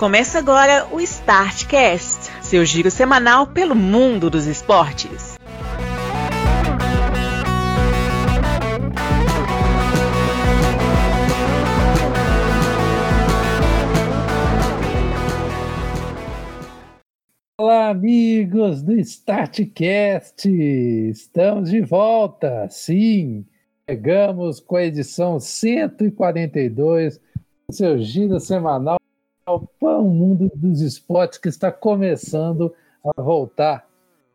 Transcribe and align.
Começa 0.00 0.38
agora 0.38 0.88
o 0.90 0.98
Startcast, 0.98 2.30
seu 2.40 2.64
giro 2.64 2.90
semanal 2.90 3.46
pelo 3.48 3.74
mundo 3.74 4.30
dos 4.30 4.46
esportes. 4.46 5.36
Olá, 17.58 17.90
amigos 17.90 18.80
do 18.80 18.98
Startcast! 19.00 20.48
Estamos 21.10 21.68
de 21.68 21.82
volta, 21.82 22.66
sim! 22.70 23.44
Chegamos 23.86 24.60
com 24.60 24.76
a 24.76 24.84
edição 24.84 25.38
142 25.38 27.20
do 27.68 27.76
seu 27.76 27.98
giro 27.98 28.40
semanal 28.40 28.98
para 29.58 29.98
o 29.98 30.08
mundo 30.08 30.50
dos 30.54 30.80
esportes 30.80 31.38
que 31.38 31.48
está 31.48 31.72
começando 31.72 32.72
a 33.04 33.20
voltar. 33.20 33.88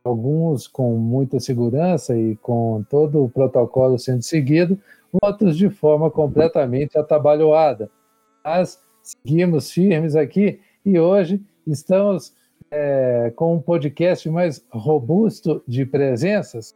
Alguns 0.04 0.68
com 0.68 0.98
muita 0.98 1.40
segurança 1.40 2.16
e 2.16 2.36
com 2.38 2.84
todo 2.90 3.24
o 3.24 3.30
protocolo 3.30 3.98
sendo 3.98 4.22
seguido, 4.22 4.80
outros 5.22 5.58
de 5.58 5.70
forma 5.70 6.12
completamente 6.12 6.98
atabalhoada. 6.98 7.90
Mas 8.44 8.80
seguimos 9.02 9.72
firmes 9.72 10.16
aqui 10.16 10.60
e 10.86 11.00
hoje 11.00 11.42
estamos 11.66 12.34
é, 12.70 13.32
com 13.36 13.56
um 13.56 13.62
podcast 13.62 14.30
mais 14.30 14.64
robusto 14.70 15.64
de 15.68 15.86
presenças. 15.86 16.76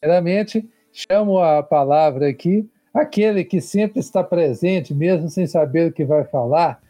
Primeiramente, 0.00 0.68
chamo 0.92 1.38
a 1.38 1.62
palavra 1.62 2.28
aqui 2.28 2.68
aquele 2.92 3.44
que 3.44 3.60
sempre 3.60 4.00
está 4.00 4.22
presente, 4.22 4.92
mesmo 4.92 5.28
sem 5.28 5.46
saber 5.46 5.88
o 5.88 5.92
que 5.92 6.04
vai 6.04 6.24
falar, 6.24 6.82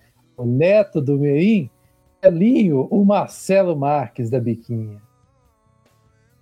neto 0.45 1.01
do 1.01 1.19
Meim, 1.19 1.71
Elinho, 2.23 2.87
o 2.91 3.05
Marcelo 3.05 3.77
Marques 3.77 4.31
da 4.31 4.41
Biquinha. 4.41 5.01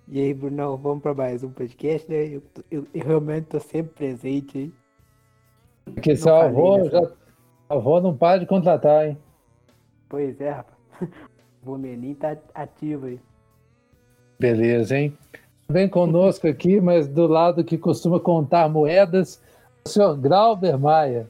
E 0.07 0.19
aí, 0.19 0.33
Bruno, 0.33 0.75
vamos 0.77 1.03
para 1.03 1.13
mais 1.13 1.43
um 1.43 1.51
podcast, 1.51 2.09
né? 2.09 2.27
Eu, 2.27 2.41
eu, 2.71 2.87
eu 2.93 3.05
realmente 3.05 3.43
estou 3.43 3.59
sempre 3.59 3.93
presente 3.93 4.57
aí. 4.57 4.73
Porque 5.93 6.15
seu 6.15 6.35
avô, 6.35 6.89
já, 6.89 7.11
avô 7.69 8.01
não 8.01 8.17
para 8.17 8.39
de 8.39 8.45
contratar, 8.45 9.07
hein? 9.07 9.17
Pois 10.07 10.39
é, 10.41 10.49
rapaz. 10.49 10.77
O 11.65 11.77
Menin 11.77 12.13
tá 12.13 12.37
ativo 12.55 13.07
aí. 13.07 13.19
Beleza, 14.39 14.97
hein? 14.97 15.15
Vem 15.67 15.89
conosco 15.89 16.47
aqui, 16.47 16.79
mas 16.79 17.07
do 17.07 17.27
lado 17.27 17.63
que 17.63 17.77
costuma 17.77 18.19
contar 18.19 18.69
moedas, 18.69 19.41
o 19.85 19.89
senhor 19.89 20.17
Grauber 20.17 20.79
Maia. 20.79 21.29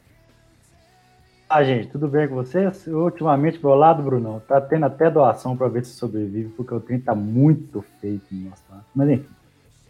Ah, 1.52 1.64
gente, 1.64 1.88
tudo 1.88 2.08
bem 2.08 2.28
com 2.28 2.36
vocês? 2.36 2.86
Ultimamente, 2.86 3.60
meu 3.64 3.74
lado, 3.74 4.04
Brunão, 4.04 4.40
tá 4.48 4.62
tendo 4.62 4.86
até 4.86 5.10
doação 5.10 5.58
para 5.58 5.68
ver 5.68 5.84
se 5.84 5.94
sobrevive, 5.94 6.50
porque 6.50 6.76
o 6.76 6.80
trem 6.80 7.00
tá 7.00 7.16
muito 7.16 7.84
feio 8.00 8.22
no 8.32 8.50
nosso 8.52 8.62
lado. 8.70 8.86
Mas 8.94 9.10
enfim. 9.10 9.30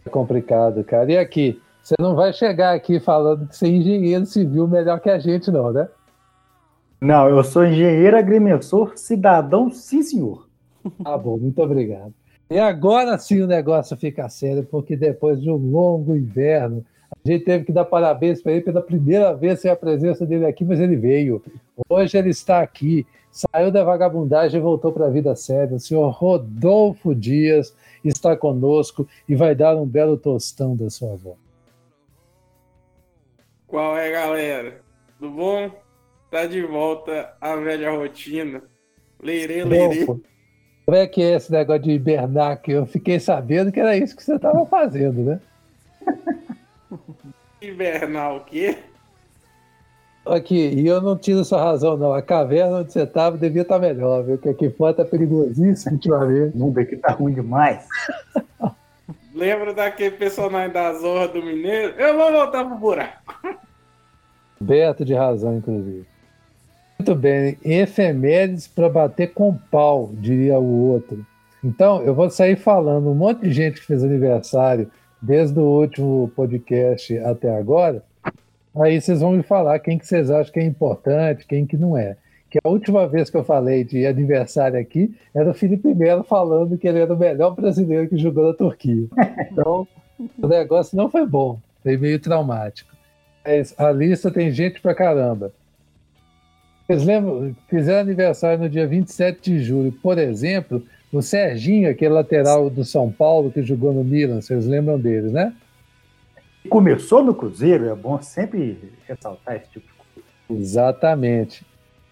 É 0.06 0.08
complicado, 0.08 0.82
cara. 0.82 1.12
E 1.12 1.18
aqui, 1.18 1.60
você 1.82 1.94
não 2.00 2.14
vai 2.14 2.32
chegar 2.32 2.74
aqui 2.74 2.98
falando 2.98 3.46
que 3.46 3.54
você 3.54 3.66
é 3.66 3.68
engenheiro 3.68 4.24
civil 4.24 4.66
melhor 4.66 5.00
que 5.00 5.10
a 5.10 5.18
gente, 5.18 5.50
não, 5.50 5.70
né? 5.70 5.86
Não, 6.98 7.28
eu 7.28 7.44
sou 7.44 7.66
engenheiro 7.66 8.16
agrimensor, 8.16 8.96
cidadão, 8.96 9.70
sim, 9.70 10.02
senhor. 10.02 10.48
Ah, 11.04 11.18
bom, 11.18 11.36
muito 11.36 11.60
obrigado. 11.62 12.14
E 12.50 12.58
agora 12.58 13.18
sim 13.18 13.42
o 13.42 13.46
negócio 13.46 13.94
fica 13.98 14.26
sério, 14.30 14.64
porque 14.64 14.96
depois 14.96 15.38
de 15.38 15.50
um 15.50 15.56
longo 15.56 16.16
inverno, 16.16 16.82
a 17.12 17.28
gente 17.28 17.44
teve 17.44 17.64
que 17.64 17.72
dar 17.72 17.84
parabéns 17.84 18.42
para 18.42 18.52
ele 18.52 18.62
pela 18.62 18.80
primeira 18.80 19.34
vez 19.34 19.60
sem 19.60 19.70
a 19.70 19.76
presença 19.76 20.24
dele 20.24 20.46
aqui, 20.46 20.64
mas 20.64 20.80
ele 20.80 20.96
veio. 20.96 21.42
Hoje 21.88 22.16
ele 22.16 22.30
está 22.30 22.60
aqui, 22.60 23.06
saiu 23.30 23.70
da 23.70 23.84
vagabundagem 23.84 24.58
e 24.58 24.62
voltou 24.62 24.92
para 24.92 25.06
a 25.06 25.10
vida 25.10 25.34
séria. 25.34 25.76
O 25.76 25.80
senhor 25.80 26.08
Rodolfo 26.10 27.14
Dias 27.14 27.74
está 28.04 28.36
conosco 28.36 29.06
e 29.28 29.34
vai 29.34 29.54
dar 29.54 29.76
um 29.76 29.86
belo 29.86 30.16
tostão 30.16 30.76
da 30.76 30.88
sua 30.88 31.12
avó. 31.12 31.34
Qual 33.66 33.96
é, 33.96 34.10
galera? 34.10 34.80
Tudo 35.18 35.34
bom? 35.34 35.70
Tá 36.30 36.46
de 36.46 36.62
volta 36.62 37.34
a 37.40 37.56
velha 37.56 37.90
rotina. 37.90 38.62
Leirê, 39.22 39.64
leirê. 39.64 40.06
Como 40.06 40.96
é 40.96 41.06
que 41.06 41.22
é 41.22 41.36
esse 41.36 41.52
negócio 41.52 41.82
de 41.82 41.90
hibernar 41.90 42.52
aqui? 42.52 42.72
Eu 42.72 42.86
fiquei 42.86 43.20
sabendo 43.20 43.70
que 43.70 43.78
era 43.78 43.96
isso 43.96 44.16
que 44.16 44.24
você 44.24 44.36
estava 44.36 44.64
fazendo, 44.66 45.22
né? 45.22 45.40
Hibernar 47.60 48.36
o 48.36 48.40
quê? 48.40 48.78
Aqui, 50.26 50.68
e 50.68 50.86
eu 50.86 51.00
não 51.00 51.16
tiro 51.16 51.44
sua 51.44 51.62
razão, 51.62 51.96
não. 51.96 52.12
A 52.12 52.22
caverna 52.22 52.78
onde 52.78 52.92
você 52.92 53.02
estava 53.02 53.36
devia 53.38 53.62
estar 53.62 53.78
melhor, 53.78 54.22
viu? 54.22 54.36
Porque 54.36 54.50
aqui 54.50 54.70
fora 54.70 54.94
tá 54.94 55.04
perigosíssimo 55.04 55.94
ultimamente. 55.94 56.56
Não, 56.56 56.70
daqui 56.70 56.96
tá 56.96 57.12
ruim 57.12 57.32
demais. 57.32 57.86
Lembra 59.34 59.72
daquele 59.72 60.16
personagem 60.16 60.72
da 60.72 60.92
Zorra 60.94 61.28
do 61.28 61.42
Mineiro? 61.42 61.94
Eu 61.98 62.16
vou 62.16 62.32
voltar 62.32 62.64
pro 62.64 62.76
buraco. 62.76 63.34
Beto 64.60 65.04
de 65.04 65.14
razão, 65.14 65.56
inclusive. 65.56 66.04
Muito 66.98 67.14
bem, 67.14 67.56
efemérides 67.64 68.68
para 68.68 68.90
bater 68.90 69.32
com 69.32 69.56
pau, 69.70 70.10
diria 70.12 70.58
o 70.58 70.90
outro. 70.90 71.24
Então, 71.64 72.02
eu 72.02 72.14
vou 72.14 72.28
sair 72.28 72.56
falando 72.56 73.10
um 73.10 73.14
monte 73.14 73.40
de 73.40 73.52
gente 73.52 73.80
que 73.80 73.86
fez 73.86 74.04
aniversário 74.04 74.90
desde 75.20 75.58
o 75.58 75.62
último 75.62 76.30
podcast 76.34 77.16
até 77.18 77.54
agora. 77.56 78.02
Aí 78.74 79.00
vocês 79.00 79.20
vão 79.20 79.32
me 79.32 79.42
falar 79.42 79.78
quem 79.80 79.98
que 79.98 80.06
vocês 80.06 80.30
acham 80.30 80.52
que 80.52 80.60
é 80.60 80.64
importante, 80.64 81.46
quem 81.46 81.66
que 81.66 81.76
não 81.76 81.96
é. 81.96 82.16
Que 82.48 82.58
a 82.62 82.68
última 82.68 83.06
vez 83.06 83.30
que 83.30 83.36
eu 83.36 83.44
falei 83.44 83.84
de 83.84 84.06
aniversário 84.06 84.78
aqui 84.78 85.14
era 85.34 85.50
o 85.50 85.54
Felipe 85.54 85.94
Melo 85.94 86.24
falando 86.24 86.76
que 86.76 86.88
ele 86.88 86.98
era 86.98 87.12
o 87.12 87.18
melhor 87.18 87.54
brasileiro 87.54 88.08
que 88.08 88.16
jogou 88.16 88.46
na 88.48 88.54
Turquia. 88.54 89.06
Então, 89.50 89.86
o 90.40 90.46
negócio 90.46 90.96
não 90.96 91.10
foi 91.10 91.26
bom, 91.26 91.58
foi 91.82 91.96
meio 91.96 92.18
traumático. 92.18 92.90
Mas 93.44 93.74
a 93.78 93.90
lista 93.90 94.30
tem 94.30 94.50
gente 94.50 94.80
pra 94.80 94.94
caramba. 94.94 95.52
Vocês 96.86 97.04
lembram? 97.04 97.54
Fizeram 97.68 98.00
aniversário 98.00 98.64
no 98.64 98.68
dia 98.68 98.86
27 98.86 99.40
de 99.40 99.60
julho. 99.62 99.92
Por 99.92 100.18
exemplo, 100.18 100.82
o 101.12 101.20
Serginho, 101.20 101.90
aquele 101.90 102.14
lateral 102.14 102.70
do 102.70 102.84
São 102.84 103.10
Paulo 103.10 103.50
que 103.50 103.62
jogou 103.62 103.92
no 103.92 104.04
Milan, 104.04 104.40
vocês 104.40 104.66
lembram 104.66 104.98
dele, 104.98 105.30
né? 105.30 105.54
Começou 106.68 107.22
no 107.22 107.34
Cruzeiro, 107.34 107.88
é 107.88 107.94
bom 107.94 108.20
sempre 108.20 108.92
ressaltar 109.06 109.56
esse 109.56 109.70
tipo 109.70 109.86
de 109.86 109.92
coisa. 109.92 110.62
Exatamente. 110.62 111.66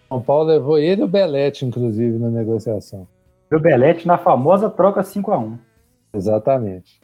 São 0.08 0.22
Paulo 0.22 0.48
levou 0.48 0.78
ele 0.78 1.02
e 1.02 1.04
o 1.04 1.08
Belete, 1.08 1.64
inclusive, 1.64 2.18
na 2.18 2.30
negociação. 2.30 3.06
O 3.52 3.58
Belete 3.58 4.06
na 4.06 4.18
famosa 4.18 4.70
troca 4.70 5.02
5 5.02 5.32
a 5.32 5.38
1 5.38 5.58
Exatamente. 6.14 7.00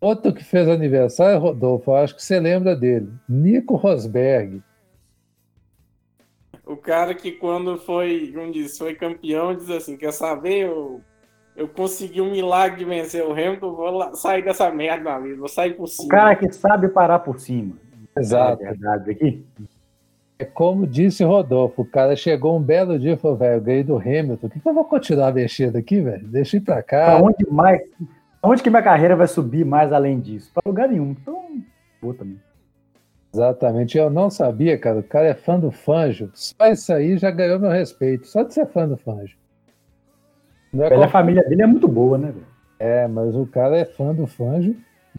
Outro 0.00 0.32
que 0.32 0.44
fez 0.44 0.68
aniversário, 0.68 1.40
Rodolfo, 1.40 1.90
eu 1.90 1.96
acho 1.96 2.14
que 2.14 2.22
você 2.22 2.38
lembra 2.38 2.76
dele. 2.76 3.12
Nico 3.28 3.74
Rosberg. 3.74 4.62
O 6.64 6.76
cara 6.76 7.14
que 7.14 7.32
quando 7.32 7.76
foi, 7.78 8.32
como 8.34 8.52
diz, 8.52 8.78
foi 8.78 8.94
campeão, 8.94 9.54
diz 9.54 9.68
assim, 9.70 9.96
quer 9.96 10.12
saber, 10.12 10.66
eu, 10.66 11.00
eu 11.56 11.68
consegui 11.68 12.20
um 12.20 12.30
milagre 12.30 12.78
de 12.78 12.84
vencer 12.84 13.24
o 13.24 13.32
Hamilton, 13.32 13.72
vou 13.74 13.90
lá, 13.90 14.14
sair 14.14 14.42
dessa 14.42 14.70
merda 14.70 15.04
na 15.04 15.18
vida, 15.18 15.36
vou 15.36 15.48
sair 15.48 15.74
por 15.74 15.86
cima. 15.86 16.06
O 16.06 16.08
cara 16.08 16.34
que 16.34 16.52
sabe 16.52 16.88
parar 16.88 17.20
por 17.20 17.38
cima. 17.38 17.74
Exato. 18.16 18.62
É 18.62 18.70
verdade 18.70 19.10
aqui. 19.10 19.44
É 20.38 20.44
como 20.44 20.86
disse 20.86 21.22
Rodolfo, 21.22 21.82
o 21.82 21.84
cara 21.84 22.16
chegou 22.16 22.56
um 22.56 22.62
belo 22.62 22.98
dia 22.98 23.12
e 23.12 23.16
falou, 23.16 23.36
velho, 23.36 23.54
eu 23.54 23.60
ganhei 23.60 23.84
do 23.84 23.96
Hamilton, 23.96 24.46
o 24.46 24.50
que, 24.50 24.58
que 24.58 24.68
eu 24.68 24.74
vou 24.74 24.84
continuar 24.84 25.32
mexendo 25.32 25.76
aqui, 25.76 26.00
velho? 26.00 26.26
Deixa 26.26 26.56
eu 26.56 26.60
ir 26.60 26.64
pra 26.64 26.82
cá. 26.82 27.04
Pra 27.04 27.22
onde 27.22 27.46
mais? 27.48 27.80
Onde 28.42 28.62
que 28.62 28.68
minha 28.68 28.82
carreira 28.82 29.14
vai 29.14 29.28
subir 29.28 29.64
mais 29.64 29.92
além 29.92 30.20
disso? 30.20 30.50
Pra 30.52 30.62
lugar 30.66 30.88
nenhum. 30.88 31.12
Então, 31.12 31.62
vou 32.02 32.12
também. 32.12 32.38
Exatamente, 33.32 33.96
eu 33.96 34.10
não 34.10 34.28
sabia, 34.28 34.78
cara. 34.78 34.98
O 34.98 35.02
cara 35.02 35.26
é 35.26 35.34
fã 35.34 35.58
do 35.58 35.70
Fanjo. 35.70 36.30
Só 36.34 36.66
isso 36.66 36.92
aí 36.92 37.16
já 37.16 37.30
ganhou 37.30 37.58
meu 37.58 37.70
respeito. 37.70 38.26
Só 38.26 38.42
de 38.42 38.52
ser 38.52 38.66
fã 38.66 38.86
do 38.86 38.96
Fanjo. 38.96 39.36
Não 40.74 40.84
é 40.84 40.88
Pela 40.88 41.02
qualquer- 41.02 41.12
família 41.12 41.42
dele 41.48 41.62
é 41.62 41.66
muito 41.66 41.86
boa, 41.88 42.18
né, 42.18 42.26
velho? 42.32 42.46
É, 42.78 43.06
mas 43.06 43.34
o 43.34 43.46
cara 43.46 43.76
é 43.78 43.84
fã 43.84 44.12
do 44.14 44.26
Fanjo. 44.26 44.74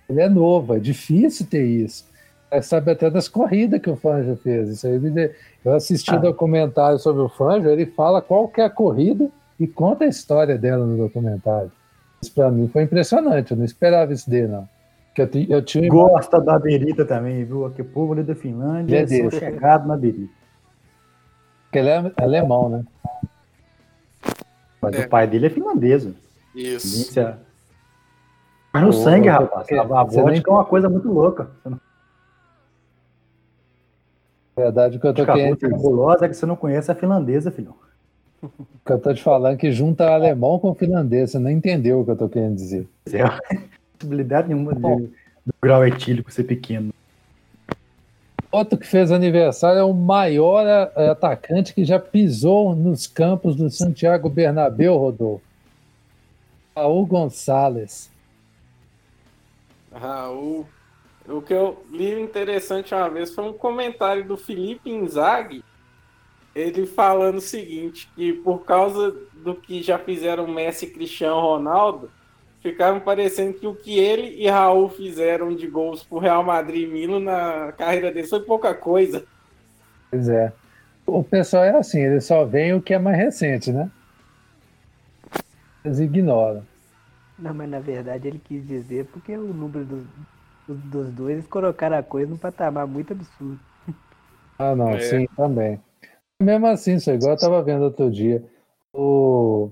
Ele 0.09 0.21
é 0.21 0.27
novo, 0.29 0.75
é 0.75 0.79
difícil 0.79 1.47
ter 1.47 1.65
isso. 1.65 2.05
Ele 2.51 2.61
sabe 2.61 2.91
até 2.91 3.09
das 3.09 3.27
corridas 3.27 3.81
que 3.81 3.89
o 3.89 3.95
Fanjo 3.95 4.35
fez. 4.37 4.69
Isso 4.69 4.85
aí 4.85 4.99
de- 4.99 5.31
Eu 5.63 5.73
assisti 5.73 6.11
Ah. 6.11 6.17
um 6.17 6.21
documentário 6.21 6.99
sobre 6.99 7.21
o 7.23 7.29
Fanjo, 7.29 7.67
ele 7.69 7.85
fala 7.87 8.21
qual 8.21 8.47
que 8.47 8.61
é 8.61 8.65
a 8.65 8.69
corrida 8.69 9.29
e 9.59 9.65
conta 9.65 10.03
a 10.03 10.07
história 10.07 10.57
dela 10.57 10.85
no 10.85 10.95
documentário. 10.97 11.71
Isso 12.21 12.31
pra 12.33 12.51
mim 12.51 12.67
foi 12.67 12.83
impressionante, 12.83 13.51
eu 13.51 13.57
não 13.57 13.65
esperava 13.65 14.13
isso 14.13 14.29
dele, 14.29 14.47
não. 14.49 14.67
Porque 15.15 15.47
eu, 15.49 15.57
eu 15.57 15.61
tinha 15.63 15.87
Gosta 15.89 16.39
da 16.41 16.59
berita 16.59 17.05
também, 17.05 17.43
viu? 17.45 17.65
Aqui, 17.65 17.81
o 17.81 17.85
povo 17.85 18.13
ali 18.13 18.21
da 18.23 18.35
Finlândia, 18.35 18.97
Ele 18.97 19.03
é 19.03 19.23
desse. 19.23 19.39
chegado 19.39 19.87
na 19.87 19.95
berita. 19.95 20.33
que 21.71 21.79
ele 21.79 21.89
é 21.89 22.11
alemão, 22.17 22.69
né? 22.69 22.83
Mas 24.81 24.95
É. 24.95 25.05
o 25.05 25.09
pai 25.09 25.27
dele 25.27 25.47
é 25.47 25.49
finlandês. 25.49 26.03
Isso. 26.53 26.91
Delícia. 26.91 27.39
Mas 28.73 28.83
no 28.83 28.89
Ô, 28.89 28.93
sangue, 28.93 29.29
rapaz. 29.29 29.71
A, 29.71 29.81
a 29.81 30.03
vodka 30.03 30.51
é 30.51 30.53
uma 30.53 30.65
coisa 30.65 30.89
muito 30.89 31.09
louca. 31.11 31.49
Você 31.63 31.69
não 31.69 31.79
Na 34.57 34.63
verdade, 34.63 34.97
o 34.97 34.99
que 34.99 35.07
eu 35.07 35.13
tô 35.13 35.25
querendo 35.25 35.57
cabulosa 35.57 36.25
é 36.25 36.29
que 36.29 36.35
você 36.35 36.45
não 36.45 36.55
conhece 36.55 36.91
a 36.91 36.95
finlandesa, 36.95 37.51
filhão. 37.51 37.75
que 38.85 38.91
eu 38.91 38.99
tô 38.99 39.13
te 39.13 39.23
falando 39.23 39.57
que 39.57 39.71
junta 39.71 40.09
alemão 40.09 40.59
com 40.59 40.75
finlandês, 40.75 41.31
você 41.31 41.39
não 41.39 41.49
entendeu 41.49 42.01
o 42.01 42.05
que 42.05 42.11
eu 42.11 42.17
tô 42.17 42.29
querendo 42.29 42.55
dizer. 42.55 42.87
É, 43.11 43.23
possibilidade 43.97 44.49
nenhuma 44.49 44.73
de, 44.75 44.81
do 44.81 45.53
grau 45.61 45.85
etílico 45.85 46.31
ser 46.31 46.43
pequeno. 46.43 46.93
Outro 48.55 48.77
que 48.77 48.87
fez 48.87 49.11
aniversário 49.11 49.79
é 49.79 49.83
o 49.83 49.93
maior 49.93 50.65
eh, 50.65 51.09
atacante 51.09 51.73
que 51.73 51.83
já 51.83 51.99
pisou 51.99 52.73
nos 52.73 53.05
campos 53.05 53.53
do 53.53 53.69
Santiago 53.69 54.29
Bernabéu, 54.29 54.95
Rodolfo. 54.95 55.43
Raul 56.73 57.05
Gonçalves. 57.05 58.09
Raul. 59.91 60.65
O 61.27 61.41
que 61.41 61.53
eu 61.53 61.85
li 61.91 62.17
interessante 62.17 62.95
uma 62.95 63.09
vez 63.09 63.35
foi 63.35 63.43
um 63.43 63.51
comentário 63.51 64.23
do 64.23 64.37
Felipe 64.37 64.89
Inzaghi, 64.89 65.61
ele 66.55 66.85
falando 66.85 67.39
o 67.39 67.41
seguinte, 67.41 68.09
que 68.15 68.31
por 68.31 68.59
causa 68.59 69.13
do 69.33 69.53
que 69.53 69.83
já 69.83 69.99
fizeram 69.99 70.47
Messi 70.47 70.85
e 70.85 70.91
Cristiano 70.91 71.41
Ronaldo, 71.41 72.09
ficaram 72.65 72.99
parecendo 72.99 73.53
que 73.53 73.67
o 73.67 73.75
que 73.75 73.99
ele 73.99 74.41
e 74.41 74.49
Raul 74.49 74.89
fizeram 74.89 75.55
de 75.55 75.67
gols 75.67 76.03
pro 76.03 76.17
Real 76.17 76.43
Madrid 76.43 76.87
e 76.89 76.91
Milan 76.91 77.19
na 77.19 77.71
carreira 77.73 78.11
deles 78.11 78.29
foi 78.29 78.39
pouca 78.39 78.73
coisa. 78.73 79.23
Pois 80.09 80.27
é. 80.27 80.51
O 81.05 81.23
pessoal 81.23 81.63
é 81.63 81.77
assim, 81.77 82.01
ele 82.01 82.19
só 82.19 82.43
vê 82.43 82.73
o 82.73 82.81
que 82.81 82.95
é 82.95 82.97
mais 82.97 83.17
recente, 83.17 83.71
né? 83.71 83.91
Eles 85.83 85.99
ignoram. 85.99 86.65
Não, 87.37 87.53
mas 87.53 87.69
na 87.69 87.79
verdade 87.79 88.27
ele 88.27 88.39
quis 88.39 88.65
dizer 88.65 89.05
porque 89.05 89.37
o 89.37 89.53
número 89.53 89.85
dos, 89.85 90.03
dos 90.67 91.11
dois 91.11 91.33
eles 91.35 91.47
colocaram 91.47 91.97
a 91.97 92.03
coisa 92.03 92.31
num 92.31 92.37
patamar 92.37 92.87
muito 92.87 93.13
absurdo. 93.13 93.59
Ah, 94.57 94.75
não, 94.75 94.89
É. 94.89 94.99
sim, 95.01 95.27
também. 95.35 95.79
Mesmo 96.41 96.65
assim, 96.67 96.95
isso 96.95 97.09
é 97.11 97.15
igual 97.15 97.33
eu 97.33 97.39
tava 97.39 97.61
vendo 97.61 97.83
outro 97.83 98.09
dia. 98.09 98.43
O 98.93 99.69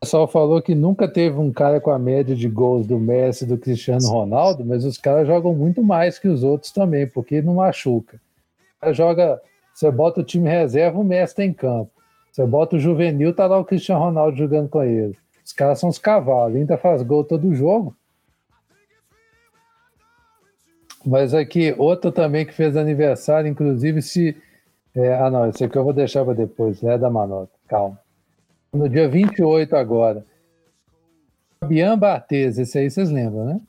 pessoal 0.00 0.28
falou 0.28 0.62
que 0.62 0.74
nunca 0.74 1.08
teve 1.08 1.38
um 1.38 1.52
cara 1.52 1.80
com 1.80 1.90
a 1.90 1.98
média 1.98 2.34
de 2.34 2.48
gols 2.48 2.86
do 2.86 2.98
Messi 2.98 3.44
e 3.44 3.46
do 3.46 3.58
Cristiano 3.58 4.08
Ronaldo, 4.08 4.64
mas 4.64 4.84
os 4.84 4.96
caras 4.96 5.26
jogam 5.26 5.54
muito 5.54 5.82
mais 5.82 6.18
que 6.18 6.28
os 6.28 6.44
outros 6.44 6.70
também, 6.70 7.06
porque 7.06 7.42
não 7.42 7.54
machuca. 7.56 8.20
Cara 8.80 8.92
joga, 8.92 9.42
você 9.74 9.90
bota 9.90 10.20
o 10.20 10.24
time 10.24 10.48
reserva, 10.48 10.98
o 10.98 11.04
Messi 11.04 11.34
tá 11.34 11.44
em 11.44 11.52
campo. 11.52 11.90
Você 12.30 12.46
bota 12.46 12.76
o 12.76 12.78
juvenil, 12.78 13.34
tá 13.34 13.46
lá 13.46 13.58
o 13.58 13.64
Cristiano 13.64 14.00
Ronaldo 14.00 14.36
jogando 14.36 14.68
com 14.68 14.82
ele. 14.82 15.16
Os 15.44 15.52
caras 15.52 15.80
são 15.80 15.88
os 15.88 15.98
cavalos, 15.98 16.56
ainda 16.56 16.78
faz 16.78 17.02
gol 17.02 17.24
todo 17.24 17.54
jogo. 17.54 17.96
Mas 21.04 21.34
aqui, 21.34 21.74
outro 21.78 22.12
também 22.12 22.44
que 22.44 22.52
fez 22.52 22.76
aniversário, 22.76 23.48
inclusive 23.48 24.02
se. 24.02 24.36
é, 24.94 25.14
ah, 25.14 25.30
não, 25.30 25.48
esse 25.48 25.64
aqui 25.64 25.76
eu 25.76 25.84
vou 25.84 25.92
deixar 25.92 26.24
para 26.24 26.34
depois, 26.34 26.82
é 26.82 26.98
da 26.98 27.10
Manota, 27.10 27.52
calma. 27.66 27.98
No 28.72 28.88
dia 28.88 29.08
28 29.08 29.74
agora. 29.76 30.24
Fabian 31.60 31.98
Barthez, 31.98 32.58
esse 32.58 32.78
aí 32.78 32.90
vocês 32.90 33.10
lembram, 33.10 33.44
né? 33.46 33.60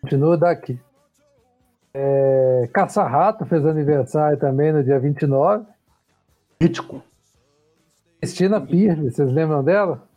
Continua 0.00 0.36
daqui. 0.36 0.78
É, 1.92 2.68
Caça-Rato 2.72 3.46
fez 3.46 3.64
aniversário 3.64 4.38
também 4.38 4.72
no 4.72 4.82
dia 4.82 4.98
29. 4.98 5.66
Mítico. 6.60 7.02
Cristina 8.20 8.60
Pirne, 8.60 9.10
vocês 9.10 9.30
lembram 9.30 9.62
dela? 9.62 10.08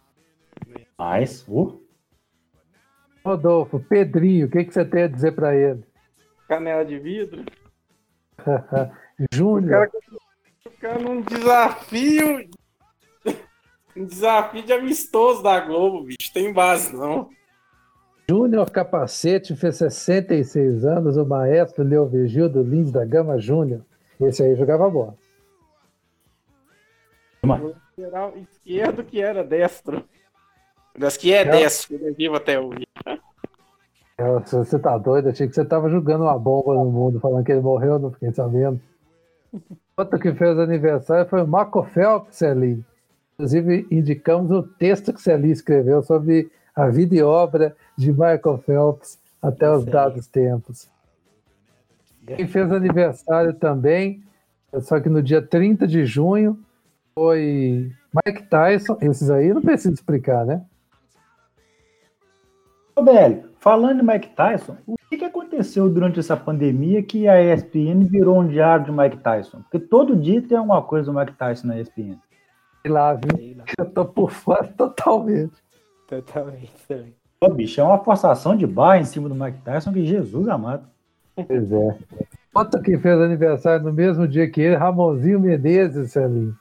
Mas, 0.97 1.45
uh, 1.47 1.79
Rodolfo, 3.23 3.79
Pedrinho, 3.79 4.47
o 4.47 4.49
que, 4.49 4.63
que 4.63 4.73
você 4.73 4.85
tem 4.85 5.03
a 5.03 5.07
dizer 5.07 5.33
para 5.33 5.55
ele? 5.55 5.83
Canela 6.47 6.85
de 6.85 6.97
vidro. 6.97 7.43
O 8.39 9.25
Júnior, 9.35 9.71
cara, 9.71 9.87
o 9.87 9.91
cara 9.91 10.26
num 11.01 11.21
desafio. 11.21 12.49
Um 13.95 14.05
desafio 14.05 14.63
de 14.63 14.73
amistoso 14.73 15.41
da 15.41 15.59
Globo, 15.59 16.03
bicho. 16.03 16.31
Tem 16.31 16.53
base, 16.53 16.95
não. 16.95 17.29
Júnior 18.29 18.69
Capacete 18.69 19.55
fez 19.55 19.77
66 19.77 20.85
anos, 20.85 21.17
o 21.17 21.25
maestro 21.25 21.83
Leovigildo 21.83 22.61
Lins 22.61 22.91
da 22.91 23.05
Gama 23.05 23.39
Júnior. 23.39 23.81
Esse 24.19 24.43
aí 24.43 24.55
jogava 24.55 24.89
bola. 24.89 25.15
Lateral 27.43 28.33
esquerdo 28.37 29.03
que 29.03 29.21
era 29.21 29.43
destro. 29.43 30.03
Das 30.97 31.15
que 31.15 31.31
é 31.33 31.45
destro, 31.45 31.95
ele 31.95 32.09
é 32.09 32.11
vivo 32.11 32.35
até 32.35 32.59
hoje. 32.59 32.85
Eu, 34.17 34.39
você 34.39 34.79
tá 34.79 34.97
doido, 34.97 35.29
achei 35.29 35.47
que 35.47 35.53
você 35.53 35.63
tava 35.63 35.89
jogando 35.89 36.23
uma 36.23 36.37
bomba 36.37 36.73
no 36.73 36.85
mundo, 36.85 37.19
falando 37.19 37.45
que 37.45 37.51
ele 37.51 37.61
morreu, 37.61 37.99
não 37.99 38.11
fiquei 38.11 38.33
sabendo. 38.33 38.81
Outro 39.97 40.19
que 40.19 40.31
fez 40.31 40.59
aniversário 40.59 41.27
foi 41.27 41.41
o 41.41 41.47
Marco 41.47 41.81
Phelps 41.81 42.43
ali. 42.43 42.85
Inclusive, 43.33 43.87
indicamos 43.89 44.51
o 44.51 44.61
texto 44.61 45.11
que 45.11 45.19
Celi 45.19 45.49
escreveu 45.49 46.03
sobre 46.03 46.51
a 46.75 46.87
vida 46.87 47.15
e 47.15 47.23
obra 47.23 47.75
de 47.97 48.11
Michael 48.11 48.61
Phelps 48.63 49.17
até 49.41 49.71
os 49.71 49.83
dados 49.85 50.27
tempos. 50.27 50.87
Quem 52.27 52.47
fez 52.47 52.71
aniversário 52.71 53.55
também, 53.55 54.23
só 54.81 54.99
que 54.99 55.09
no 55.09 55.23
dia 55.23 55.41
30 55.41 55.87
de 55.87 56.05
junho, 56.05 56.59
foi 57.15 57.91
Mike 58.13 58.43
Tyson. 58.43 58.99
Esses 59.01 59.31
aí 59.31 59.51
não 59.51 59.63
precisa 59.63 59.95
explicar, 59.95 60.45
né? 60.45 60.63
Ô, 62.95 63.01
Belly, 63.01 63.46
falando 63.59 63.99
de 63.99 64.05
Mike 64.05 64.29
Tyson, 64.29 64.77
o 64.85 64.95
que, 65.09 65.17
que 65.17 65.25
aconteceu 65.25 65.89
durante 65.89 66.19
essa 66.19 66.35
pandemia 66.35 67.01
que 67.03 67.27
a 67.27 67.41
ESPN 67.41 68.05
virou 68.05 68.39
um 68.39 68.47
diário 68.47 68.85
de 68.85 68.91
Mike 68.91 69.17
Tyson? 69.17 69.61
Porque 69.61 69.79
todo 69.79 70.15
dia 70.15 70.41
tem 70.41 70.57
alguma 70.57 70.81
coisa 70.81 71.11
do 71.11 71.17
Mike 71.17 71.33
Tyson 71.33 71.67
na 71.67 71.79
ESPN. 71.79 72.17
Sei 72.81 72.91
lá, 72.91 73.13
viu? 73.13 73.35
Sei 73.35 73.55
lá, 73.55 73.65
Eu 73.77 73.85
tô 73.89 74.05
por 74.05 74.31
fora 74.31 74.67
totalmente. 74.67 75.55
totalmente 76.07 76.73
também. 76.87 77.15
Ô, 77.39 77.49
bicho, 77.49 77.79
é 77.79 77.83
uma 77.83 78.03
forçação 78.03 78.55
de 78.55 78.65
barra 78.65 78.99
em 78.99 79.05
cima 79.05 79.29
do 79.29 79.35
Mike 79.35 79.61
Tyson 79.61 79.93
que 79.93 80.05
Jesus 80.05 80.47
amado. 80.47 80.87
Pois 81.35 81.71
é. 81.71 81.97
Outro 82.53 82.81
que 82.81 82.97
fez 82.97 83.19
aniversário 83.19 83.85
no 83.85 83.93
mesmo 83.93 84.27
dia 84.27 84.49
que 84.49 84.59
ele, 84.59 84.75
Ramonzinho 84.75 85.39
Menezes, 85.39 86.11
Celinho. 86.11 86.57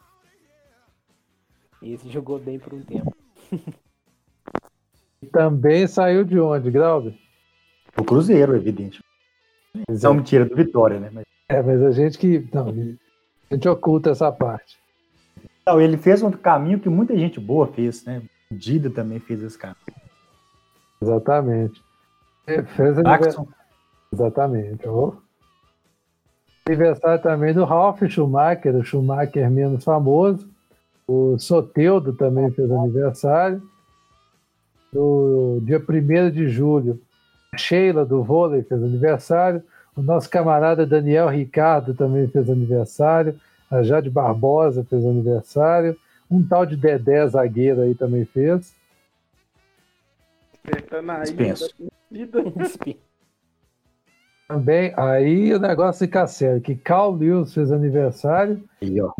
Esse 1.82 2.10
jogou 2.10 2.38
bem 2.38 2.58
por 2.58 2.74
um 2.74 2.82
tempo. 2.82 3.14
Também 5.32 5.86
saiu 5.86 6.24
de 6.24 6.38
onde, 6.38 6.70
Grauber? 6.70 7.14
O 7.96 8.04
Cruzeiro, 8.04 8.54
evidente. 8.54 9.02
Não 9.88 10.12
é. 10.12 10.14
mentira 10.14 10.44
do 10.44 10.54
Vitória, 10.54 11.00
né? 11.00 11.10
Mas, 11.12 11.24
É, 11.48 11.62
mas 11.62 11.82
a 11.82 11.90
gente 11.90 12.18
que. 12.18 12.46
Não, 12.52 12.68
a 12.68 13.54
gente 13.54 13.68
oculta 13.68 14.10
essa 14.10 14.30
parte. 14.30 14.76
não, 15.66 15.80
ele 15.80 15.96
fez 15.96 16.22
um 16.22 16.30
caminho 16.30 16.80
que 16.80 16.88
muita 16.88 17.16
gente 17.16 17.40
boa 17.40 17.66
fez, 17.66 18.04
né? 18.04 18.22
O 18.50 18.54
Dida 18.54 18.90
também 18.90 19.18
fez 19.18 19.42
esse 19.42 19.58
caminho. 19.58 19.76
Exatamente. 21.00 21.82
Ele 22.46 22.62
Fez 22.62 22.98
aniversário. 22.98 23.48
Exatamente. 24.12 24.88
ó. 24.88 25.12
Aniversário 26.66 27.22
também 27.22 27.54
do 27.54 27.64
Ralf 27.64 28.02
Schumacher, 28.08 28.74
o 28.74 28.84
Schumacher 28.84 29.50
menos 29.50 29.84
famoso. 29.84 30.48
O 31.06 31.38
Soteudo 31.38 32.12
também 32.12 32.50
fez 32.50 32.70
aniversário. 32.70 33.62
No 34.96 35.60
dia 35.62 35.78
1 35.78 36.30
de 36.30 36.48
julho, 36.48 36.98
Sheila 37.54 38.02
do 38.02 38.22
vôlei 38.22 38.62
fez 38.62 38.82
aniversário. 38.82 39.62
O 39.94 40.00
nosso 40.00 40.30
camarada 40.30 40.86
Daniel 40.86 41.28
Ricardo 41.28 41.92
também 41.92 42.26
fez 42.28 42.48
aniversário. 42.48 43.38
A 43.70 43.82
Jade 43.82 44.08
Barbosa 44.08 44.86
fez 44.88 45.04
aniversário. 45.04 45.98
Um 46.30 46.42
tal 46.42 46.64
de 46.64 46.78
Dedé 46.78 47.26
zagueiro 47.26 47.82
aí 47.82 47.94
também 47.94 48.24
fez. 48.24 48.74
Dispenso. 51.24 51.68
Também, 54.48 54.94
aí 54.96 55.52
o 55.52 55.58
negócio 55.58 56.06
fica 56.06 56.26
sério, 56.26 56.62
que 56.62 56.74
Carl 56.74 57.12
Lewis 57.12 57.52
fez 57.52 57.70
aniversário. 57.70 58.64
aí, 58.80 58.98
ó. 59.00 59.12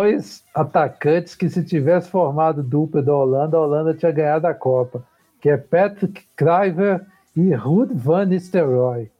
Dois 0.00 0.44
atacantes 0.54 1.34
que 1.34 1.48
se 1.48 1.62
tivesse 1.64 2.08
formado 2.08 2.62
dupla 2.62 3.02
da 3.02 3.14
Holanda, 3.14 3.56
a 3.56 3.60
Holanda 3.60 3.94
tinha 3.94 4.10
ganhado 4.10 4.46
a 4.46 4.54
Copa, 4.54 5.04
que 5.40 5.50
é 5.50 5.56
Patrick 5.56 6.26
Kluivert 6.36 7.04
e 7.36 7.52
Ruud 7.54 7.92
van 7.94 8.26
Nistelrooy. 8.26 9.10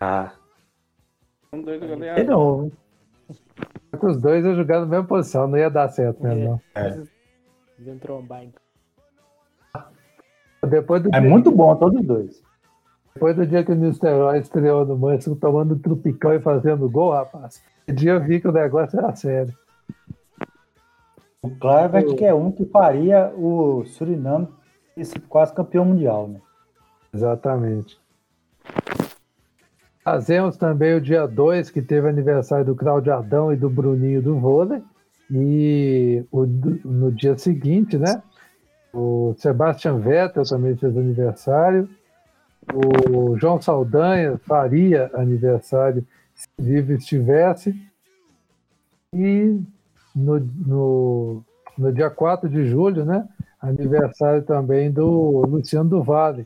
Ah, 0.00 0.32
Um 1.52 1.62
goleador. 1.62 2.24
não. 2.24 2.72
Só 3.90 3.96
que 3.98 4.06
Os 4.06 4.20
dois 4.20 4.44
iam 4.44 4.54
jogar 4.54 4.80
na 4.80 4.86
mesma 4.86 5.04
posição, 5.06 5.46
não 5.46 5.58
ia 5.58 5.68
dar 5.68 5.88
certo 5.88 6.22
mesmo, 6.22 6.44
não. 6.44 6.60
É. 6.74 7.02
Trombar 8.00 8.44
em 8.44 8.52
Depois 10.68 11.02
do, 11.02 11.14
É 11.14 11.20
muito 11.20 11.50
bom, 11.50 11.74
todos 11.76 12.00
os 12.00 12.06
dois. 12.06 12.42
Depois 13.18 13.34
do 13.34 13.44
dia 13.44 13.64
que 13.64 13.72
o 13.72 13.74
Nistelrooy 13.74 14.38
estreou 14.38 14.86
no 14.86 14.96
Manchester, 14.96 15.34
tomando 15.34 15.76
trupicão 15.76 16.32
e 16.34 16.40
fazendo 16.40 16.88
gol, 16.88 17.10
rapaz, 17.10 17.60
esse 17.84 17.96
dia 17.96 18.12
eu 18.12 18.22
vi 18.22 18.40
que 18.40 18.46
o 18.46 18.52
negócio 18.52 18.96
era 18.96 19.12
sério. 19.16 19.52
O 21.42 21.50
Kluivert 21.50 22.14
que 22.14 22.24
é 22.24 22.32
um 22.32 22.52
que 22.52 22.64
faria 22.66 23.32
o 23.36 23.84
Suriname 23.86 24.46
sido 25.02 25.26
quase 25.28 25.52
campeão 25.52 25.84
mundial, 25.84 26.28
né? 26.28 26.40
Exatamente. 27.12 28.00
Fazemos 30.04 30.56
também 30.56 30.94
o 30.94 31.00
dia 31.00 31.26
2, 31.26 31.70
que 31.70 31.82
teve 31.82 32.08
aniversário 32.08 32.66
do 32.66 32.76
Claudio 32.76 33.12
Adão 33.12 33.52
e 33.52 33.56
do 33.56 33.68
Bruninho 33.68 34.22
do 34.22 34.38
vôlei. 34.38 34.80
E 35.28 36.24
o, 36.30 36.46
no 36.46 37.10
dia 37.10 37.36
seguinte, 37.36 37.98
né? 37.98 38.22
O 38.92 39.34
Sebastian 39.38 39.98
Vettel 39.98 40.44
também 40.44 40.76
fez 40.76 40.96
aniversário. 40.96 41.88
O 42.74 43.38
João 43.38 43.60
Saldanha 43.60 44.38
faria 44.38 45.10
aniversário 45.14 46.06
se 46.34 46.48
vivo 46.58 46.92
estivesse. 46.92 47.74
E 49.12 49.60
no, 50.14 50.38
no, 50.38 51.44
no 51.76 51.92
dia 51.92 52.10
4 52.10 52.48
de 52.48 52.66
julho, 52.66 53.04
né? 53.04 53.26
Aniversário 53.60 54.42
também 54.42 54.90
do 54.90 55.44
Luciano 55.46 55.90
do 55.90 56.02
Vale, 56.02 56.44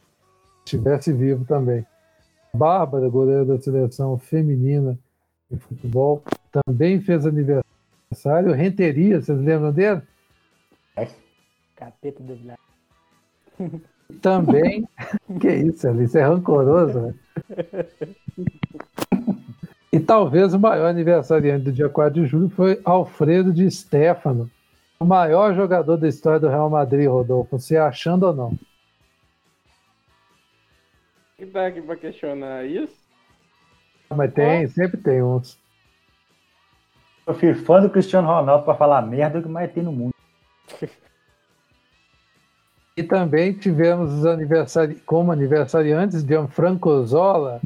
se 0.65 0.77
estivesse 0.77 1.13
vivo 1.13 1.45
também. 1.45 1.85
Bárbara, 2.55 3.09
goleira 3.09 3.45
da 3.45 3.61
seleção 3.61 4.17
feminina 4.19 4.99
de 5.51 5.59
futebol, 5.59 6.23
também 6.51 7.01
fez 7.01 7.27
aniversário. 7.27 8.53
Renteria, 8.53 9.21
vocês 9.21 9.39
lembram 9.39 9.73
dele? 9.73 10.03
Capeta 11.75 12.23
do 12.23 12.37
Vilar. 12.37 12.59
Também. 14.21 14.87
que 15.41 15.49
isso, 15.49 15.89
Alice? 15.89 16.17
É 16.17 16.23
rancoroso, 16.23 17.01
né? 17.01 17.15
E 19.95 20.01
talvez 20.01 20.55
o 20.55 20.59
maior 20.59 20.87
aniversariante 20.87 21.67
do 21.67 21.73
dia 21.73 21.87
4 21.87 22.23
de 22.23 22.27
julho 22.27 22.49
foi 22.49 22.81
Alfredo 22.83 23.53
de 23.53 23.71
Stefano, 23.71 24.51
o 24.99 25.05
maior 25.05 25.55
jogador 25.55 25.99
da 25.99 26.09
história 26.09 26.41
do 26.41 26.49
Real 26.49 26.71
Madrid, 26.71 27.07
Rodolfo. 27.07 27.59
Você 27.59 27.77
achando 27.77 28.23
ou 28.23 28.33
não? 28.33 28.59
que 31.43 31.47
dá 31.47 31.67
aqui 31.67 31.83
pra 31.83 31.97
questionar 31.97 32.65
isso? 32.65 32.97
Mas 34.09 34.33
tem, 34.33 34.69
sempre 34.69 34.97
tem 34.97 35.23
uns. 35.23 35.59
Eu 37.27 37.35
fui 37.35 37.53
fã 37.53 37.83
do 37.83 37.91
Cristiano 37.91 38.29
Ronaldo 38.29 38.65
pra 38.65 38.77
falar 38.77 39.03
merda 39.03 39.43
que 39.43 39.49
mais 39.49 39.73
tem 39.73 39.83
no 39.83 39.93
mundo. 39.93 40.15
E 42.97 43.03
também 43.03 43.53
tivemos 43.53 44.13
os 44.13 44.27
aniversari... 44.27 44.95
como 45.07 45.33
aniversariantes 45.33 46.23
Gianfranco 46.23 47.05
Zola, 47.05 47.61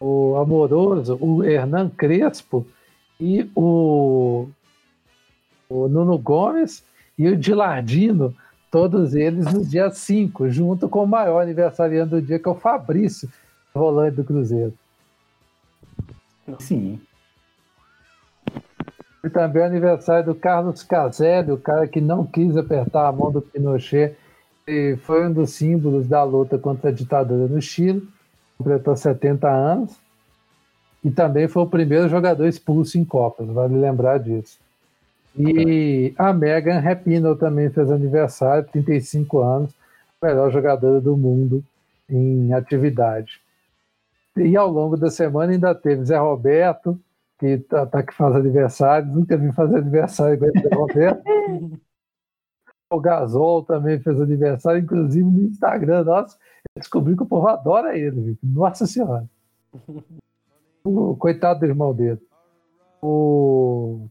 o 0.00 0.36
Amoroso, 0.36 1.16
o 1.20 1.44
Hernan 1.44 1.88
Crespo 1.90 2.66
e 3.20 3.48
o, 3.54 4.48
o 5.68 5.88
Nuno 5.88 6.18
Gomes 6.18 6.84
e 7.16 7.28
o 7.28 7.36
Dilardino, 7.36 8.34
todos 8.70 9.14
eles 9.14 9.52
no 9.52 9.64
dia 9.64 9.90
5, 9.90 10.50
junto 10.50 10.88
com 10.88 11.04
o 11.04 11.06
maior 11.06 11.40
aniversariante 11.40 12.10
do 12.10 12.22
dia, 12.22 12.38
que 12.38 12.48
é 12.48 12.50
o 12.50 12.56
Fabrício, 12.56 13.30
volante 13.72 14.16
do 14.16 14.24
Cruzeiro. 14.24 14.74
Sim. 16.58 17.00
E 19.24 19.30
também 19.30 19.62
o 19.62 19.66
aniversário 19.66 20.26
do 20.26 20.34
Carlos 20.34 20.82
Caselli, 20.82 21.52
o 21.52 21.56
cara 21.56 21.86
que 21.86 22.00
não 22.00 22.26
quis 22.26 22.56
apertar 22.56 23.06
a 23.06 23.12
mão 23.12 23.30
do 23.30 23.40
Pinochet 23.40 24.16
foi 25.02 25.26
um 25.26 25.32
dos 25.32 25.50
símbolos 25.50 26.06
da 26.06 26.22
luta 26.22 26.58
contra 26.58 26.90
a 26.90 26.92
ditadura 26.92 27.46
no 27.48 27.60
Chile, 27.60 28.08
completou 28.56 28.96
70 28.96 29.48
anos, 29.48 29.98
e 31.04 31.10
também 31.10 31.48
foi 31.48 31.62
o 31.62 31.68
primeiro 31.68 32.08
jogador 32.08 32.46
expulso 32.46 32.96
em 32.96 33.04
Copas, 33.04 33.48
vale 33.48 33.76
lembrar 33.76 34.18
disso. 34.18 34.58
E 35.36 36.14
a 36.16 36.32
Megan 36.32 36.78
Rapinoe 36.78 37.38
também 37.38 37.70
fez 37.70 37.90
aniversário, 37.90 38.68
35 38.70 39.40
anos, 39.40 39.74
melhor 40.22 40.50
jogadora 40.52 41.00
do 41.00 41.16
mundo 41.16 41.64
em 42.08 42.52
atividade. 42.52 43.40
E 44.36 44.56
ao 44.56 44.70
longo 44.70 44.96
da 44.96 45.10
semana 45.10 45.52
ainda 45.52 45.74
teve 45.74 46.04
Zé 46.04 46.18
Roberto, 46.18 46.98
que 47.38 47.58
tá, 47.58 47.84
tá 47.86 48.02
que 48.02 48.14
faz 48.14 48.36
aniversário, 48.36 49.08
nunca 49.08 49.36
vi 49.36 49.50
fazer 49.52 49.78
aniversário 49.78 50.34
igual 50.34 50.52
Zé 50.52 50.74
Roberto. 50.74 51.22
o 52.92 53.00
Gasol 53.00 53.64
também 53.64 53.98
fez 54.00 54.20
aniversário, 54.20 54.82
inclusive 54.82 55.24
no 55.24 55.42
Instagram. 55.44 56.04
Nossa, 56.04 56.36
eu 56.76 56.80
descobri 56.80 57.16
que 57.16 57.22
o 57.22 57.26
povo 57.26 57.48
adora 57.48 57.96
ele. 57.96 58.36
Nossa 58.42 58.86
Senhora. 58.86 59.28
O, 60.84 61.14
coitado 61.14 61.60
do 61.60 61.66
irmão 61.66 61.94
dele. 61.94 62.20
O 63.00 64.08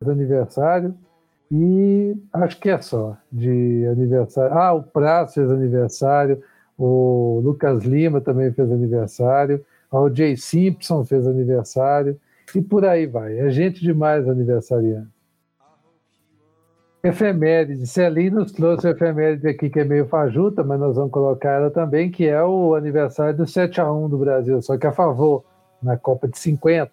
aniversário 0.00 0.96
e 1.50 2.16
acho 2.32 2.58
que 2.58 2.68
é 2.68 2.80
só 2.80 3.16
de 3.30 3.86
aniversário. 3.86 4.56
Ah, 4.56 4.72
o 4.72 4.82
Prazo 4.82 5.34
fez 5.34 5.50
aniversário, 5.50 6.42
o 6.76 7.40
Lucas 7.44 7.84
Lima 7.84 8.20
também 8.20 8.52
fez 8.52 8.70
aniversário, 8.70 9.64
o 9.90 10.08
Jay 10.10 10.36
Simpson 10.36 11.04
fez 11.04 11.26
aniversário 11.26 12.18
e 12.54 12.60
por 12.60 12.84
aí 12.84 13.06
vai. 13.06 13.38
É 13.38 13.48
gente 13.50 13.80
demais 13.80 14.28
aniversariando. 14.28 15.15
Efeméride. 17.06 17.86
Celim 17.86 18.30
nos 18.30 18.52
trouxe 18.52 18.88
a 18.88 18.90
efeméride 18.90 19.48
aqui 19.48 19.70
que 19.70 19.80
é 19.80 19.84
meio 19.84 20.06
fajuta, 20.06 20.64
mas 20.64 20.80
nós 20.80 20.96
vamos 20.96 21.10
colocar 21.10 21.50
ela 21.50 21.70
também, 21.70 22.10
que 22.10 22.26
é 22.26 22.42
o 22.42 22.74
aniversário 22.74 23.36
do 23.36 23.46
7 23.46 23.80
a 23.80 23.92
1 23.92 24.08
do 24.08 24.18
Brasil, 24.18 24.60
só 24.60 24.76
que 24.76 24.86
a 24.86 24.92
favor, 24.92 25.44
na 25.82 25.96
Copa 25.96 26.26
de 26.26 26.38
50. 26.38 26.90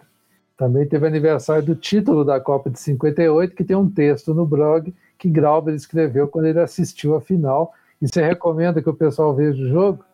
Também 0.56 0.88
teve 0.88 1.08
aniversário 1.08 1.64
do 1.66 1.76
título 1.76 2.24
da 2.24 2.40
Copa 2.40 2.70
de 2.70 2.80
58, 2.80 3.56
que 3.56 3.64
tem 3.64 3.76
um 3.76 3.90
texto 3.90 4.34
no 4.34 4.46
blog 4.46 4.94
que 5.18 5.30
Grauber 5.30 5.74
escreveu 5.74 6.28
quando 6.28 6.46
ele 6.46 6.60
assistiu 6.60 7.16
a 7.16 7.22
final. 7.22 7.74
E 8.02 8.08
você 8.08 8.22
recomenda 8.22 8.82
que 8.82 8.90
o 8.90 8.94
pessoal 8.94 9.34
veja 9.34 9.62
o 9.62 9.68
jogo? 9.68 10.06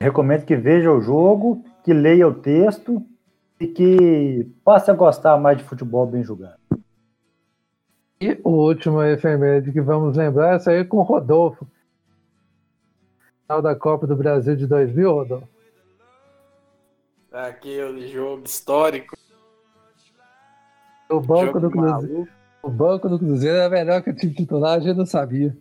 Recomendo 0.00 0.44
que 0.44 0.54
veja 0.54 0.92
o 0.92 1.00
jogo, 1.00 1.64
que 1.82 1.92
leia 1.92 2.28
o 2.28 2.34
texto 2.34 3.02
e 3.58 3.66
que 3.66 4.46
passe 4.64 4.90
a 4.90 4.94
gostar 4.94 5.36
mais 5.38 5.58
de 5.58 5.64
futebol 5.64 6.06
bem 6.06 6.22
jogado. 6.22 6.63
E 8.20 8.38
o 8.44 8.50
último 8.50 9.02
efeméride 9.02 9.72
que 9.72 9.80
vamos 9.80 10.16
lembrar, 10.16 10.60
é 10.68 10.84
com 10.84 10.98
o 10.98 11.02
Rodolfo. 11.02 11.66
Final 13.42 13.60
da 13.60 13.74
Copa 13.74 14.06
do 14.06 14.16
Brasil 14.16 14.56
de 14.56 14.66
2000, 14.66 15.12
Rodolfo. 15.12 15.48
Aquele 17.32 18.06
jogo 18.08 18.44
histórico. 18.44 19.16
O 21.10 21.20
banco, 21.20 21.60
do 21.60 21.70
Cruzeiro, 21.70 22.28
o 22.62 22.70
banco 22.70 23.08
do 23.08 23.18
Cruzeiro 23.18 23.56
era 23.56 23.68
melhor 23.68 24.02
que 24.02 24.10
o 24.10 24.14
time 24.14 24.32
titular, 24.32 24.78
a 24.78 24.80
gente 24.80 24.96
não 24.96 25.04
sabia. 25.04 25.54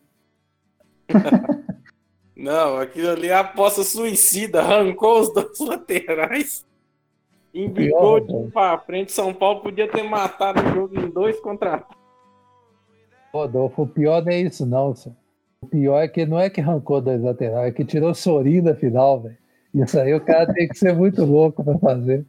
não, 2.35 2.77
aquilo 2.77 3.09
ali 3.09 3.27
é 3.27 3.33
aposta 3.33 3.83
suicida, 3.83 4.61
arrancou 4.61 5.19
os 5.19 5.33
dois 5.33 5.57
laterais, 5.59 6.65
indicou 7.53 8.19
de 8.19 8.51
para 8.51 8.77
frente. 8.79 9.11
São 9.11 9.33
Paulo 9.33 9.61
podia 9.61 9.87
ter 9.87 10.03
matado 10.03 10.61
o 10.61 10.73
jogo 10.73 10.99
em 10.99 11.09
dois 11.09 11.39
contra 11.41 11.83
Rodolfo, 13.33 13.81
o 13.81 13.87
pior 13.87 14.23
não 14.23 14.31
é 14.31 14.41
isso, 14.41 14.65
não. 14.65 14.95
Senhor. 14.95 15.15
O 15.61 15.65
pior 15.65 16.01
é 16.01 16.07
que 16.07 16.25
não 16.25 16.39
é 16.39 16.49
que 16.49 16.61
arrancou 16.61 17.01
dois 17.01 17.21
laterais, 17.21 17.69
é 17.69 17.71
que 17.71 17.85
tirou 17.85 18.13
Sorin 18.13 18.61
da 18.61 18.75
final, 18.75 19.21
velho. 19.21 19.37
Isso 19.73 19.97
aí 19.99 20.13
o 20.13 20.21
cara 20.21 20.53
tem 20.53 20.67
que 20.67 20.77
ser 20.77 20.93
muito 20.93 21.23
louco 21.23 21.63
para 21.63 21.79
fazer. 21.79 22.25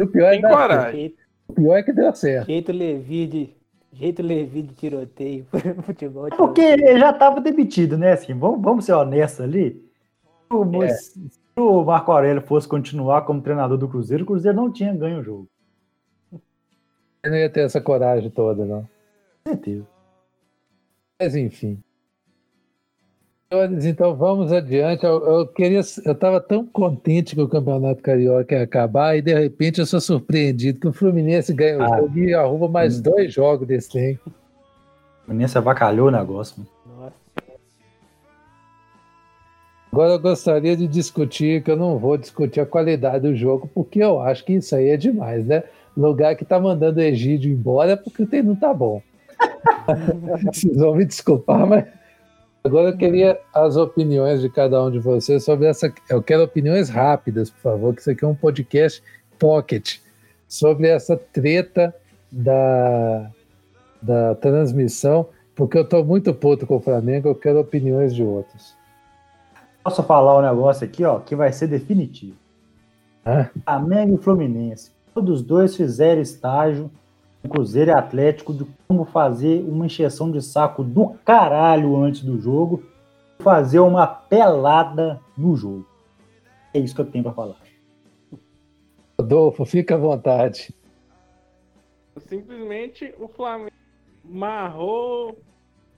O 0.00 0.06
pior, 0.06 0.32
é 0.32 0.40
coragem. 0.40 1.14
o 1.48 1.52
pior 1.54 1.76
é 1.76 1.82
que 1.82 1.92
deu 1.92 2.14
certo. 2.14 2.46
Jeito 2.46 2.70
Levi 2.70 3.26
de, 3.26 3.50
jeito 3.92 4.22
Levi 4.22 4.62
de 4.62 4.74
tiroteio 4.74 5.46
futebol. 5.82 6.28
É 6.28 6.30
porque 6.30 6.60
ele 6.60 6.98
já 6.98 7.10
estava 7.10 7.40
demitido, 7.40 7.98
né? 7.98 8.12
Assim, 8.12 8.34
vamos, 8.34 8.62
vamos 8.62 8.84
ser 8.84 8.92
honestos 8.92 9.40
ali. 9.40 9.82
O, 10.50 10.82
é. 10.82 10.88
Se 10.90 11.18
o 11.56 11.82
Marco 11.82 12.12
Aurélio 12.12 12.42
fosse 12.42 12.68
continuar 12.68 13.22
como 13.22 13.42
treinador 13.42 13.78
do 13.78 13.88
Cruzeiro, 13.88 14.24
o 14.24 14.26
Cruzeiro 14.26 14.56
não 14.56 14.70
tinha 14.70 14.94
ganho 14.94 15.20
o 15.20 15.24
jogo. 15.24 15.48
Ele 17.24 17.32
não 17.32 17.36
ia 17.36 17.50
ter 17.50 17.60
essa 17.60 17.80
coragem 17.80 18.30
toda, 18.30 18.64
não. 18.64 18.82
Com 19.44 19.52
certeza. 19.52 19.86
Mas 21.20 21.36
enfim. 21.36 21.78
Então 23.84 24.14
vamos 24.14 24.52
adiante. 24.52 25.04
Eu, 25.04 25.22
eu 25.26 25.46
queria, 25.46 25.80
eu 26.04 26.12
estava 26.12 26.40
tão 26.40 26.64
contente 26.64 27.34
que 27.34 27.42
o 27.42 27.48
Campeonato 27.48 28.00
Carioca 28.00 28.54
ia 28.54 28.62
acabar 28.62 29.16
e 29.18 29.22
de 29.22 29.34
repente 29.34 29.80
eu 29.80 29.86
sou 29.86 30.00
surpreendido 30.00 30.80
que 30.80 30.88
o 30.88 30.92
Fluminense 30.92 31.52
ganha 31.52 31.78
o 31.78 31.82
ah, 31.82 31.98
jogo 31.98 32.18
e 32.18 32.32
arruma 32.32 32.68
mais 32.68 32.98
hum. 32.98 33.02
dois 33.02 33.34
jogos 33.34 33.66
desse 33.66 33.90
tempo. 33.90 34.30
O 34.30 35.24
Fluminense 35.26 35.58
avacalhou 35.58 36.08
o 36.08 36.10
negócio. 36.12 36.64
Mano. 36.86 37.12
Agora 39.92 40.12
eu 40.12 40.20
gostaria 40.20 40.76
de 40.76 40.86
discutir, 40.86 41.64
que 41.64 41.70
eu 41.72 41.76
não 41.76 41.98
vou 41.98 42.16
discutir 42.16 42.60
a 42.60 42.66
qualidade 42.66 43.28
do 43.28 43.34
jogo, 43.34 43.68
porque 43.74 43.98
eu 43.98 44.20
acho 44.20 44.44
que 44.44 44.52
isso 44.52 44.76
aí 44.76 44.90
é 44.90 44.96
demais, 44.96 45.44
né? 45.44 45.64
Lugar 45.96 46.36
que 46.36 46.44
tá 46.44 46.60
mandando 46.60 47.00
o 47.00 47.02
Egídio 47.02 47.50
embora 47.50 47.96
porque 47.96 48.22
o 48.22 48.26
tempo 48.26 48.50
não 48.50 48.56
tá 48.56 48.72
bom. 48.72 49.02
Vocês 50.44 50.76
vão 50.76 50.94
me 50.94 51.04
desculpar, 51.04 51.66
mas 51.66 51.86
agora 52.62 52.90
eu 52.90 52.96
queria 52.96 53.40
as 53.54 53.76
opiniões 53.76 54.40
de 54.40 54.48
cada 54.48 54.82
um 54.82 54.90
de 54.90 54.98
vocês 54.98 55.44
sobre 55.44 55.66
essa. 55.66 55.92
Eu 56.08 56.22
quero 56.22 56.42
opiniões 56.42 56.88
rápidas, 56.88 57.50
por 57.50 57.60
favor, 57.60 57.94
que 57.94 58.00
isso 58.00 58.10
aqui 58.10 58.24
é 58.24 58.28
um 58.28 58.34
podcast 58.34 59.02
pocket 59.38 59.98
sobre 60.48 60.88
essa 60.88 61.16
treta 61.16 61.94
da, 62.30 63.30
da 64.00 64.34
transmissão, 64.36 65.28
porque 65.54 65.78
eu 65.78 65.82
estou 65.82 66.04
muito 66.04 66.32
puto 66.34 66.66
com 66.66 66.76
o 66.76 66.80
Flamengo, 66.80 67.28
eu 67.28 67.34
quero 67.34 67.60
opiniões 67.60 68.14
de 68.14 68.22
outros. 68.22 68.74
Posso 69.82 70.02
falar 70.02 70.38
um 70.38 70.42
negócio 70.42 70.84
aqui, 70.84 71.04
ó, 71.04 71.20
que 71.20 71.34
vai 71.34 71.52
ser 71.52 71.66
definitivo. 71.66 72.36
Hã? 73.26 73.48
Flamengo 73.64 74.14
e 74.14 74.22
Fluminense. 74.22 74.90
Todos 75.14 75.40
os 75.40 75.46
dois 75.46 75.74
fizeram 75.74 76.20
estágio 76.20 76.90
Cruzeiro 77.48 77.90
e 77.90 77.94
Atlético 77.94 78.52
de 78.52 78.66
como 78.86 79.04
fazer 79.04 79.62
uma 79.62 79.86
encheção 79.86 80.30
de 80.30 80.42
saco 80.42 80.84
do 80.84 81.10
caralho 81.24 81.96
antes 81.96 82.22
do 82.22 82.38
jogo 82.40 82.84
e 83.38 83.42
fazer 83.42 83.80
uma 83.80 84.06
pelada 84.06 85.20
no 85.36 85.56
jogo. 85.56 85.86
É 86.74 86.78
isso 86.78 86.94
que 86.94 87.00
eu 87.00 87.10
tenho 87.10 87.24
pra 87.24 87.32
falar. 87.32 87.56
Rodolfo, 89.18 89.64
fica 89.64 89.94
à 89.94 89.98
vontade. 89.98 90.74
Simplesmente 92.28 93.14
o 93.18 93.28
Flamengo 93.28 93.70
marrou, 94.24 95.38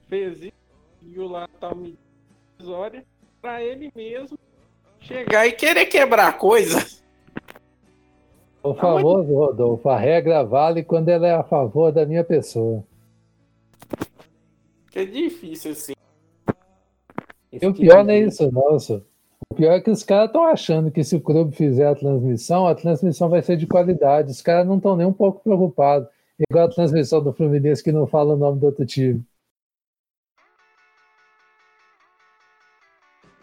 fez 0.07 0.41
isso, 0.41 0.53
conseguiu 0.99 1.27
lá 1.27 1.47
tal 1.59 1.75
medida 1.75 1.99
provisória 2.57 3.05
pra 3.41 3.61
ele 3.61 3.91
mesmo 3.95 4.37
chegar 4.99 5.45
e 5.45 5.51
querer 5.51 5.85
quebrar 5.87 6.29
a 6.29 6.33
coisa. 6.33 7.02
O 8.63 8.73
famoso, 8.73 9.33
Rodolfo, 9.33 9.89
a 9.89 9.97
regra 9.97 10.41
vale 10.41 10.83
quando 10.83 11.09
ela 11.09 11.27
é 11.27 11.33
a 11.33 11.43
favor 11.43 11.91
da 11.91 12.05
minha 12.05 12.23
pessoa. 12.23 12.81
Que 14.89 14.99
é 14.99 15.05
difícil 15.05 15.73
assim. 15.73 15.93
Esse 17.51 17.65
E 17.65 17.67
o 17.67 17.73
pior 17.73 18.05
não 18.05 18.13
é 18.13 18.19
isso, 18.19 18.49
não. 18.49 18.77
O 19.49 19.55
pior 19.55 19.73
é 19.73 19.81
que 19.81 19.91
os 19.91 20.01
caras 20.01 20.27
estão 20.27 20.45
achando 20.45 20.89
que 20.89 21.03
se 21.03 21.13
o 21.13 21.21
clube 21.21 21.53
fizer 21.53 21.87
a 21.87 21.93
transmissão, 21.93 22.65
a 22.65 22.73
transmissão 22.73 23.27
vai 23.27 23.41
ser 23.41 23.57
de 23.57 23.67
qualidade. 23.67 24.31
Os 24.31 24.41
caras 24.41 24.65
não 24.65 24.77
estão 24.77 24.95
nem 24.95 25.05
um 25.05 25.13
pouco 25.13 25.43
preocupados. 25.43 26.07
Igual 26.49 26.65
a 26.65 26.69
transmissão 26.69 27.21
do 27.21 27.33
Fluminense 27.33 27.83
que 27.83 27.91
não 27.91 28.07
fala 28.07 28.33
o 28.33 28.37
nome 28.37 28.59
do 28.59 28.67
outro 28.67 28.85
time. 28.85 29.23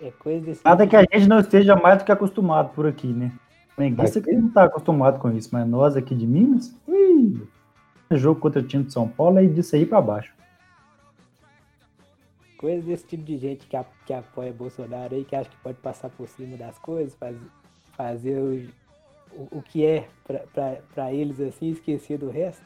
É 0.01 0.11
coisa 0.13 0.47
desse 0.47 0.65
Nada 0.65 0.87
que 0.87 0.97
a 0.97 1.03
gente 1.03 1.29
não 1.29 1.41
esteja 1.41 1.77
mais 1.77 1.99
do 1.99 2.07
que 2.07 2.13
acostumado 2.13 2.75
por 2.75 2.87
aqui, 2.87 3.09
né? 3.09 3.31
Flamenguista 3.81 4.21
que 4.21 4.33
não 4.33 4.49
está 4.49 4.65
acostumado 4.65 5.19
com 5.19 5.31
isso, 5.33 5.49
mas 5.53 5.67
nós 5.67 5.97
aqui 5.97 6.15
de 6.15 6.27
Minas, 6.27 6.75
ih, 6.89 7.41
jogo 8.13 8.41
contra 8.41 8.61
o 8.61 8.65
time 8.67 8.85
de 8.85 8.93
São 8.93 9.09
Paulo 9.09 9.39
é 9.39 9.45
disso 9.47 9.75
aí 9.77 9.87
pra 9.87 10.01
baixo. 10.03 10.33
coisa 12.59 12.83
desse 12.87 13.07
tipo 13.07 13.23
de 13.25 13.39
gente 13.39 13.67
que, 13.67 13.75
a- 13.75 13.87
que 14.05 14.13
apoia 14.13 14.53
Bolsonaro 14.53 15.15
aí, 15.15 15.25
que 15.25 15.35
acha 15.35 15.49
que 15.49 15.57
pode 15.63 15.79
passar 15.79 16.11
por 16.11 16.29
cima 16.29 16.59
das 16.59 16.79
coisas, 16.79 17.15
faz- 17.15 17.37
fazer 17.97 18.37
o, 18.37 18.69
o, 19.35 19.59
o 19.59 19.63
que 19.63 19.87
é 19.87 20.07
pra 20.95 21.11
eles 21.11 21.41
assim, 21.41 21.69
e 21.69 21.71
esquecer 21.71 22.19
do 22.19 22.29
resto. 22.29 22.63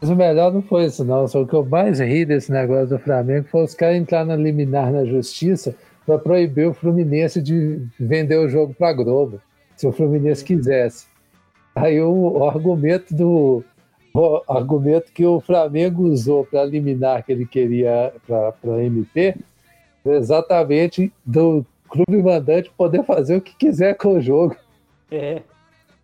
Mas 0.00 0.10
o 0.10 0.14
melhor 0.14 0.52
não 0.52 0.62
foi 0.62 0.84
isso, 0.84 1.04
não. 1.04 1.26
Só 1.26 1.42
o 1.42 1.46
que 1.46 1.54
eu 1.54 1.64
mais 1.64 1.98
ri 1.98 2.24
desse 2.24 2.52
negócio 2.52 2.86
do 2.88 2.98
Flamengo 3.00 3.48
foi 3.48 3.64
os 3.64 3.74
caras 3.74 3.96
entrar 3.96 4.24
na 4.24 4.36
liminar 4.36 4.92
na 4.92 5.04
justiça 5.04 5.74
para 6.04 6.18
proibir 6.20 6.68
o 6.68 6.74
Fluminense 6.74 7.42
de 7.42 7.84
vender 7.98 8.36
o 8.38 8.48
jogo 8.48 8.74
para 8.74 8.92
Globo, 8.92 9.40
se 9.76 9.86
o 9.86 9.92
Fluminense 9.92 10.44
quisesse. 10.44 11.06
Aí 11.74 12.00
o, 12.00 12.38
o 12.38 12.48
argumento 12.48 13.14
do 13.14 13.64
o 14.14 14.42
argumento 14.48 15.12
que 15.12 15.26
o 15.26 15.40
Flamengo 15.40 16.04
usou 16.04 16.46
para 16.46 16.64
liminar 16.64 17.22
que 17.22 17.32
ele 17.32 17.44
queria 17.44 18.14
para 18.26 18.82
MP 18.82 19.36
foi 20.02 20.16
exatamente 20.16 21.12
do 21.24 21.66
clube 21.86 22.22
mandante 22.22 22.72
poder 22.76 23.04
fazer 23.04 23.36
o 23.36 23.40
que 23.42 23.54
quiser 23.54 23.94
com 23.94 24.14
o 24.14 24.20
jogo. 24.20 24.56
É, 25.10 25.42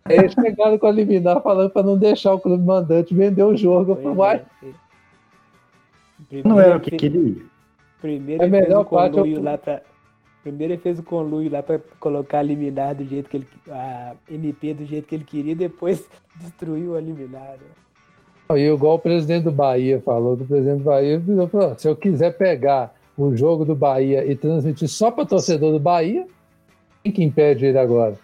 Aí 0.05 0.17
eles 0.17 0.33
chegaram 0.33 0.77
com 0.77 0.85
a 0.85 0.91
liminar 0.91 1.41
falando 1.41 1.69
para 1.69 1.83
não 1.83 1.97
deixar 1.97 2.33
o 2.33 2.39
clube 2.39 2.63
mandante 2.63 3.13
vender 3.13 3.43
o 3.43 3.55
jogo. 3.55 3.93
Eu 3.93 3.95
pois 3.95 4.17
uai, 4.17 4.45
é. 6.31 6.41
Não 6.43 6.59
era 6.59 6.77
o 6.77 6.79
que 6.79 6.89
ele 6.89 6.97
queria. 6.97 7.35
Primeiro 8.01 8.43
A 8.43 8.49
fez 8.49 8.63
melhor 8.63 8.81
o 8.81 8.85
parte 8.85 9.17
é 9.17 9.21
conluio 9.21 9.41
lá 9.41 9.57
pra. 9.57 9.81
Primeiro 10.43 10.73
ele 10.73 10.81
fez 10.81 10.99
o 10.99 11.03
conluio 11.03 11.49
lá 11.49 11.63
pra 11.63 11.79
colocar 12.01 12.39
a 12.39 12.43
liminar 12.43 12.93
do 12.95 13.05
jeito 13.05 13.29
que 13.29 13.37
ele. 13.37 13.47
A 13.69 14.13
MP 14.29 14.73
do 14.73 14.85
jeito 14.85 15.07
que 15.07 15.15
ele 15.15 15.23
queria, 15.23 15.55
depois 15.55 16.05
destruiu 16.35 16.97
a 16.97 17.01
liminar. 17.01 17.53
né? 17.53 18.57
E 18.57 18.69
igual 18.69 18.95
o 18.95 18.99
presidente 18.99 19.45
do 19.45 19.51
Bahia 19.51 20.01
falou, 20.01 20.35
do 20.35 20.43
presidente 20.43 20.79
do 20.79 20.83
Bahia 20.83 21.21
falou: 21.49 21.79
se 21.79 21.87
eu 21.87 21.95
quiser 21.95 22.37
pegar 22.37 22.93
o 23.17 23.35
jogo 23.35 23.63
do 23.63 23.73
Bahia 23.73 24.25
e 24.25 24.35
transmitir 24.35 24.89
só 24.89 25.09
para 25.09 25.25
torcedor 25.25 25.71
do 25.71 25.79
Bahia, 25.79 26.27
quem 27.01 27.11
que 27.13 27.23
impede 27.23 27.65
ele 27.65 27.77
agora? 27.77 28.17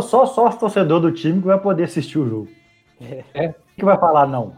Só 0.00 0.24
sócio 0.24 0.58
torcedor 0.58 1.00
do 1.00 1.12
time 1.12 1.40
que 1.40 1.46
vai 1.46 1.60
poder 1.60 1.84
assistir 1.84 2.18
o 2.18 2.28
jogo. 2.28 2.48
É. 2.98 3.24
É. 3.34 3.54
que 3.76 3.84
vai 3.84 3.98
falar 3.98 4.26
não? 4.26 4.54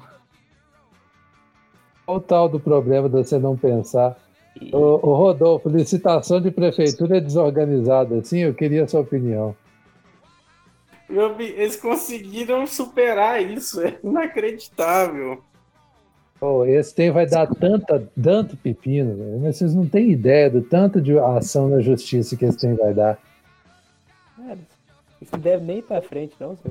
Qual 2.06 2.18
o 2.18 2.20
tal 2.20 2.48
do 2.48 2.60
problema 2.60 3.08
de 3.08 3.16
você 3.16 3.38
não 3.38 3.56
pensar? 3.56 4.16
E- 4.60 4.74
Ô, 4.74 5.00
ô, 5.02 5.14
Rodolfo, 5.16 5.68
licitação 5.68 6.40
de 6.40 6.50
prefeitura 6.50 7.18
é 7.18 7.20
desorganizada 7.20 8.18
assim? 8.18 8.40
Eu 8.40 8.54
queria 8.54 8.84
a 8.84 8.88
sua 8.88 9.00
opinião. 9.00 9.54
Eles 11.38 11.76
conseguiram 11.76 12.66
superar 12.66 13.42
isso, 13.42 13.80
é 13.80 13.98
inacreditável. 14.02 15.42
Pô, 16.40 16.64
esse 16.64 16.94
tem 16.94 17.10
vai 17.10 17.26
dar 17.26 17.46
tanta, 17.46 18.08
tanto 18.20 18.56
pepino, 18.56 19.16
velho, 19.16 19.40
mas 19.40 19.56
vocês 19.56 19.74
não 19.74 19.86
têm 19.86 20.10
ideia 20.10 20.50
do 20.50 20.60
tanto 20.62 21.00
de 21.00 21.16
ação 21.18 21.68
na 21.68 21.80
justiça 21.80 22.36
que 22.36 22.44
esse 22.44 22.58
tem 22.58 22.74
vai 22.74 22.92
dar. 22.92 23.18
Cara, 24.36 24.58
isso 25.22 25.32
não 25.32 25.40
deve 25.40 25.64
nem 25.64 25.78
ir 25.78 25.82
pra 25.82 26.02
frente, 26.02 26.34
não. 26.40 26.56
Só, 26.56 26.70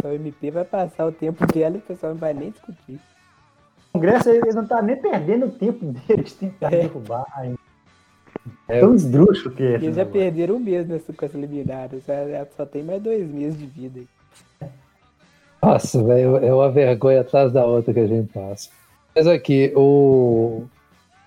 só 0.00 0.08
o 0.08 0.12
MP 0.14 0.50
vai 0.50 0.64
passar 0.64 1.06
o 1.06 1.12
tempo 1.12 1.46
dela 1.46 1.76
e 1.76 1.78
o 1.78 1.82
pessoal 1.82 2.12
não 2.12 2.18
vai 2.20 2.32
nem 2.32 2.50
discutir. 2.50 2.98
O 3.92 3.98
Congresso 3.98 4.30
ele 4.30 4.52
não 4.52 4.66
tá 4.66 4.80
nem 4.80 4.96
perdendo 4.96 5.46
o 5.46 5.50
tempo 5.50 5.84
dele 5.86 6.22
de 6.22 6.34
tentar 6.34 6.72
É. 6.72 6.82
derrubar. 6.82 7.26
ainda. 7.36 7.58
É. 8.68 8.80
Tão 8.80 8.94
esdrúxulo 8.94 9.54
que 9.54 9.62
é. 9.62 9.74
Eles 9.74 9.94
já 9.94 10.04
negócio. 10.04 10.12
perderam 10.12 10.56
um 10.56 10.60
mês 10.60 10.88
nessa, 10.88 11.12
com 11.12 11.24
essa 11.26 11.36
liminar. 11.38 11.90
Só, 12.04 12.12
só 12.56 12.66
tem 12.66 12.82
mais 12.82 13.02
dois 13.02 13.28
meses 13.30 13.58
de 13.58 13.66
vida 13.66 14.00
aí. 14.00 14.68
Nossa, 15.62 16.02
velho, 16.02 16.38
é 16.38 16.52
uma 16.52 16.70
vergonha 16.70 17.20
atrás 17.20 17.52
da 17.52 17.64
outra 17.64 17.92
que 17.94 18.00
a 18.00 18.06
gente 18.06 18.32
passa. 18.32 18.68
Mas 19.14 19.26
aqui, 19.28 19.72
o... 19.76 20.64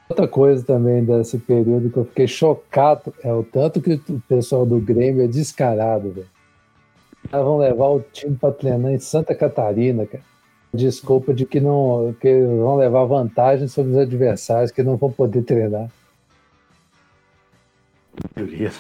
outra 0.10 0.28
coisa 0.28 0.66
também 0.66 1.06
desse 1.06 1.38
período 1.38 1.90
que 1.90 1.98
eu 1.98 2.06
fiquei 2.06 2.28
chocado 2.28 3.14
é 3.24 3.32
o 3.32 3.44
tanto 3.44 3.80
que 3.80 3.94
o 4.10 4.20
pessoal 4.28 4.66
do 4.66 4.80
Grêmio 4.80 5.24
é 5.24 5.28
descarado, 5.28 6.10
velho. 6.12 6.28
Caras 7.30 7.46
vão 7.46 7.58
levar 7.60 7.88
o 7.88 8.02
time 8.12 8.36
para 8.36 8.52
treinar 8.54 8.92
em 8.92 9.00
Santa 9.00 9.34
Catarina, 9.34 10.06
cara. 10.06 10.24
Desculpa 10.76 11.34
de 11.34 11.46
que 11.46 11.60
não 11.60 12.16
que 12.20 12.42
vão 12.42 12.76
levar 12.76 13.06
vantagem 13.06 13.68
sobre 13.68 13.94
os 13.94 13.98
adversários 13.98 14.72
que 14.72 14.84
não 14.84 14.98
vão 14.98 15.12
poder 15.12 15.44
treinar. 15.44 15.90
Beleza. 18.36 18.80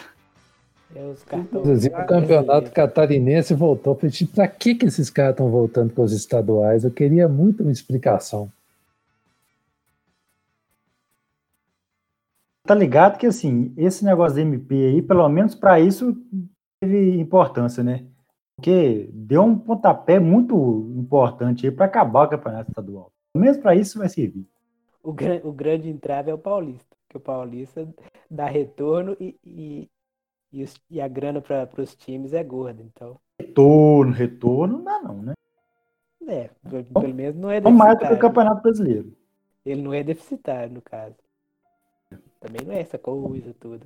É. 0.96 1.14
Inclusive, 1.36 1.94
o 1.94 2.06
campeonato 2.06 2.72
catarinense 2.72 3.54
voltou. 3.54 3.94
Eu 3.94 4.00
falei, 4.00 4.12
"Tipo, 4.12 4.36
pra 4.36 4.48
que, 4.48 4.76
que 4.76 4.86
esses 4.86 5.10
caras 5.10 5.32
estão 5.32 5.50
voltando 5.50 5.92
para 5.92 6.04
os 6.04 6.14
estaduais? 6.14 6.84
Eu 6.84 6.92
queria 6.92 7.28
muito 7.28 7.64
uma 7.64 7.72
explicação. 7.72 8.50
Tá 12.66 12.74
ligado 12.74 13.18
que 13.18 13.28
assim, 13.28 13.74
esse 13.78 14.04
negócio 14.04 14.36
da 14.36 14.42
MP 14.42 14.74
aí, 14.74 15.02
pelo 15.02 15.28
menos 15.30 15.54
pra 15.54 15.80
isso, 15.80 16.16
teve 16.80 17.20
importância, 17.20 17.84
né? 17.84 18.06
Porque 18.56 19.10
deu 19.14 19.44
um 19.44 19.58
pontapé 19.58 20.20
muito 20.20 20.56
importante 20.96 21.66
aí 21.66 21.72
pra 21.72 21.86
acabar 21.86 22.24
o 22.26 22.30
campeonato 22.30 22.70
estadual. 22.72 23.12
Pelo 23.34 23.44
menos 23.44 23.58
pra 23.58 23.76
isso 23.76 24.00
vai 24.00 24.08
servir. 24.10 24.48
O, 25.04 25.12
gran- 25.12 25.42
o 25.44 25.52
grande 25.52 25.90
entrave 25.90 26.32
é 26.32 26.34
o 26.34 26.38
Paulista. 26.38 26.96
Porque 27.08 27.18
o 27.18 27.20
Paulista 27.20 27.88
dá 28.32 28.46
retorno 28.48 29.16
e, 29.20 29.38
e, 29.46 29.90
e, 30.52 30.64
os- 30.64 30.82
e 30.90 31.02
a 31.02 31.08
grana 31.08 31.42
para 31.42 31.70
os 31.78 31.96
times 31.96 32.34
é 32.34 32.44
gorda. 32.44 32.82
Então, 32.82 33.20
Retorno, 33.40 34.14
retorno, 34.14 34.78
não 34.78 34.84
dá 34.86 35.02
não, 35.02 35.22
né? 35.22 35.34
é, 36.28 36.50
pelo, 36.70 36.84
pelo 36.86 37.14
menos 37.14 37.36
não 37.36 37.52
é 37.52 37.60
Não 37.60 37.72
mais 37.72 37.94
do 37.96 38.00
que 38.00 38.06
o 38.06 38.08
deficitário. 38.08 38.22
Campeonato 38.22 38.62
Brasileiro. 38.64 39.14
Ele 39.66 39.82
não 39.82 39.94
é 39.94 40.02
deficitário, 40.04 40.74
no 40.74 40.82
caso. 40.82 41.16
Também 42.40 42.66
não 42.66 42.74
é 42.74 42.80
essa 42.80 42.98
coisa 42.98 43.54
toda. 43.60 43.86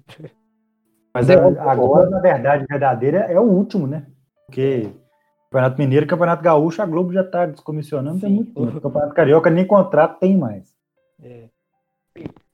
Mas 1.13 1.29
É, 1.29 1.34
agora, 1.34 2.10
na 2.10 2.19
verdade, 2.19 2.65
verdadeira 2.69 3.19
é 3.21 3.39
o 3.39 3.43
último, 3.43 3.88
né? 3.88 4.05
Porque 4.50 4.90
Campeonato 5.52 5.80
Mineiro 5.80 6.06
e 6.06 6.10
Campeonato 6.10 6.44
Gaúcho, 6.44 6.82
a 6.82 6.86
Globo 6.86 7.14
já 7.14 7.24
tá 7.24 7.46
descomissionando 7.46 8.20
tem 8.20 8.30
muito 8.32 8.54
tempo. 8.54 8.78
O 8.78 8.82
Campeonato 8.82 9.14
Carioca 9.14 9.50
nem 9.50 9.66
contrato 9.66 10.20
tem 10.20 10.36
mais. 10.38 10.76
É. 11.22 11.50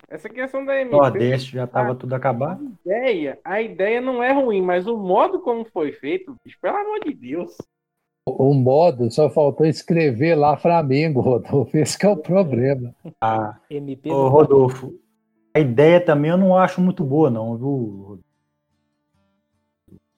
Essa 0.07 0.29
questão 0.29 0.63
da 0.63 0.79
MP, 0.79 0.95
Nordeste 0.95 1.53
já 1.53 1.65
tava 1.65 1.95
tudo 1.95 2.13
acabado. 2.13 2.61
a 2.63 2.89
ideia, 2.89 3.39
a 3.43 3.61
ideia 3.61 3.99
não 4.01 4.21
é 4.21 4.31
ruim, 4.33 4.61
mas 4.61 4.85
o 4.87 4.97
modo 4.97 5.39
como 5.39 5.65
foi 5.65 5.91
feito, 5.93 6.35
bicho, 6.43 6.57
pelo 6.61 6.77
amor 6.77 6.99
de 7.03 7.13
Deus. 7.13 7.55
O 8.27 8.49
o 8.49 8.53
modo 8.53 9.09
só 9.11 9.29
faltou 9.29 9.65
escrever 9.65 10.35
lá 10.35 10.57
Flamengo, 10.57 11.21
Rodolfo. 11.21 11.77
Esse 11.77 11.97
que 11.97 12.05
é 12.05 12.09
o 12.09 12.17
problema. 12.17 12.93
Ah, 13.21 13.57
MP 13.69 14.09
Ô, 14.11 14.13
do- 14.15 14.27
Rodolfo, 14.29 14.93
a 15.53 15.59
ideia 15.59 15.99
também 15.99 16.31
eu 16.31 16.37
não 16.37 16.55
acho 16.57 16.81
muito 16.81 17.03
boa, 17.03 17.29
não, 17.29 17.57
viu? 17.57 18.19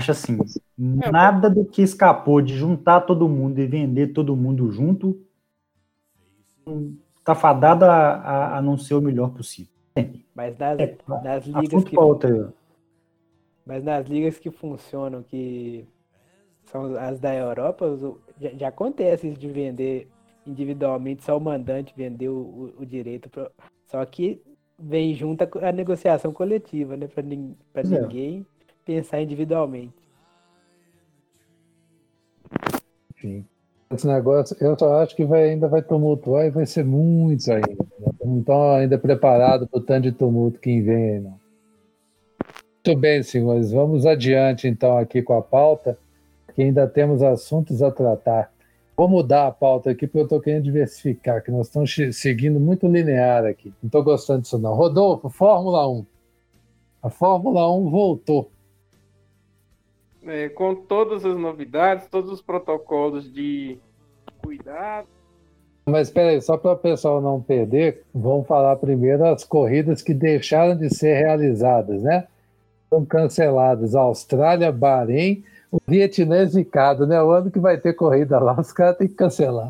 Acho 0.02 0.12
assim, 0.12 0.38
nada 0.78 1.50
do 1.52 1.64
que 1.66 1.82
escapou 1.84 2.42
de 2.42 2.56
juntar 2.58 3.02
todo 3.02 3.30
mundo 3.30 3.60
e 3.60 3.68
vender 3.68 4.08
todo 4.14 4.36
mundo 4.36 4.72
junto 4.72 5.20
tá 7.24 7.36
fadado 7.36 7.86
a, 7.86 8.16
a- 8.16 8.58
a 8.58 8.62
não 8.62 8.78
ser 8.78 8.96
o 8.96 9.02
melhor 9.02 9.32
possível. 9.32 9.72
Mas 10.34 10.58
nas, 10.58 10.80
É, 10.80 10.96
nas 11.22 11.46
ligas 11.46 11.84
que 11.84 11.96
pra 11.96 12.04
outra. 12.04 12.54
Mas 13.66 13.84
nas 13.84 14.08
ligas 14.08 14.40
que 14.40 14.50
funcionam, 14.52 15.24
que 15.24 15.86
são 16.66 16.96
as 16.98 17.20
da 17.20 17.34
Europa, 17.36 17.88
já, 18.40 18.50
já 18.52 18.68
acontece 18.70 19.28
isso 19.30 19.40
de 19.40 19.50
vender 19.50 20.08
individualmente, 20.46 21.24
só 21.24 21.38
o 21.38 21.42
mandante 21.42 21.94
vender 21.96 22.30
o, 22.30 22.38
o- 22.38 22.82
o 22.82 22.86
direito. 22.86 23.30
pro- 23.30 23.52
só 23.88 24.06
que 24.06 24.42
vem 24.80 25.14
junto 25.16 25.44
a, 25.44 25.70
a 25.70 25.72
negociação 25.72 26.32
coletiva, 26.34 26.98
né? 26.98 27.08
Para 27.08 27.84
é. 27.84 27.84
ninguém 27.84 28.46
pensar 28.88 29.22
individualmente. 29.22 29.94
Enfim. 33.14 33.46
Esse 33.92 34.08
negócio, 34.08 34.56
eu 34.60 34.78
só 34.78 35.02
acho 35.02 35.16
que 35.16 35.26
vai, 35.26 35.50
ainda 35.50 35.68
vai 35.68 35.82
tumultuar 35.82 36.46
e 36.46 36.50
vai 36.50 36.66
ser 36.66 36.84
muito 36.84 37.52
ainda. 37.52 37.68
né? 38.00 38.12
Não 38.24 38.40
estão 38.40 38.72
ainda 38.74 38.98
preparados 38.98 39.68
para 39.70 39.80
o 39.80 39.84
tanto 39.84 40.04
de 40.04 40.12
tumulto 40.12 40.60
que 40.60 40.82
vem 40.82 41.12
aí, 41.12 41.20
não. 41.20 41.40
Muito 42.86 43.00
bem, 43.00 43.24
senhores. 43.24 43.72
Vamos 43.72 44.06
adiante, 44.06 44.68
então, 44.68 44.98
aqui 44.98 45.22
com 45.22 45.34
a 45.34 45.42
pauta, 45.42 45.98
que 46.54 46.64
ainda 46.64 46.88
temos 46.88 47.22
assuntos 47.22 47.82
a 47.82 47.92
tratar. 47.92 48.52
Vou 48.96 49.08
mudar 49.08 49.48
a 49.48 49.52
pauta 49.52 49.92
aqui, 49.92 50.08
porque 50.08 50.20
eu 50.20 50.24
estou 50.24 50.42
querendo 50.42 50.64
diversificar, 50.64 51.44
que 51.44 51.52
nós 51.52 51.68
estamos 51.68 51.96
seguindo 52.14 52.60
muito 52.60 52.88
linear 52.88 53.46
aqui. 53.46 53.74
Não 53.82 53.88
estou 53.88 54.04
gostando 54.04 54.42
disso, 54.42 54.58
não. 54.58 54.74
Rodolfo, 54.74 55.30
Fórmula 55.30 55.88
1. 55.90 56.06
A 57.04 57.10
Fórmula 57.10 57.74
1 57.74 57.90
voltou. 57.90 58.50
É, 60.28 60.50
com 60.50 60.76
todas 60.76 61.26
as 61.26 61.38
novidades, 61.38 62.08
todos 62.08 62.32
os 62.32 62.42
protocolos 62.42 63.32
de 63.32 63.78
cuidado. 64.44 65.08
Mas 65.86 66.10
espera 66.10 66.32
aí, 66.32 66.42
só 66.42 66.58
para 66.58 66.74
o 66.74 66.78
pessoal 66.78 67.22
não 67.22 67.42
perder, 67.42 68.04
vamos 68.14 68.46
falar 68.46 68.76
primeiro 68.76 69.26
as 69.26 69.46
corridas 69.46 70.02
que 70.02 70.14
deixaram 70.14 70.76
de 70.76 70.94
ser 70.94 71.14
realizadas, 71.16 72.02
né? 72.02 72.28
São 72.90 73.06
canceladas. 73.06 73.96
Austrália, 73.96 74.70
Bahrein, 74.70 75.46
o 75.72 75.78
Vietnã 75.88 76.38
é 76.38 76.46
zicado, 76.46 77.08
né? 77.08 77.22
O 77.22 77.32
ano 77.32 77.50
que 77.50 77.60
vai 77.60 77.78
ter 77.78 77.94
corrida 77.94 78.38
lá, 78.38 78.60
os 78.60 78.74
caras 78.74 78.98
têm 78.98 79.08
que 79.08 79.16
cancelar. 79.16 79.70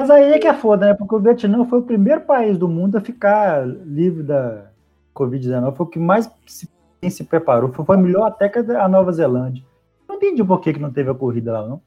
Mas 0.00 0.10
aí 0.10 0.32
é 0.32 0.38
que 0.38 0.48
é 0.48 0.54
foda, 0.54 0.86
né? 0.86 0.94
Porque 0.94 1.14
o 1.14 1.20
Vietnã 1.20 1.64
foi 1.64 1.78
o 1.78 1.84
primeiro 1.84 2.22
país 2.22 2.58
do 2.58 2.66
mundo 2.66 2.96
a 2.96 3.00
ficar 3.00 3.64
livre 3.66 4.24
da 4.24 4.64
Covid-19. 5.14 5.76
Foi 5.76 5.86
o 5.86 5.88
que 5.88 5.98
mais 5.98 6.28
se, 6.46 6.68
quem 7.00 7.10
se 7.10 7.24
preparou. 7.24 7.72
Foi, 7.72 7.96
melhor 7.96 8.26
até 8.26 8.48
que 8.48 8.58
a 8.58 8.88
Nova 8.88 9.12
Zelândia. 9.12 9.64
Não 10.08 10.16
entendi 10.16 10.44
por 10.44 10.60
que, 10.60 10.74
que 10.74 10.78
não 10.80 10.92
teve 10.92 11.10
a 11.10 11.14
corrida 11.14 11.52
lá, 11.52 11.66
não. 11.66 11.80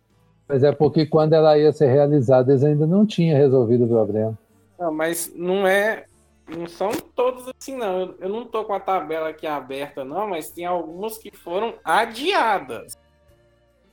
Mas 0.47 0.63
é 0.63 0.71
porque 0.71 1.05
quando 1.05 1.33
ela 1.33 1.57
ia 1.57 1.71
ser 1.71 1.87
realizada, 1.87 2.51
eles 2.51 2.63
ainda 2.63 2.85
não 2.85 3.05
tinham 3.05 3.37
resolvido 3.37 3.85
o 3.85 3.87
problema. 3.87 4.37
Não, 4.79 4.93
mas 4.93 5.31
não 5.35 5.67
é. 5.67 6.05
Não 6.47 6.67
são 6.67 6.91
todos 7.15 7.49
assim, 7.49 7.77
não. 7.77 8.01
Eu, 8.01 8.15
eu 8.19 8.29
não 8.29 8.45
tô 8.45 8.65
com 8.65 8.73
a 8.73 8.79
tabela 8.79 9.29
aqui 9.29 9.47
aberta, 9.47 10.03
não, 10.03 10.27
mas 10.27 10.51
tem 10.51 10.65
algumas 10.65 11.17
que 11.17 11.31
foram 11.35 11.75
adiadas. 11.83 12.97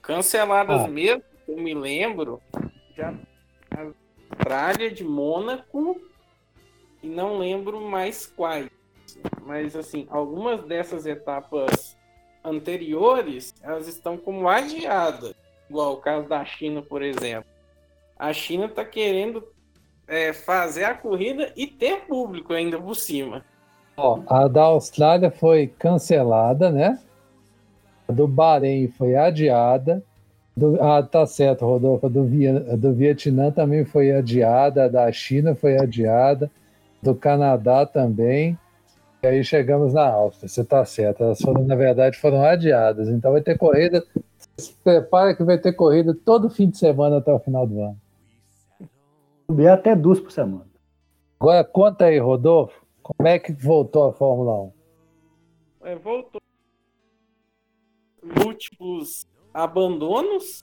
Canceladas 0.02 0.82
Ah. 0.82 0.88
mesmo, 0.88 1.22
eu 1.46 1.56
me 1.56 1.74
lembro. 1.74 2.40
Já 2.96 3.14
a 3.70 3.86
Austrália 4.32 4.90
de 4.90 5.04
Mônaco 5.04 6.00
e 7.02 7.08
não 7.08 7.38
lembro 7.38 7.80
mais 7.80 8.26
quais. 8.26 8.68
Mas 9.44 9.74
assim, 9.74 10.06
algumas 10.10 10.62
dessas 10.64 11.06
etapas 11.06 11.96
anteriores, 12.44 13.54
elas 13.62 13.86
estão 13.88 14.16
como 14.16 14.48
adiadas. 14.48 15.34
Igual 15.68 15.94
o 15.94 15.96
caso 15.98 16.28
da 16.28 16.44
China, 16.44 16.82
por 16.82 17.02
exemplo. 17.02 17.48
A 18.18 18.32
China 18.32 18.66
está 18.66 18.84
querendo 18.84 19.44
é, 20.06 20.32
fazer 20.32 20.84
a 20.84 20.94
corrida 20.94 21.52
e 21.56 21.66
ter 21.66 22.02
público 22.06 22.52
ainda 22.52 22.78
por 22.78 22.94
cima. 22.94 23.44
Ó, 23.96 24.20
a 24.26 24.48
da 24.48 24.62
Austrália 24.62 25.30
foi 25.30 25.66
cancelada, 25.66 26.70
né? 26.70 26.98
A 28.08 28.12
do 28.12 28.26
Bahrein 28.26 28.88
foi 28.88 29.14
adiada. 29.14 30.02
Do- 30.56 30.82
ah, 30.82 31.02
tá 31.02 31.26
certo, 31.26 31.64
Rodolfo. 31.64 32.08
Do, 32.08 32.26
do 32.76 32.92
Vietnã 32.92 33.50
também 33.50 33.84
foi 33.84 34.10
adiada. 34.10 34.86
A 34.86 34.88
da 34.88 35.12
China 35.12 35.54
foi 35.54 35.78
adiada. 35.78 36.50
Do 37.02 37.14
Canadá 37.14 37.86
também. 37.86 38.58
E 39.22 39.26
aí 39.26 39.44
chegamos 39.44 39.92
na 39.92 40.08
Áustria. 40.08 40.48
Você 40.48 40.64
tá 40.64 40.84
certo. 40.84 41.22
Elas 41.22 41.40
foram, 41.40 41.64
na 41.64 41.74
verdade, 41.74 42.18
foram 42.18 42.42
adiadas. 42.42 43.08
Então 43.08 43.32
vai 43.32 43.42
ter 43.42 43.58
corrida. 43.58 44.04
Se 44.56 44.72
prepara 44.82 45.34
que 45.34 45.44
vai 45.44 45.58
ter 45.58 45.72
corrida 45.72 46.16
todo 46.24 46.48
fim 46.48 46.70
de 46.70 46.78
semana 46.78 47.18
até 47.18 47.32
o 47.32 47.38
final 47.38 47.66
do 47.66 47.82
ano. 47.82 48.00
Subir 49.50 49.68
até 49.68 49.94
duas 49.94 50.20
por 50.20 50.32
semana. 50.32 50.66
Agora 51.38 51.64
conta 51.64 52.06
aí, 52.06 52.18
Rodolfo. 52.18 52.84
Como 53.02 53.28
é 53.28 53.38
que 53.38 53.52
voltou 53.52 54.08
a 54.08 54.12
Fórmula 54.12 54.62
1? 54.62 54.72
É, 55.84 55.96
voltou. 55.96 56.40
Múltiplos 58.22 59.26
abandonos 59.52 60.62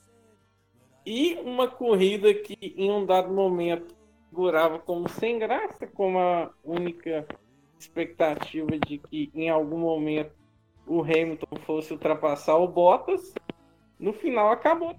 e 1.04 1.34
uma 1.44 1.68
corrida 1.68 2.32
que 2.32 2.74
em 2.76 2.90
um 2.90 3.04
dado 3.04 3.32
momento 3.32 3.94
figurava 4.28 4.78
como 4.78 5.08
sem 5.08 5.38
graça, 5.38 5.86
como 5.86 6.18
a 6.18 6.50
única 6.64 7.26
expectativa 7.78 8.78
de 8.78 8.98
que 8.98 9.30
em 9.34 9.48
algum 9.48 9.78
momento 9.78 10.32
o 10.86 11.02
Hamilton 11.02 11.56
fosse 11.64 11.92
ultrapassar 11.92 12.56
o 12.56 12.66
Bottas. 12.66 13.34
No 13.98 14.12
final 14.12 14.50
acabou 14.50 14.96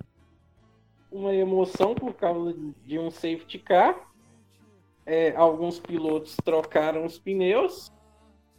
uma 1.12 1.34
emoção 1.34 1.96
por 1.96 2.14
causa 2.14 2.56
de 2.86 3.00
um 3.00 3.10
safety 3.10 3.60
car. 3.60 4.08
É, 5.06 5.36
alguns 5.36 5.80
pilotos 5.80 6.38
trocaram 6.44 7.06
os 7.06 7.18
pneus. 7.18 7.92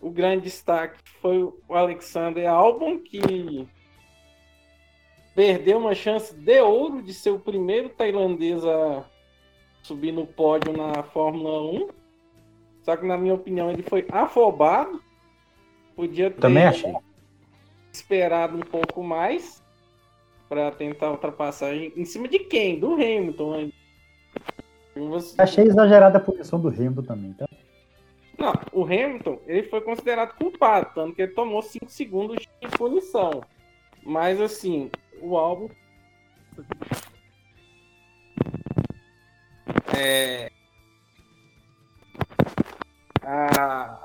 O 0.01 0.11
grande 0.11 0.45
destaque 0.45 0.99
foi 1.21 1.43
o 1.43 1.63
Alexander 1.69 2.49
Albon, 2.49 2.99
que 2.99 3.69
perdeu 5.35 5.79
uma 5.79 5.95
chance 5.95 6.35
de 6.35 6.61
ouro 6.61 7.03
de 7.03 7.15
ser 7.15 7.31
o 7.31 7.39
primeiro 7.39 7.91
tailandês 7.91 8.65
a 8.65 9.05
subir 9.83 10.13
no 10.13 10.27
pódio 10.27 10.73
na 10.73 11.03
Fórmula 11.03 11.63
1. 11.63 12.00
Só 12.91 12.97
que, 12.97 13.07
na 13.07 13.17
minha 13.17 13.35
opinião, 13.35 13.71
ele 13.71 13.85
foi 13.85 14.05
afobado. 14.11 15.01
Podia 15.95 16.29
ter 16.29 16.41
Também 16.41 16.65
achei. 16.65 16.93
esperado 17.93 18.57
um 18.57 18.63
pouco 18.63 19.01
mais 19.01 19.63
para 20.49 20.73
tentar 20.73 21.07
a 21.07 21.11
ultrapassagem 21.13 21.93
em 21.97 22.05
cima 22.05 22.27
de 22.27 22.41
quem? 22.41 22.81
Do 22.81 22.95
Hamilton. 22.95 23.71
Você- 24.97 25.41
Achei 25.41 25.67
exagerada 25.67 26.19
a 26.19 26.21
posição 26.21 26.59
do 26.61 26.67
Hamilton 26.67 27.03
também, 27.03 27.33
tá? 27.35 27.47
Não, 28.37 28.55
o 28.73 28.83
Hamilton 28.83 29.39
ele 29.47 29.69
foi 29.69 29.81
considerado 29.83 30.35
culpado, 30.37 30.91
tanto 30.93 31.15
que 31.15 31.23
ele 31.23 31.33
tomou 31.33 31.63
5 31.63 31.89
segundos 31.89 32.39
de 32.61 32.69
punição. 32.77 33.41
Mas 34.03 34.41
assim, 34.41 34.91
o 35.23 35.37
álbum. 35.37 35.69
É. 39.97 40.51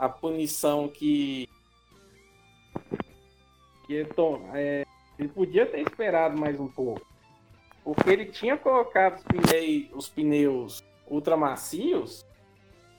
A, 0.06 0.10
punição 0.10 0.88
que. 0.88 1.48
que 3.86 3.94
ele, 3.94 4.10
tom- 4.14 4.50
é, 4.54 4.86
ele 5.18 5.30
podia 5.30 5.66
ter 5.66 5.82
esperado 5.82 6.38
mais 6.38 6.60
um 6.60 6.68
pouco. 6.68 7.06
Porque 7.84 8.10
ele 8.10 8.26
tinha 8.26 8.58
colocado 8.58 9.20
os 9.20 9.24
pneus, 9.24 9.90
os 9.94 10.10
pneus 10.10 10.84
ultramacios 11.08 12.26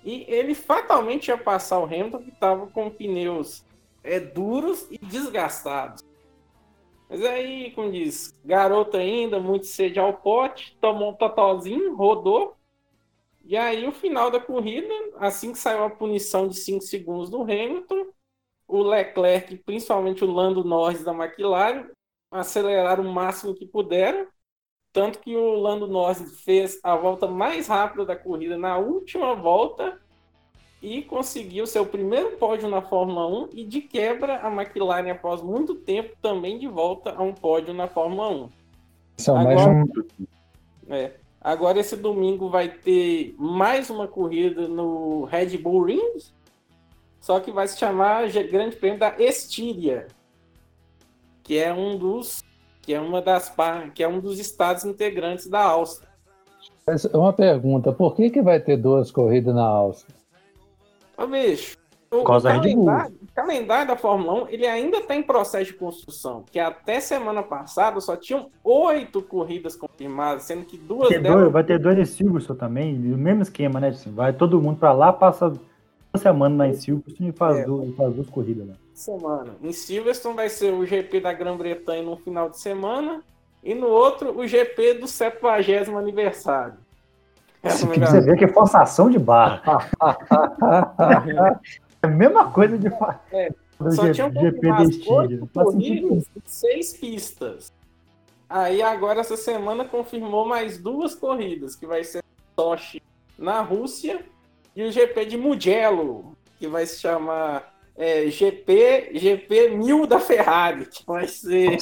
e 0.04 0.24
ele 0.28 0.54
fatalmente 0.54 1.26
ia 1.26 1.36
passar 1.36 1.80
o 1.80 1.84
Hamilton 1.84 2.22
que 2.22 2.28
estava 2.30 2.68
com 2.68 2.88
pneus 2.88 3.64
é, 4.04 4.20
duros 4.20 4.86
e 4.88 4.98
desgastados. 4.98 6.04
Mas 7.08 7.24
aí, 7.24 7.72
como 7.72 7.90
diz, 7.90 8.32
garoto 8.44 8.96
ainda, 8.96 9.40
muito 9.40 9.66
sede 9.66 9.98
ao 9.98 10.12
pote, 10.12 10.76
tomou 10.80 11.10
um 11.10 11.14
totalzinho, 11.14 11.96
rodou. 11.96 12.55
E 13.46 13.56
aí, 13.56 13.86
o 13.86 13.92
final 13.92 14.28
da 14.28 14.40
corrida, 14.40 14.92
assim 15.18 15.52
que 15.52 15.58
saiu 15.58 15.84
a 15.84 15.90
punição 15.90 16.48
de 16.48 16.56
5 16.56 16.82
segundos 16.82 17.30
do 17.30 17.42
Hamilton, 17.42 18.06
o 18.66 18.82
Leclerc, 18.82 19.56
principalmente 19.58 20.24
o 20.24 20.30
Lando 20.32 20.64
Norris 20.64 21.04
da 21.04 21.12
McLaren, 21.14 21.86
aceleraram 22.30 23.04
o 23.04 23.12
máximo 23.12 23.54
que 23.54 23.64
puderam. 23.64 24.26
Tanto 24.92 25.20
que 25.20 25.36
o 25.36 25.54
Lando 25.54 25.86
Norris 25.86 26.40
fez 26.42 26.80
a 26.82 26.96
volta 26.96 27.28
mais 27.28 27.68
rápida 27.68 28.04
da 28.04 28.16
corrida 28.16 28.58
na 28.58 28.78
última 28.78 29.34
volta 29.34 30.00
e 30.82 31.02
conseguiu 31.02 31.66
seu 31.66 31.86
primeiro 31.86 32.32
pódio 32.38 32.68
na 32.68 32.82
Fórmula 32.82 33.26
1 33.26 33.50
e 33.52 33.64
de 33.64 33.80
quebra 33.80 34.40
a 34.40 34.50
McLaren 34.52 35.10
após 35.10 35.40
muito 35.40 35.74
tempo 35.76 36.16
também 36.20 36.58
de 36.58 36.66
volta 36.66 37.14
a 37.14 37.22
um 37.22 37.32
pódio 37.32 37.72
na 37.72 37.86
Fórmula 37.86 38.28
1. 38.28 38.50
São 39.18 39.36
mais 39.36 39.60
Agora- 39.60 39.84
um 39.84 40.26
É. 40.92 41.12
Agora 41.46 41.78
esse 41.78 41.94
domingo 41.94 42.50
vai 42.50 42.68
ter 42.68 43.32
mais 43.38 43.88
uma 43.88 44.08
corrida 44.08 44.66
no 44.66 45.26
Red 45.26 45.56
Bull 45.58 45.84
Ring, 45.84 46.18
só 47.20 47.38
que 47.38 47.52
vai 47.52 47.68
se 47.68 47.78
chamar 47.78 48.28
Grande 48.50 48.74
Prêmio 48.74 48.98
da 48.98 49.14
Estíria, 49.16 50.08
que 51.44 51.56
é 51.56 51.72
um 51.72 51.96
dos 51.96 52.42
que 52.82 52.92
é 52.92 53.00
uma 53.00 53.22
das 53.22 53.54
que 53.94 54.02
é 54.02 54.08
um 54.08 54.18
dos 54.18 54.40
estados 54.40 54.84
integrantes 54.84 55.46
da 55.46 55.62
Áustria. 55.62 56.08
Uma 57.14 57.32
pergunta, 57.32 57.92
por 57.92 58.16
que, 58.16 58.28
que 58.28 58.42
vai 58.42 58.58
ter 58.58 58.76
duas 58.76 59.12
corridas 59.12 59.54
na 59.54 59.64
Áustria? 59.64 60.16
Ô, 61.16 61.28
bicho, 61.28 61.76
Por 62.20 62.26
causa 62.26 62.48
da 62.48 62.54
Red 62.60 62.74
Bull. 62.74 62.86
calendário, 62.86 63.16
o 63.22 63.34
calendário 63.34 63.86
da 63.88 63.96
Fórmula 63.96 64.44
1 64.44 64.48
ele 64.48 64.66
ainda 64.66 64.98
está 64.98 65.14
em 65.14 65.22
processo 65.22 65.66
de 65.66 65.74
construção, 65.74 66.44
que 66.50 66.58
até 66.58 67.00
semana 67.00 67.42
passada 67.42 68.00
só 68.00 68.16
tinham 68.16 68.48
oito 68.64 69.20
corridas 69.22 69.76
confirmadas, 69.76 70.44
sendo 70.44 70.64
que 70.64 70.76
duas 70.78 71.08
Tem 71.08 71.20
delas 71.22 71.40
dois- 71.40 71.52
vai 71.52 71.64
ter 71.64 71.78
dois 71.78 71.98
em 71.98 72.04
Silverstone 72.04 72.58
também, 72.58 72.94
o 72.94 73.16
mesmo 73.18 73.42
esquema, 73.42 73.78
né? 73.80 73.88
Assim, 73.88 74.12
vai 74.12 74.32
todo 74.32 74.60
mundo 74.60 74.78
pra 74.78 74.92
lá, 74.92 75.12
passa 75.12 75.46
uma 75.48 76.18
semana 76.20 76.56
lá 76.64 76.68
em 76.68 76.74
Silverstone 76.74 77.28
e 77.30 77.32
faz, 77.32 77.58
É. 77.58 77.64
duas, 77.64 77.94
faz 77.94 78.14
duas 78.14 78.28
corridas 78.30 78.66
lá. 78.68 78.74
semana. 78.94 79.54
Em 79.62 79.72
Silverstone 79.72 80.34
vai 80.36 80.48
ser 80.48 80.72
o 80.72 80.86
GP 80.86 81.20
da 81.20 81.32
Grã-Bretanha 81.32 82.02
no 82.02 82.16
final 82.16 82.48
de 82.48 82.58
semana 82.58 83.20
e 83.62 83.74
no 83.74 83.88
outro 83.88 84.38
o 84.38 84.46
GP 84.46 84.94
do 84.94 85.06
70 85.06 85.90
aniversário. 85.98 86.74
Essa 87.62 87.86
Que 87.88 87.98
você 88.00 88.20
vê 88.20 88.36
que 88.36 88.44
é 88.44 88.48
forçação 88.48 89.10
de 89.10 89.18
barra. 89.18 89.60
é 92.02 92.06
a 92.06 92.10
mesma 92.10 92.50
coisa 92.50 92.78
de 92.78 92.88
fa- 92.90 93.20
É, 93.32 93.50
do 93.80 93.92
Só 93.92 94.06
G- 94.06 94.12
tinham 94.14 94.30
GP 94.32 94.70
oito 94.72 95.48
corridas 95.52 96.24
seis 96.44 96.92
pistas. 96.96 97.72
Aí 98.48 98.80
agora 98.80 99.20
essa 99.20 99.36
semana 99.36 99.84
confirmou 99.84 100.46
mais 100.46 100.78
duas 100.78 101.14
corridas, 101.14 101.74
que 101.74 101.86
vai 101.86 102.04
ser 102.04 102.22
Sochi 102.58 103.02
na 103.38 103.60
Rússia 103.60 104.24
e 104.74 104.84
o 104.84 104.92
GP 104.92 105.26
de 105.26 105.36
Mugello, 105.36 106.32
que 106.58 106.68
vai 106.68 106.86
se 106.86 107.00
chamar 107.00 107.74
é, 107.96 108.28
GP 108.30 109.10
GP 109.14 109.70
1000 109.70 110.06
da 110.06 110.20
Ferrari, 110.20 110.86
que 110.86 111.04
vai 111.06 111.26
ser 111.26 111.76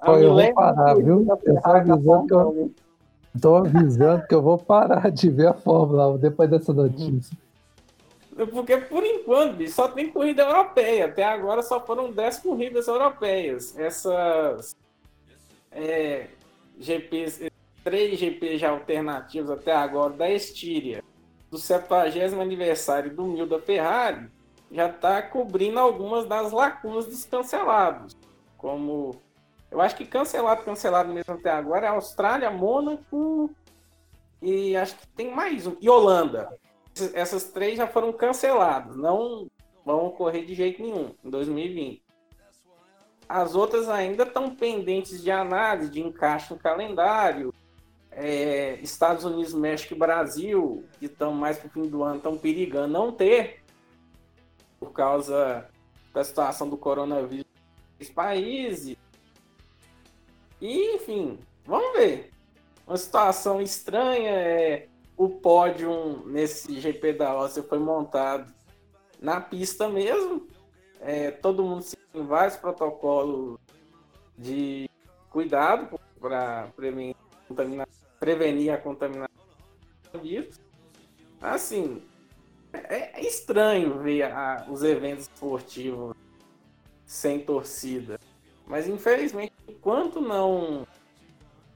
a 0.00 0.12
eu 0.12 0.32
vou 0.34 0.54
parar, 0.54 0.94
viu? 0.94 1.26
Eu 1.28 1.36
tô 1.36 1.36
Ferrari 1.44 1.88
na 1.88 1.94
avisando 1.94 2.26
que 2.26 2.34
eu- 2.34 2.38
Fórmula 2.38 2.64
1. 2.66 3.40
Tô 3.40 3.54
avisando 3.56 4.26
que 4.26 4.34
eu 4.34 4.42
vou 4.42 4.58
parar 4.58 5.10
de 5.10 5.28
ver 5.28 5.48
a 5.48 5.54
Fórmula 5.54 6.08
1 6.14 6.18
depois 6.18 6.48
dessa 6.48 6.72
notícia. 6.72 7.36
Porque 8.46 8.76
por 8.76 9.04
enquanto 9.04 9.68
só 9.68 9.88
tem 9.88 10.12
corrida 10.12 10.42
europeia. 10.42 11.06
Até 11.06 11.24
agora 11.24 11.62
só 11.62 11.84
foram 11.84 12.12
10 12.12 12.38
corridas 12.38 12.86
europeias. 12.86 13.76
Essas 13.76 14.76
é, 15.72 16.28
GPs, 16.78 17.50
três 17.82 18.18
GPs 18.18 18.58
já 18.58 18.70
alternativos 18.70 19.50
até 19.50 19.72
agora 19.74 20.12
da 20.12 20.30
Estíria, 20.30 21.02
do 21.50 21.58
70 21.58 22.40
aniversário 22.40 23.14
do 23.14 23.24
Mil 23.24 23.46
da 23.46 23.60
Ferrari, 23.60 24.28
já 24.70 24.88
está 24.88 25.20
cobrindo 25.22 25.80
algumas 25.80 26.26
das 26.26 26.52
lacunas 26.52 27.06
dos 27.06 27.24
cancelados. 27.24 28.16
Como 28.56 29.20
eu 29.70 29.80
acho 29.80 29.96
que 29.96 30.06
cancelado, 30.06 30.62
cancelado 30.62 31.12
mesmo 31.12 31.34
até 31.34 31.50
agora 31.50 31.86
é 31.86 31.88
Austrália, 31.88 32.50
Mônaco 32.50 33.50
e 34.40 34.76
acho 34.76 34.96
que 34.96 35.08
tem 35.08 35.34
mais 35.34 35.66
um. 35.66 35.76
E 35.80 35.90
Holanda 35.90 36.48
essas 37.00 37.44
três 37.44 37.76
já 37.76 37.86
foram 37.86 38.12
canceladas, 38.12 38.96
não 38.96 39.48
vão 39.84 40.06
ocorrer 40.06 40.44
de 40.44 40.54
jeito 40.54 40.82
nenhum 40.82 41.14
em 41.24 41.30
2020. 41.30 42.02
As 43.28 43.54
outras 43.54 43.88
ainda 43.88 44.22
estão 44.22 44.54
pendentes 44.54 45.22
de 45.22 45.30
análise, 45.30 45.90
de 45.90 46.00
encaixe 46.00 46.52
no 46.52 46.58
calendário. 46.58 47.52
É, 48.10 48.78
Estados 48.82 49.24
Unidos, 49.24 49.52
México 49.52 49.94
e 49.94 49.98
Brasil, 49.98 50.84
que 50.98 51.06
estão 51.06 51.32
mais 51.32 51.58
para 51.58 51.68
o 51.68 51.70
fim 51.70 51.82
do 51.82 52.02
ano, 52.02 52.16
estão 52.16 52.36
perigando 52.38 52.92
não 52.92 53.12
ter, 53.12 53.62
por 54.80 54.92
causa 54.92 55.68
da 56.12 56.24
situação 56.24 56.68
do 56.68 56.76
coronavírus 56.76 57.46
nos 57.98 58.08
países. 58.08 58.96
E, 60.60 60.96
enfim, 60.96 61.38
vamos 61.64 61.92
ver. 61.98 62.30
Uma 62.86 62.96
situação 62.96 63.60
estranha 63.60 64.30
é 64.30 64.87
o 65.18 65.28
pódio 65.28 66.22
nesse 66.26 66.80
GP 66.80 67.12
da 67.12 67.30
Áustria 67.30 67.66
foi 67.68 67.78
montado 67.80 68.54
na 69.20 69.40
pista 69.40 69.88
mesmo. 69.88 70.46
É, 71.00 71.32
todo 71.32 71.64
mundo 71.64 71.82
seguindo 71.82 72.24
vários 72.26 72.56
protocolos 72.56 73.58
de 74.36 74.88
cuidado 75.30 75.98
para 76.20 76.68
prevenir, 76.74 77.16
prevenir 78.20 78.72
a 78.72 78.78
contaminação. 78.78 79.28
Assim, 81.40 82.02
é, 82.72 83.20
é 83.20 83.26
estranho 83.26 83.98
ver 83.98 84.22
a- 84.22 84.66
os 84.68 84.82
eventos 84.82 85.24
esportivos 85.24 86.16
sem 87.04 87.40
torcida. 87.40 88.18
Mas 88.66 88.86
infelizmente, 88.86 89.52
enquanto 89.66 90.20
não 90.20 90.86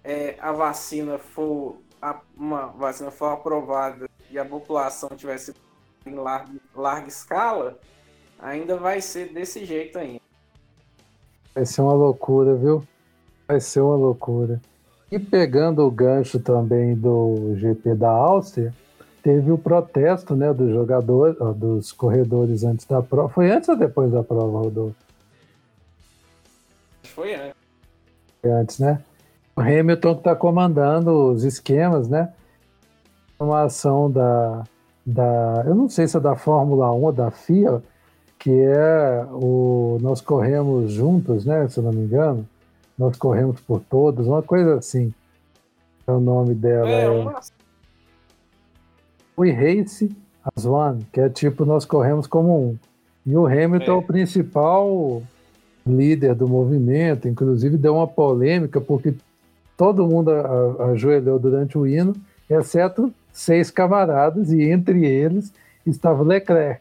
é, 0.04 0.36
a 0.40 0.52
vacina 0.52 1.18
for 1.18 1.76
uma 2.36 2.66
vacina 2.66 3.10
for 3.10 3.32
aprovada 3.32 4.08
e 4.30 4.38
a 4.38 4.44
população 4.44 5.08
tivesse 5.10 5.54
em 6.04 6.14
larga, 6.14 6.52
larga 6.74 7.08
escala, 7.08 7.78
ainda 8.38 8.76
vai 8.76 9.00
ser 9.00 9.32
desse 9.32 9.64
jeito 9.64 9.98
ainda. 9.98 10.20
Vai 11.54 11.64
ser 11.64 11.82
uma 11.82 11.92
loucura, 11.92 12.54
viu? 12.54 12.82
Vai 13.46 13.60
ser 13.60 13.80
uma 13.80 13.94
loucura. 13.94 14.60
E 15.10 15.18
pegando 15.18 15.86
o 15.86 15.90
gancho 15.90 16.40
também 16.40 16.94
do 16.94 17.54
GP 17.56 17.94
da 17.94 18.10
Áustria, 18.10 18.74
teve 19.22 19.52
o 19.52 19.58
protesto 19.58 20.34
né, 20.34 20.52
dos 20.52 20.72
jogadores, 20.72 21.36
dos 21.56 21.92
corredores 21.92 22.64
antes 22.64 22.86
da 22.86 23.02
prova. 23.02 23.28
Foi 23.28 23.50
antes 23.50 23.68
ou 23.68 23.76
depois 23.76 24.10
da 24.10 24.22
prova, 24.22 24.58
Rodolfo? 24.58 24.96
Foi 27.04 27.34
antes. 27.34 27.56
Foi 28.40 28.50
antes, 28.50 28.78
né? 28.78 29.02
O 29.56 29.60
Hamilton 29.60 30.14
que 30.14 30.20
está 30.20 30.34
comandando 30.34 31.30
os 31.32 31.44
esquemas, 31.44 32.08
né? 32.08 32.32
Uma 33.38 33.64
ação 33.64 34.10
da, 34.10 34.64
da. 35.04 35.64
Eu 35.66 35.74
não 35.74 35.88
sei 35.88 36.08
se 36.08 36.16
é 36.16 36.20
da 36.20 36.34
Fórmula 36.36 36.92
1 36.92 37.02
ou 37.02 37.12
da 37.12 37.30
FIA, 37.30 37.82
que 38.38 38.50
é 38.50 39.26
o 39.30 39.98
Nós 40.00 40.20
Corremos 40.20 40.92
Juntos, 40.92 41.44
né? 41.44 41.68
Se 41.68 41.78
eu 41.78 41.84
não 41.84 41.92
me 41.92 42.04
engano. 42.04 42.48
Nós 42.96 43.16
Corremos 43.16 43.60
por 43.60 43.80
Todos, 43.80 44.26
uma 44.26 44.42
coisa 44.42 44.76
assim. 44.76 45.12
É 46.06 46.12
o 46.12 46.20
nome 46.20 46.54
dela. 46.54 46.88
É, 46.88 47.04
É, 47.04 47.10
uma 47.10 47.40
We 49.38 49.50
Race 49.50 50.14
as 50.54 50.64
One, 50.64 51.06
que 51.12 51.20
é 51.20 51.28
tipo 51.28 51.64
Nós 51.64 51.84
Corremos 51.84 52.26
como 52.26 52.58
um. 52.58 52.76
E 53.24 53.36
o 53.36 53.46
Hamilton 53.46 53.92
é, 53.92 53.94
É. 53.94 53.98
o 53.98 54.02
principal 54.02 55.22
líder 55.86 56.34
do 56.34 56.48
movimento, 56.48 57.28
inclusive 57.28 57.76
deu 57.76 57.96
uma 57.96 58.06
polêmica, 58.06 58.80
porque 58.80 59.14
todo 59.82 60.06
mundo 60.06 60.30
ajoelhou 60.92 61.40
durante 61.40 61.76
o 61.76 61.84
hino, 61.84 62.14
exceto 62.48 63.12
seis 63.32 63.68
camaradas, 63.68 64.52
e 64.52 64.62
entre 64.62 65.04
eles 65.04 65.52
estava 65.84 66.22
Leclerc. 66.22 66.80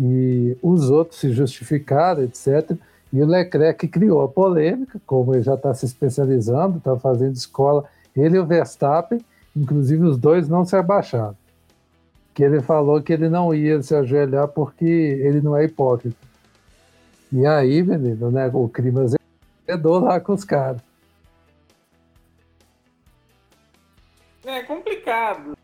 E 0.00 0.56
os 0.62 0.88
outros 0.88 1.20
se 1.20 1.30
justificaram, 1.30 2.22
etc. 2.22 2.72
E 3.12 3.20
o 3.22 3.26
Leclerc 3.26 3.86
criou 3.86 4.22
a 4.22 4.28
polêmica, 4.28 4.98
como 5.04 5.34
ele 5.34 5.42
já 5.42 5.56
está 5.56 5.74
se 5.74 5.84
especializando, 5.84 6.78
está 6.78 6.96
fazendo 6.96 7.34
escola, 7.34 7.84
ele 8.16 8.36
e 8.36 8.38
o 8.38 8.46
Verstappen, 8.46 9.20
inclusive 9.54 10.02
os 10.02 10.16
dois 10.16 10.48
não 10.48 10.64
se 10.64 10.74
abaixaram. 10.74 11.36
Que 12.32 12.42
ele 12.42 12.62
falou 12.62 13.02
que 13.02 13.12
ele 13.12 13.28
não 13.28 13.54
ia 13.54 13.82
se 13.82 13.94
ajoelhar 13.94 14.48
porque 14.48 14.86
ele 14.86 15.42
não 15.42 15.54
é 15.54 15.66
hipócrita. 15.66 16.16
E 17.30 17.44
aí, 17.44 17.82
menino, 17.82 18.30
né, 18.30 18.50
o 18.50 18.70
clima 18.70 19.04
azedou 19.68 19.98
lá 19.98 20.18
com 20.18 20.32
os 20.32 20.44
caras. 20.44 20.80
É 24.44 24.62
complicado. 24.62 25.56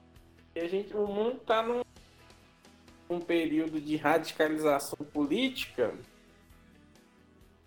A 0.55 0.67
gente, 0.67 0.97
o 0.97 1.07
mundo 1.07 1.39
está 1.39 1.63
num, 1.63 1.83
num 3.09 3.21
período 3.21 3.81
de 3.81 3.97
radicalização 3.97 4.99
política 5.07 5.95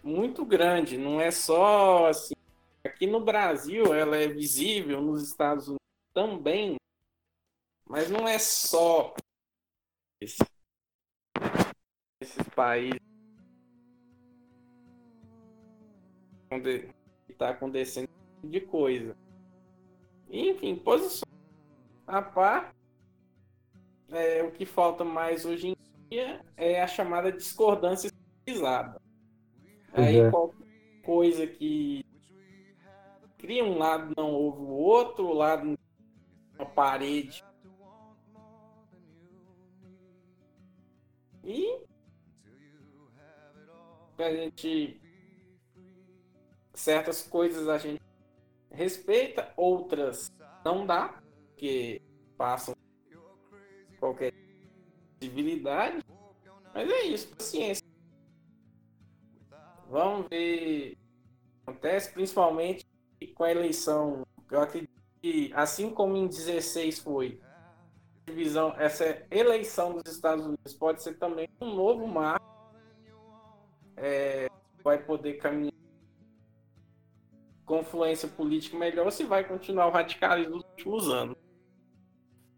muito 0.04 0.46
grande. 0.46 0.98
Não 0.98 1.20
é 1.20 1.32
só 1.32 2.08
assim. 2.08 2.34
Aqui 2.84 3.06
no 3.06 3.20
Brasil 3.20 3.94
ela 3.94 4.18
é 4.18 4.28
visível, 4.28 5.02
nos 5.02 5.24
Estados 5.24 5.68
Unidos 5.68 5.82
também, 6.14 6.78
mas 7.88 8.10
não 8.10 8.28
é 8.28 8.40
só 8.40 9.14
esse, 10.20 10.44
esses 12.20 12.48
países 12.56 13.00
está 17.30 17.50
acontecendo 17.50 18.08
tipo 18.08 18.48
de 18.48 18.62
coisa. 18.62 19.21
Enfim, 20.32 20.76
posições 20.78 21.22
a 22.08 22.22
par. 22.22 22.74
É, 24.10 24.42
o 24.44 24.52
que 24.52 24.66
falta 24.66 25.04
mais 25.04 25.46
hoje 25.46 25.70
em 25.70 25.76
dia 26.10 26.42
é 26.58 26.82
a 26.82 26.88
chamada 26.88 27.32
discordância 27.32 28.10
civilizada. 28.10 29.00
Aí 29.94 30.20
é. 30.20 30.32
qualquer 30.32 31.02
coisa 31.04 31.46
que 31.46 32.06
cria 33.38 33.64
um 33.64 33.78
lado 33.78 34.14
não 34.16 34.32
ouve 34.32 34.62
o 34.62 34.70
outro, 34.70 35.28
o 35.28 35.34
lado 35.34 35.78
uma 36.56 36.66
parede. 36.66 37.44
E 41.44 41.84
a 44.18 44.32
gente 44.36 45.02
certas 46.74 47.24
coisas 47.24 47.68
a 47.68 47.78
gente 47.78 48.02
respeita, 48.72 49.52
outras 49.56 50.32
não 50.64 50.86
dá, 50.86 51.22
porque 51.48 52.02
passam 52.38 52.76
qualquer 54.00 54.34
civilidade. 55.22 56.04
Mas 56.74 56.90
é 56.90 57.04
isso, 57.04 57.28
paciência. 57.36 57.86
Vamos 59.90 60.28
ver 60.30 60.94
o 60.94 60.96
que 60.96 60.98
acontece, 61.68 62.14
principalmente 62.14 62.86
com 63.36 63.44
a 63.44 63.52
eleição. 63.52 64.26
Eu 64.50 64.62
acredito 64.62 65.02
que, 65.22 65.52
assim 65.54 65.90
como 65.90 66.16
em 66.16 66.28
16 66.28 67.00
foi, 67.00 67.40
divisão, 68.26 68.74
essa 68.78 69.26
eleição 69.30 69.94
dos 69.94 70.12
Estados 70.12 70.46
Unidos 70.46 70.74
pode 70.74 71.04
ser 71.04 71.18
também 71.18 71.48
um 71.60 71.76
novo 71.76 72.08
marco. 72.08 72.46
É, 73.98 74.48
vai 74.84 74.98
poder 75.04 75.34
caminhar 75.34 75.71
confluência 77.72 78.28
política 78.28 78.78
melhor 78.78 79.10
se 79.14 79.24
vai 79.24 79.46
continuar 79.46 79.88
o 79.88 79.92
radicalismo 79.92 80.58
últimos 80.58 81.08
anos. 81.08 81.38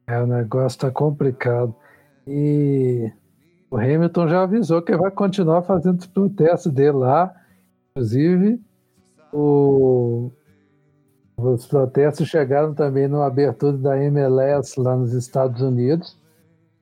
É, 0.07 0.19
o 0.19 0.25
negócio 0.25 0.79
tá 0.79 0.89
complicado. 0.89 1.75
E 2.25 3.11
o 3.69 3.77
Hamilton 3.77 4.27
já 4.27 4.41
avisou 4.41 4.81
que 4.81 4.97
vai 4.97 5.11
continuar 5.11 5.61
fazendo 5.61 5.99
os 5.99 6.07
protestos 6.07 6.71
dele 6.71 6.97
lá. 6.97 7.31
Inclusive, 7.91 8.59
o, 9.31 10.31
os 11.37 11.67
protestos 11.67 12.27
chegaram 12.27 12.73
também 12.73 13.07
na 13.07 13.23
abertura 13.23 13.77
da 13.77 14.03
MLS 14.05 14.79
lá 14.79 14.95
nos 14.97 15.13
Estados 15.13 15.61
Unidos. 15.61 16.17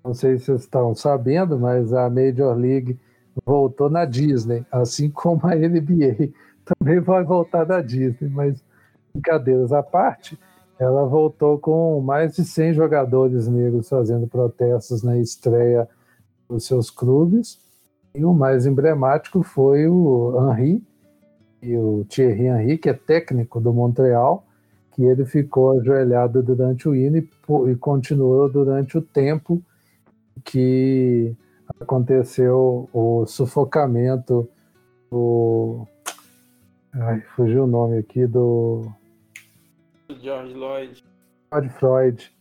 Não 0.06 0.13
sei 0.13 0.38
se 0.38 0.46
vocês 0.46 0.62
estão 0.62 0.96
sabendo, 0.96 1.60
mas 1.60 1.91
a 1.91 2.10
Major 2.10 2.56
League 2.56 2.98
voltou 3.46 3.89
na 3.89 4.06
Disney, 4.06 4.65
assim 4.72 5.10
como 5.12 5.41
a 5.44 5.54
NBA 5.54 6.32
também 6.78 7.00
vai 7.00 7.24
voltar 7.24 7.66
na 7.66 7.82
Disney. 7.82 8.30
Mas, 8.30 8.64
brincadeiras 9.14 9.72
à 9.72 9.82
parte, 9.84 10.38
ela 10.80 11.06
voltou 11.06 11.60
com 11.60 12.02
mais 12.02 12.36
de 12.36 12.44
100 12.44 12.74
jogadores 12.74 13.48
negros 13.48 13.90
fazendo 13.90 14.28
protestos 14.28 15.04
na 15.04 15.18
estreia 15.18 15.88
dos 16.50 16.66
seus 16.66 16.90
clubes. 16.90 17.60
E 18.14 18.26
o 18.26 18.34
mais 18.34 18.66
emblemático 18.66 19.44
foi 19.44 19.88
o 19.88 20.34
Henry, 20.52 20.84
e 21.62 21.78
o 21.78 22.04
Thierry 22.10 22.48
Henry, 22.48 22.78
que 22.78 22.90
é 22.90 22.94
técnico 22.94 23.62
do 23.62 23.72
Montreal, 23.72 24.46
que 24.94 25.04
ele 25.04 25.26
ficou 25.26 25.80
ajoelhado 25.80 26.42
durante 26.42 26.90
o 26.90 26.96
hino 26.96 27.18
e, 27.18 27.30
e 27.70 27.76
continuou 27.76 28.50
durante 28.50 28.98
o 28.98 29.02
tempo 29.02 29.62
que 30.44 31.34
aconteceu 31.80 32.90
o 32.92 33.26
sufocamento 33.26 34.50
do. 35.10 35.88
Ai, 36.94 37.22
fugiu 37.36 37.64
o 37.64 37.68
nome 37.68 37.98
aqui 37.98 38.28
do. 38.28 38.92
George 40.20 40.54
Lloyd. 40.54 41.04
George 41.52 41.70
Floyd. 41.70 42.32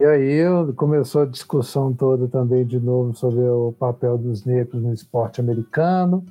E 0.00 0.04
aí 0.04 0.42
começou 0.76 1.22
a 1.22 1.26
discussão 1.26 1.92
toda 1.92 2.26
também 2.26 2.64
de 2.64 2.80
novo 2.80 3.14
sobre 3.14 3.40
o 3.40 3.74
papel 3.78 4.16
dos 4.16 4.46
negros 4.46 4.82
no 4.82 4.94
esporte 4.94 5.42
americano 5.42 6.24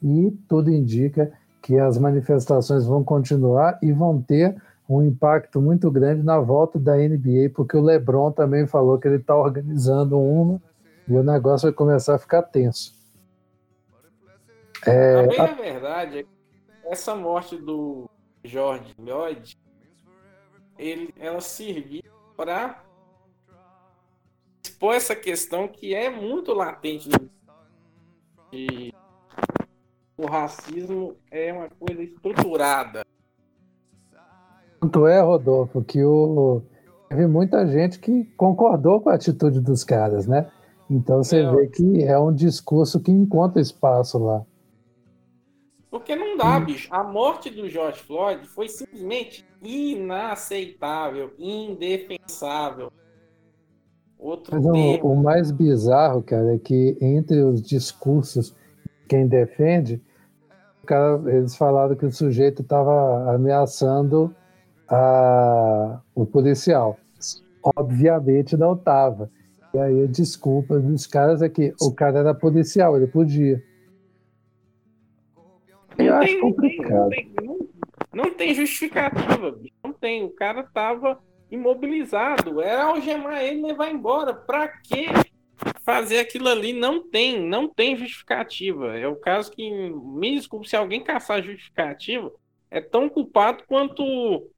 e 0.00 0.30
tudo 0.48 0.70
indica 0.70 1.32
que 1.60 1.76
as 1.76 1.98
manifestações 1.98 2.86
vão 2.86 3.02
continuar 3.02 3.76
e 3.82 3.90
vão 3.90 4.22
ter 4.22 4.56
um 4.88 5.02
impacto 5.02 5.60
muito 5.60 5.90
grande 5.90 6.22
na 6.22 6.38
volta 6.38 6.78
da 6.78 6.96
NBA, 6.96 7.50
porque 7.54 7.76
o 7.76 7.82
LeBron 7.82 8.30
também 8.30 8.68
falou 8.68 8.98
que 8.98 9.08
ele 9.08 9.16
está 9.16 9.36
organizando 9.36 10.18
uma 10.18 10.62
e 11.08 11.16
o 11.16 11.22
negócio 11.22 11.66
vai 11.66 11.74
começar 11.74 12.14
a 12.14 12.18
ficar 12.18 12.42
tenso. 12.42 12.94
É, 14.86 15.28
a 15.36 15.42
a 15.42 15.46
verdade 15.54 16.18
é 16.18 16.22
que 16.22 16.37
essa 16.88 17.14
morte 17.14 17.56
do 17.56 18.08
George 18.44 18.94
Lloyd, 18.98 19.56
ele, 20.78 21.14
ela 21.18 21.40
serviu 21.40 22.02
para 22.36 22.82
expor 24.64 24.94
essa 24.94 25.14
questão 25.14 25.68
que 25.68 25.94
é 25.94 26.08
muito 26.08 26.52
latente 26.52 27.08
de 28.50 28.92
o 30.16 30.26
racismo 30.26 31.16
é 31.30 31.52
uma 31.52 31.68
coisa 31.68 32.02
estruturada 32.02 33.04
tanto 34.80 35.06
é, 35.06 35.20
Rodolfo, 35.20 35.82
que 35.82 36.02
o... 36.04 36.62
teve 37.08 37.26
muita 37.26 37.66
gente 37.66 37.98
que 37.98 38.24
concordou 38.36 39.00
com 39.00 39.10
a 39.10 39.14
atitude 39.14 39.60
dos 39.60 39.82
caras, 39.82 40.26
né? 40.26 40.46
Então 40.88 41.22
você 41.22 41.40
é. 41.40 41.50
vê 41.50 41.66
que 41.66 42.02
é 42.04 42.18
um 42.18 42.32
discurso 42.32 43.00
que 43.00 43.10
encontra 43.10 43.60
espaço 43.60 44.18
lá. 44.18 44.42
Porque 45.90 46.14
não 46.14 46.36
dá, 46.36 46.58
hum. 46.58 46.64
bicho. 46.64 46.88
A 46.92 47.02
morte 47.02 47.50
do 47.50 47.68
George 47.68 48.00
Floyd 48.00 48.46
foi 48.46 48.68
simplesmente 48.68 49.44
inaceitável, 49.62 51.32
indefensável. 51.38 52.92
Outro 54.18 54.54
Mas 54.54 54.64
o, 54.66 55.06
o, 55.06 55.16
mais 55.16 55.50
bizarro, 55.50 56.22
cara, 56.22 56.54
é 56.54 56.58
que 56.58 56.96
entre 57.00 57.40
os 57.40 57.62
discursos 57.62 58.54
quem 59.08 59.28
defende, 59.28 60.02
cara, 60.84 61.22
eles 61.26 61.56
falaram 61.56 61.94
que 61.94 62.04
o 62.04 62.12
sujeito 62.12 62.62
estava 62.62 63.32
ameaçando 63.32 64.34
a, 64.88 66.00
o 66.14 66.26
policial. 66.26 66.98
Obviamente 67.76 68.56
não 68.56 68.74
estava. 68.74 69.30
E 69.72 69.78
aí 69.78 70.04
a 70.04 70.06
desculpa 70.06 70.78
dos 70.78 71.06
caras 71.06 71.42
é 71.42 71.48
que 71.48 71.72
o 71.80 71.92
cara 71.92 72.18
era 72.18 72.34
policial, 72.34 72.96
ele 72.96 73.06
podia. 73.06 73.62
Eu 75.98 76.12
não 76.12 76.18
acho 76.18 76.32
tem, 76.32 76.40
complicado. 76.40 76.92
Não 76.92 77.08
tem, 77.08 77.32
não, 77.42 77.68
não 78.12 78.34
tem 78.34 78.54
justificativa, 78.54 79.60
não 79.82 79.92
tem. 79.92 80.24
O 80.24 80.30
cara 80.30 80.62
tava 80.62 81.18
imobilizado. 81.50 82.60
Era 82.60 82.84
algemar 82.84 83.42
ele 83.42 83.60
e 83.60 83.64
levar 83.64 83.90
embora. 83.90 84.32
Pra 84.32 84.68
que 84.68 85.06
fazer 85.84 86.18
aquilo 86.18 86.48
ali? 86.48 86.72
Não 86.72 87.02
tem, 87.08 87.40
não 87.40 87.68
tem 87.68 87.96
justificativa. 87.96 88.96
É 88.96 89.08
o 89.08 89.16
caso 89.16 89.50
que, 89.50 89.68
me 89.70 90.36
desculpe, 90.36 90.68
se 90.68 90.76
alguém 90.76 91.02
caçar 91.02 91.42
justificativa, 91.42 92.32
é 92.70 92.80
tão 92.80 93.08
culpado 93.08 93.64
quanto 93.66 94.50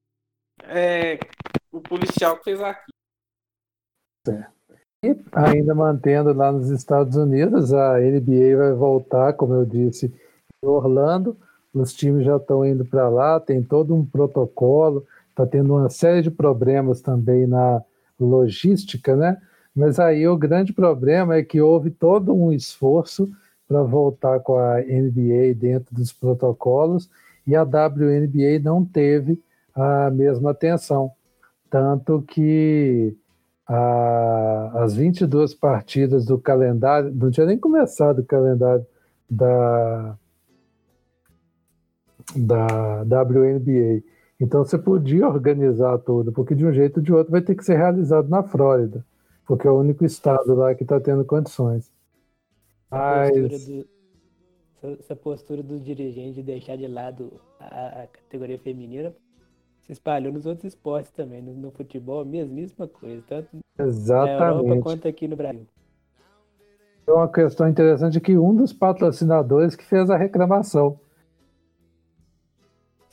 é, 0.64 1.18
o 1.72 1.80
policial 1.80 2.36
que 2.36 2.44
fez 2.44 2.60
aqui. 2.60 2.92
E 5.02 5.16
ainda 5.32 5.74
mantendo 5.74 6.34
lá 6.34 6.52
nos 6.52 6.68
Estados 6.68 7.16
Unidos, 7.16 7.72
a 7.72 7.98
NBA 7.98 8.56
vai 8.56 8.72
voltar, 8.74 9.32
como 9.32 9.54
eu 9.54 9.64
disse, 9.64 10.12
Orlando. 10.62 11.36
Os 11.72 11.92
times 11.92 12.24
já 12.24 12.36
estão 12.36 12.64
indo 12.64 12.84
para 12.84 13.08
lá, 13.08 13.38
tem 13.38 13.62
todo 13.62 13.94
um 13.94 14.04
protocolo, 14.04 15.06
está 15.28 15.46
tendo 15.46 15.74
uma 15.74 15.88
série 15.88 16.22
de 16.22 16.30
problemas 16.30 17.00
também 17.00 17.46
na 17.46 17.82
logística, 18.18 19.16
né? 19.16 19.40
Mas 19.74 19.98
aí 20.00 20.26
o 20.26 20.36
grande 20.36 20.72
problema 20.72 21.36
é 21.36 21.44
que 21.44 21.60
houve 21.60 21.90
todo 21.90 22.34
um 22.34 22.52
esforço 22.52 23.30
para 23.68 23.82
voltar 23.82 24.40
com 24.40 24.58
a 24.58 24.80
NBA 24.80 25.54
dentro 25.54 25.94
dos 25.94 26.12
protocolos 26.12 27.08
e 27.46 27.54
a 27.54 27.62
WNBA 27.62 28.58
não 28.62 28.84
teve 28.84 29.40
a 29.72 30.10
mesma 30.10 30.50
atenção. 30.50 31.12
Tanto 31.70 32.20
que 32.22 33.16
a, 33.66 34.82
as 34.82 34.96
22 34.96 35.54
partidas 35.54 36.26
do 36.26 36.36
calendário, 36.36 37.14
não 37.14 37.30
tinha 37.30 37.46
nem 37.46 37.56
começado 37.56 38.18
o 38.18 38.24
calendário 38.24 38.84
da, 39.30 40.18
da 42.36 43.02
WNBA. 43.02 44.02
Então 44.40 44.64
você 44.64 44.78
podia 44.78 45.28
organizar 45.28 45.98
tudo, 45.98 46.32
porque 46.32 46.54
de 46.54 46.66
um 46.66 46.72
jeito 46.72 46.98
ou 46.98 47.02
de 47.02 47.12
outro 47.12 47.32
vai 47.32 47.42
ter 47.42 47.54
que 47.54 47.64
ser 47.64 47.76
realizado 47.76 48.28
na 48.28 48.42
Flórida, 48.42 49.04
porque 49.46 49.66
é 49.66 49.70
o 49.70 49.78
único 49.78 50.04
estado 50.04 50.54
lá 50.54 50.74
que 50.74 50.82
está 50.82 50.98
tendo 50.98 51.24
condições. 51.24 51.90
Mas... 52.90 53.30
Postura 53.30 53.82
do, 53.82 53.86
essa 54.98 55.14
postura 55.14 55.62
do 55.62 55.78
dirigente 55.78 56.36
de 56.36 56.42
deixar 56.42 56.76
de 56.76 56.86
lado 56.86 57.32
a, 57.58 58.02
a 58.02 58.06
categoria 58.06 58.58
feminina 58.58 59.12
se 59.82 59.92
espalhou 59.92 60.32
nos 60.32 60.46
outros 60.46 60.72
esportes 60.72 61.10
também. 61.12 61.42
No, 61.42 61.52
no 61.52 61.70
futebol, 61.70 62.20
a 62.20 62.24
mesmíssima 62.24 62.88
coisa, 62.88 63.22
tanto 63.28 63.58
Exatamente. 63.78 64.38
na 64.38 64.48
Europa 64.48 64.82
quanto 64.82 65.08
aqui 65.08 65.28
no 65.28 65.36
Brasil. 65.36 65.66
É 67.06 67.12
uma 67.12 67.28
questão 67.28 67.68
interessante 67.68 68.20
que 68.20 68.38
um 68.38 68.54
dos 68.54 68.72
patrocinadores 68.72 69.74
que 69.74 69.84
fez 69.84 70.08
a 70.08 70.16
reclamação. 70.16 70.98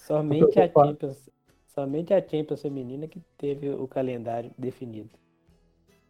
Somente 0.08 0.60
a 0.60 0.68
Champions, 0.68 1.30
somente 1.68 2.14
a 2.14 2.22
Champions 2.22 2.62
feminina 2.62 3.08
que 3.08 3.22
teve 3.38 3.70
o 3.70 3.88
calendário 3.88 4.52
definido. 4.58 5.10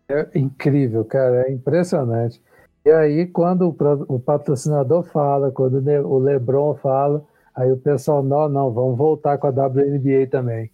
É 0.07 0.37
incrível, 0.37 1.03
cara, 1.03 1.47
é 1.47 1.51
impressionante. 1.51 2.41
E 2.85 2.91
aí, 2.91 3.27
quando 3.27 3.75
o 4.07 4.19
patrocinador 4.19 5.03
fala, 5.03 5.51
quando 5.51 5.75
o 6.05 6.19
LeBron 6.19 6.75
fala, 6.75 7.25
Aí 7.57 7.71
o 7.71 7.77
pessoal, 7.77 8.21
não, 8.21 8.47
não, 8.47 8.71
vamos 8.71 8.95
voltar 8.95 9.39
com 9.39 9.47
a 9.47 9.49
WNBA 9.49 10.27
também. 10.29 10.69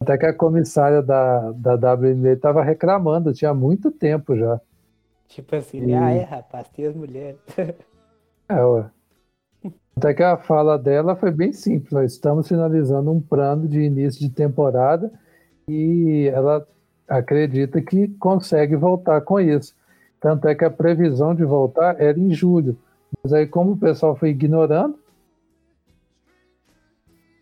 Até 0.00 0.18
que 0.18 0.26
a 0.26 0.34
comissária 0.34 1.00
da, 1.00 1.52
da 1.52 1.94
WNBA 1.94 2.32
estava 2.32 2.64
reclamando, 2.64 3.32
tinha 3.32 3.54
muito 3.54 3.92
tempo 3.92 4.36
já. 4.36 4.60
Tipo 5.28 5.54
assim, 5.54 5.86
e... 5.86 5.94
ah, 5.94 6.10
é, 6.10 6.24
rapaz, 6.24 6.68
tem 6.70 6.84
as 6.84 6.96
mulheres. 6.96 7.38
É, 8.50 8.64
ué. 8.64 8.90
Até 9.96 10.14
que 10.14 10.22
a 10.22 10.36
fala 10.36 10.78
dela 10.78 11.16
foi 11.16 11.30
bem 11.30 11.52
simples. 11.52 11.92
Nós 11.92 12.12
estamos 12.12 12.46
finalizando 12.46 13.10
um 13.10 13.20
plano 13.20 13.66
de 13.66 13.80
início 13.80 14.20
de 14.20 14.30
temporada 14.30 15.10
e 15.68 16.30
ela 16.32 16.66
acredita 17.08 17.80
que 17.80 18.08
consegue 18.08 18.76
voltar 18.76 19.20
com 19.22 19.40
isso. 19.40 19.74
Tanto 20.20 20.46
é 20.48 20.54
que 20.54 20.64
a 20.64 20.70
previsão 20.70 21.34
de 21.34 21.44
voltar 21.44 22.00
era 22.00 22.18
em 22.18 22.30
julho. 22.32 22.76
Mas 23.22 23.32
aí, 23.32 23.46
como 23.46 23.72
o 23.72 23.76
pessoal 23.76 24.14
foi 24.14 24.30
ignorando, 24.30 24.98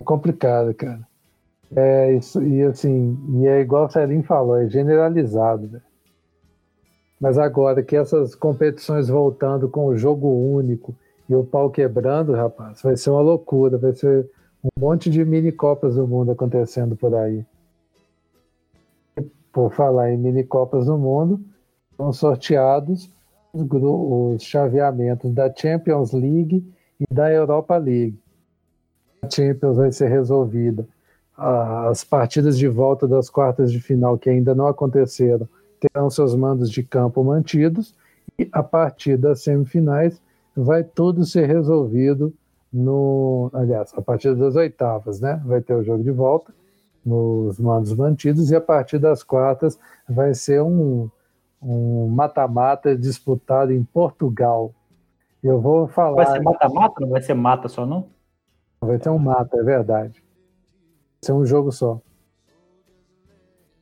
é 0.01 0.05
complicado, 0.05 0.72
cara. 0.74 1.07
É 1.74 2.12
isso, 2.12 2.43
e 2.43 2.62
assim, 2.62 3.18
e 3.35 3.47
é 3.47 3.61
igual 3.61 3.87
o 3.87 3.91
Celim 3.91 4.22
falou, 4.22 4.57
é 4.57 4.68
generalizado, 4.68 5.66
né? 5.66 5.81
Mas 7.20 7.39
agora 7.39 7.83
que 7.83 7.97
essas 7.97 8.35
competições 8.35 9.09
voltando 9.09 9.68
com 9.68 9.87
o 9.87 9.97
jogo 9.97 10.29
único 10.29 10.95
e 11.29 11.35
o 11.35 11.45
pau 11.45 11.70
quebrando, 11.70 12.33
rapaz, 12.33 12.83
vai 12.83 12.97
ser 12.97 13.11
uma 13.11 13.20
loucura, 13.20 13.77
vai 13.79 13.93
ser 13.93 14.29
um 14.62 14.81
monte 14.81 15.11
de 15.11 15.24
mini 15.24 15.53
Copas 15.53 15.97
do 15.97 16.07
Mundo 16.07 16.33
acontecendo 16.33 16.97
por 16.97 17.14
aí. 17.14 17.45
Por 19.53 19.72
falar 19.72 20.12
em 20.12 20.18
mini 20.18 20.45
Copas 20.45 20.87
do 20.87 20.97
Mundo, 20.97 21.41
são 21.97 22.12
sorteados 22.12 23.11
os, 23.53 23.62
os 23.72 24.43
chaveamentos 24.43 25.33
da 25.33 25.53
Champions 25.55 26.12
League 26.12 26.64
e 27.01 27.14
da 27.14 27.33
Europa 27.33 27.77
League. 27.77 28.18
A 29.22 29.31
Champions 29.31 29.77
vai 29.77 29.91
ser 29.93 30.09
resolvida. 30.09 30.87
As 31.37 32.05
partidas 32.05 32.57
de 32.57 32.68
volta 32.68 33.07
das 33.07 33.29
quartas 33.29 33.70
de 33.70 33.81
final 33.81 34.16
que 34.16 34.31
ainda 34.31 34.55
não 34.55 34.66
aconteceram 34.66 35.49
terão 35.81 36.09
seus 36.09 36.35
mandos 36.35 36.70
de 36.70 36.83
campo 36.83 37.22
mantidos 37.22 37.95
e 38.39 38.49
a 38.53 38.62
partir 38.62 39.16
das 39.16 39.43
semifinais 39.43 40.20
vai 40.57 40.82
tudo 40.82 41.24
ser 41.24 41.46
resolvido 41.46 42.32
no, 42.72 43.50
aliás, 43.52 43.92
a 43.96 44.02
partir 44.02 44.34
das 44.34 44.57
oitavas, 44.57 45.20
né? 45.20 45.40
Vai 45.44 45.61
ter 45.61 45.74
o 45.74 45.84
jogo 45.84 46.02
de 46.02 46.11
volta 46.11 46.52
nos 47.04 47.59
mandos 47.59 47.94
mantidos 47.94 48.50
e 48.50 48.57
a 48.57 48.61
partir 48.61 48.98
das 48.98 49.22
quartas 49.22 49.78
vai 50.09 50.34
ser 50.34 50.62
um 50.62 51.09
um 51.62 52.09
mata-mata 52.09 52.96
disputado 52.96 53.72
em 53.72 53.82
Portugal. 53.82 54.74
Eu 55.42 55.61
vou 55.61 55.88
falar. 55.88 56.24
Vai 56.24 56.32
ser 56.32 56.42
mata-mata? 56.42 56.94
Não 57.00 57.09
vai 57.09 57.22
ser 57.22 57.34
mata 57.34 57.68
só, 57.68 57.86
não? 57.86 58.09
Vai 58.80 58.98
ter 58.98 59.09
um 59.09 59.18
mata, 59.18 59.59
é 59.59 59.62
verdade. 59.62 60.22
Vai 60.22 61.22
ser 61.22 61.32
um 61.32 61.44
jogo 61.44 61.72
só. 61.72 62.00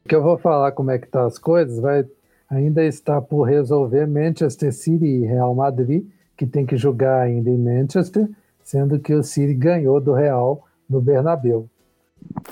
que 0.09 0.15
eu 0.15 0.23
vou 0.23 0.39
falar 0.39 0.73
como 0.73 0.91
é 0.91 0.99
que 0.99 1.09
tá 1.09 1.27
as 1.27 1.39
coisas, 1.39 1.79
vai 1.79 2.07
ainda 2.49 2.85
está 2.85 3.21
por 3.21 3.45
resolver 3.45 4.07
Manchester 4.07 4.73
City 4.73 5.07
e 5.07 5.27
Real 5.27 5.55
Madrid, 5.55 6.07
que 6.37 6.47
tem 6.47 6.67
que 6.67 6.77
jogar 6.77 7.21
ainda 7.21 7.51
em 7.51 7.59
Manchester, 7.59 8.29
sendo 8.63 8.99
que 8.99 9.15
o 9.15 9.23
City 9.23 9.55
ganhou 9.55 10.01
do 10.01 10.13
Real 10.13 10.65
no 10.89 11.01
Bernabéu. 11.01 11.69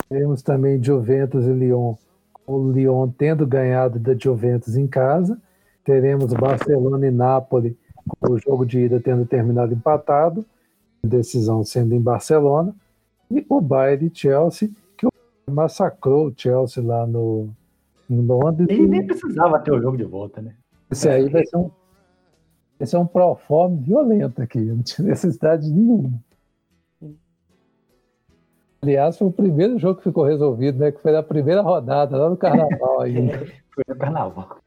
Temos 0.09 0.43
também 0.43 0.83
Juventus 0.83 1.47
e 1.47 1.53
Lyon 1.53 1.95
o 2.47 2.70
Lyon 2.70 3.09
tendo 3.09 3.47
ganhado 3.47 3.99
da 3.99 4.14
Juventus 4.14 4.76
em 4.76 4.87
casa. 4.87 5.41
Teremos 5.85 6.33
Barcelona 6.33 7.07
e 7.07 7.11
Nápoles 7.11 7.74
com 8.20 8.33
o 8.33 8.39
jogo 8.39 8.64
de 8.66 8.80
ida 8.80 9.01
tendo 9.01 9.24
terminado 9.24 9.72
empatado, 9.72 10.45
decisão 11.03 11.64
sendo 11.64 11.95
em 11.95 12.01
Barcelona. 12.01 12.74
E 13.30 13.45
o 13.49 13.61
Bayern 13.61 14.07
e 14.07 14.16
Chelsea, 14.16 14.70
que 14.97 15.07
massacrou 15.51 16.28
o 16.28 16.35
Chelsea 16.37 16.83
lá 16.83 17.07
no, 17.07 17.49
em 18.11 18.20
Londres. 18.20 18.68
E 18.70 18.87
nem 18.87 19.07
precisava 19.07 19.59
ter 19.61 19.72
o 19.72 19.80
jogo 19.80 19.97
de 19.97 20.05
volta, 20.05 20.43
né? 20.43 20.55
Esse 20.91 21.09
aí 21.09 21.28
vai 21.28 21.45
ser 21.47 21.57
um, 21.57 21.70
esse 22.83 22.97
é 22.97 22.99
um 22.99 23.07
proforme 23.07 23.80
violento 23.80 24.43
aqui, 24.43 24.59
não 24.59 24.83
tinha 24.83 25.07
necessidade 25.07 25.70
nenhuma. 25.70 26.12
Aliás, 28.83 29.16
foi 29.16 29.28
o 29.28 29.33
primeiro 29.33 29.78
jogo 29.78 29.99
que 29.99 30.03
ficou 30.03 30.24
resolvido, 30.24 30.80
né? 30.80 30.91
Que 30.91 31.01
foi 31.01 31.12
na 31.12 31.22
primeira 31.22 31.62
rodada, 31.62 32.16
lá 32.16 32.28
no 32.28 32.37
carnaval 32.37 32.99
ainda. 33.03 33.39
foi 33.72 33.85
no 33.87 33.95
carnaval. 33.95 34.59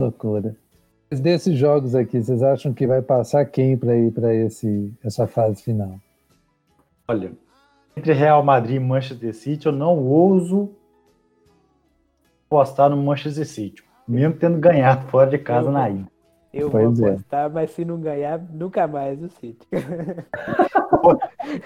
Loucura. 0.00 0.56
Mas 1.08 1.20
desses 1.20 1.56
jogos 1.56 1.94
aqui, 1.94 2.20
vocês 2.20 2.42
acham 2.42 2.74
que 2.74 2.88
vai 2.88 3.00
passar 3.00 3.44
quem 3.44 3.78
para 3.78 3.96
ir 3.96 4.10
para 4.10 4.34
essa 4.34 5.28
fase 5.28 5.62
final? 5.62 5.94
Olha, 7.06 7.30
entre 7.96 8.12
Real 8.12 8.42
Madrid 8.42 8.76
e 8.76 8.80
Manchester 8.80 9.32
City, 9.32 9.66
eu 9.66 9.72
não 9.72 9.96
ouso 9.96 10.70
apostar 12.48 12.90
no 12.90 12.96
Manchester 12.96 13.46
City, 13.46 13.84
mesmo 14.08 14.34
tendo 14.34 14.58
ganhado 14.58 15.06
fora 15.06 15.30
de 15.30 15.38
casa 15.38 15.70
na 15.70 15.88
ida. 15.88 16.10
Eu 16.52 16.68
pois 16.68 16.98
vou 16.98 17.08
é. 17.08 17.10
apostar, 17.12 17.46
é. 17.46 17.48
mas 17.48 17.70
se 17.70 17.84
não 17.84 18.00
ganhar, 18.00 18.40
nunca 18.52 18.86
mais 18.88 19.22
o 19.22 19.28
City. 19.28 19.66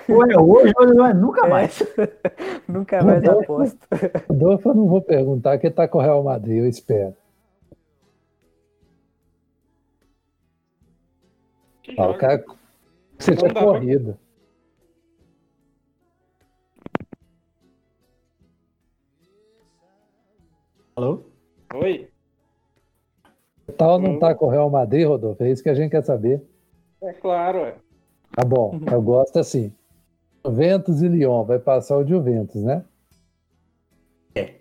Olha, 0.09 0.41
hoje, 0.41 0.72
hoje 0.76 1.14
nunca 1.14 1.47
é. 1.47 1.49
mais. 1.49 1.80
É, 1.80 1.87
nunca 2.68 3.03
mais 3.03 3.24
Adolfo, 3.24 3.53
aposto. 3.55 3.89
Adolfo 4.28 4.68
eu 4.68 4.74
não 4.74 4.87
vou 4.87 5.01
perguntar, 5.01 5.59
que 5.59 5.70
tá 5.70 5.89
com 5.89 5.99
o 5.99 6.03
Real 6.03 6.22
Madrid, 6.22 6.59
eu 6.59 6.68
espero. 6.68 7.14
Ah, 11.97 12.09
o 12.11 12.18
cara, 12.18 12.45
você 13.18 13.35
tinha 13.37 13.55
corrido. 13.55 14.18
Alô? 20.97 21.24
Oi? 21.74 22.13
Tal 23.72 23.98
não 23.98 24.18
tá 24.18 24.34
com 24.34 24.46
o 24.46 24.50
Real 24.50 24.68
Madrid, 24.68 25.06
Rodolfo? 25.06 25.42
É 25.42 25.50
isso 25.50 25.62
que 25.62 25.68
a 25.68 25.74
gente 25.74 25.90
quer 25.90 26.02
saber. 26.02 26.42
É 27.02 27.12
claro, 27.12 27.58
é. 27.58 27.74
Tá 28.32 28.44
bom, 28.44 28.78
eu 28.90 29.02
gosto 29.02 29.38
assim. 29.38 29.72
Juventus 30.44 31.00
e 31.00 31.08
Lyon, 31.08 31.44
vai 31.44 31.58
passar 31.58 31.96
o 31.96 32.06
Juventus, 32.06 32.62
né? 32.62 32.84
É. 34.34 34.56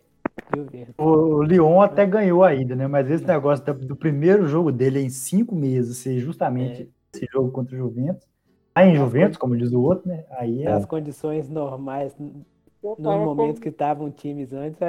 O 0.97 1.43
Lyon 1.43 1.81
até 1.81 2.05
ganhou 2.05 2.43
ainda, 2.43 2.75
né? 2.75 2.87
Mas 2.87 3.09
esse 3.09 3.25
negócio 3.25 3.73
do 3.73 3.95
primeiro 3.95 4.47
jogo 4.47 4.71
dele 4.71 5.01
em 5.01 5.09
cinco 5.09 5.53
meses 5.53 5.97
ser 5.97 6.19
justamente 6.19 6.83
é. 6.83 6.87
esse 7.17 7.27
jogo 7.31 7.51
contra 7.51 7.75
o 7.75 7.77
Juventus. 7.77 8.25
Aí 8.73 8.89
em 8.89 8.95
Juventus, 8.95 9.37
como 9.37 9.57
diz 9.57 9.71
o 9.73 9.81
outro, 9.81 10.07
né? 10.07 10.25
Aí 10.31 10.63
é... 10.63 10.71
As 10.71 10.85
condições 10.85 11.49
normais, 11.49 12.15
nos 12.17 12.97
momentos 12.97 13.59
com... 13.59 13.63
que 13.63 13.69
estavam 13.69 14.09
times 14.09 14.53
antes, 14.53 14.79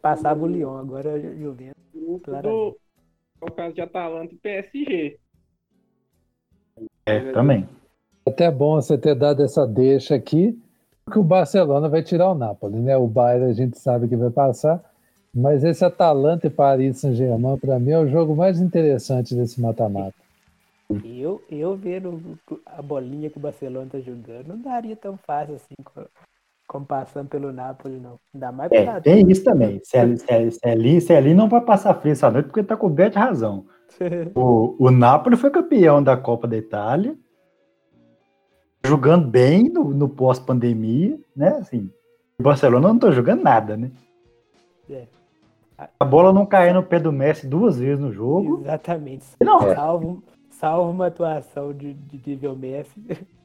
passava 0.00 0.42
o 0.42 0.46
Lyon, 0.46 0.76
agora 0.76 1.10
é 1.10 1.28
o 1.28 1.38
Juventus. 1.38 1.74
Do... 2.42 2.76
É 3.40 3.44
o 3.44 3.50
caso 3.50 3.74
de 3.74 3.80
Atalanta 3.80 4.34
e 4.34 4.38
PSG. 4.38 5.18
É, 7.06 7.32
também. 7.32 7.68
Até 8.26 8.50
bom 8.50 8.74
você 8.74 8.98
ter 8.98 9.14
dado 9.14 9.42
essa 9.42 9.66
deixa 9.66 10.14
aqui, 10.14 10.58
que 11.10 11.18
o 11.18 11.22
Barcelona 11.22 11.88
vai 11.88 12.02
tirar 12.02 12.30
o 12.30 12.34
Napoli, 12.34 12.78
né? 12.78 12.96
O 12.96 13.06
Bayern 13.06 13.50
a 13.50 13.52
gente 13.52 13.78
sabe 13.78 14.08
que 14.08 14.16
vai 14.16 14.30
passar, 14.30 14.82
mas 15.32 15.62
esse 15.62 15.84
Atalanta 15.84 16.48
e 16.48 16.50
Paris 16.50 16.98
Saint-Germain, 16.98 17.58
para 17.58 17.78
mim, 17.78 17.92
é 17.92 17.98
o 17.98 18.08
jogo 18.08 18.34
mais 18.34 18.60
interessante 18.60 19.34
desse 19.34 19.60
mata-mata. 19.60 20.14
Eu, 21.04 21.42
eu 21.50 21.76
vendo 21.76 22.38
a 22.64 22.80
bolinha 22.80 23.28
que 23.30 23.38
o 23.38 23.40
Barcelona 23.40 23.88
tá 23.90 24.00
jogando, 24.00 24.48
não 24.48 24.58
daria 24.58 24.96
tão 24.96 25.16
fácil 25.16 25.56
assim 25.56 25.74
como 26.66 26.84
passando 26.84 27.28
pelo 27.28 27.52
Napoli, 27.52 27.98
não. 27.98 28.18
Ainda 28.34 28.52
mais 28.52 28.72
é, 28.72 29.00
Tem 29.00 29.30
isso 29.30 29.44
também. 29.44 29.80
Se 29.82 29.96
ali, 29.96 30.18
se, 30.18 30.60
ali, 30.64 31.00
se 31.00 31.12
ali 31.14 31.34
não 31.34 31.48
vai 31.48 31.60
passar 31.60 31.94
frio 31.94 32.12
essa 32.12 32.30
noite, 32.30 32.46
porque 32.46 32.62
tá 32.62 32.76
coberto 32.76 33.12
de 33.12 33.18
razão. 33.18 33.66
o, 34.34 34.76
o 34.78 34.90
Napoli 34.90 35.36
foi 35.36 35.50
campeão 35.50 36.02
da 36.02 36.16
Copa 36.16 36.46
da 36.46 36.56
Itália, 36.56 37.16
jogando 38.84 39.28
bem 39.28 39.68
no, 39.70 39.84
no 39.94 40.08
pós-pandemia, 40.08 41.18
né? 41.34 41.48
Assim, 41.60 41.90
o 42.38 42.42
Barcelona 42.42 42.88
não 42.88 42.98
tá 42.98 43.10
jogando 43.10 43.42
nada, 43.42 43.76
né? 43.76 43.90
É. 44.90 45.06
A 45.98 46.04
bola 46.04 46.32
não 46.32 46.46
caiu 46.46 46.74
no 46.74 46.82
pé 46.82 46.98
do 46.98 47.12
Messi 47.12 47.46
duas 47.46 47.78
vezes 47.78 48.00
no 48.00 48.12
jogo. 48.12 48.60
Exatamente. 48.62 49.26
Não. 49.40 49.74
Salvo, 49.74 50.22
salvo 50.50 50.90
uma 50.90 51.06
atuação 51.08 51.72
de, 51.72 51.92
de 51.92 52.30
nível 52.30 52.56
Messi. 52.56 52.92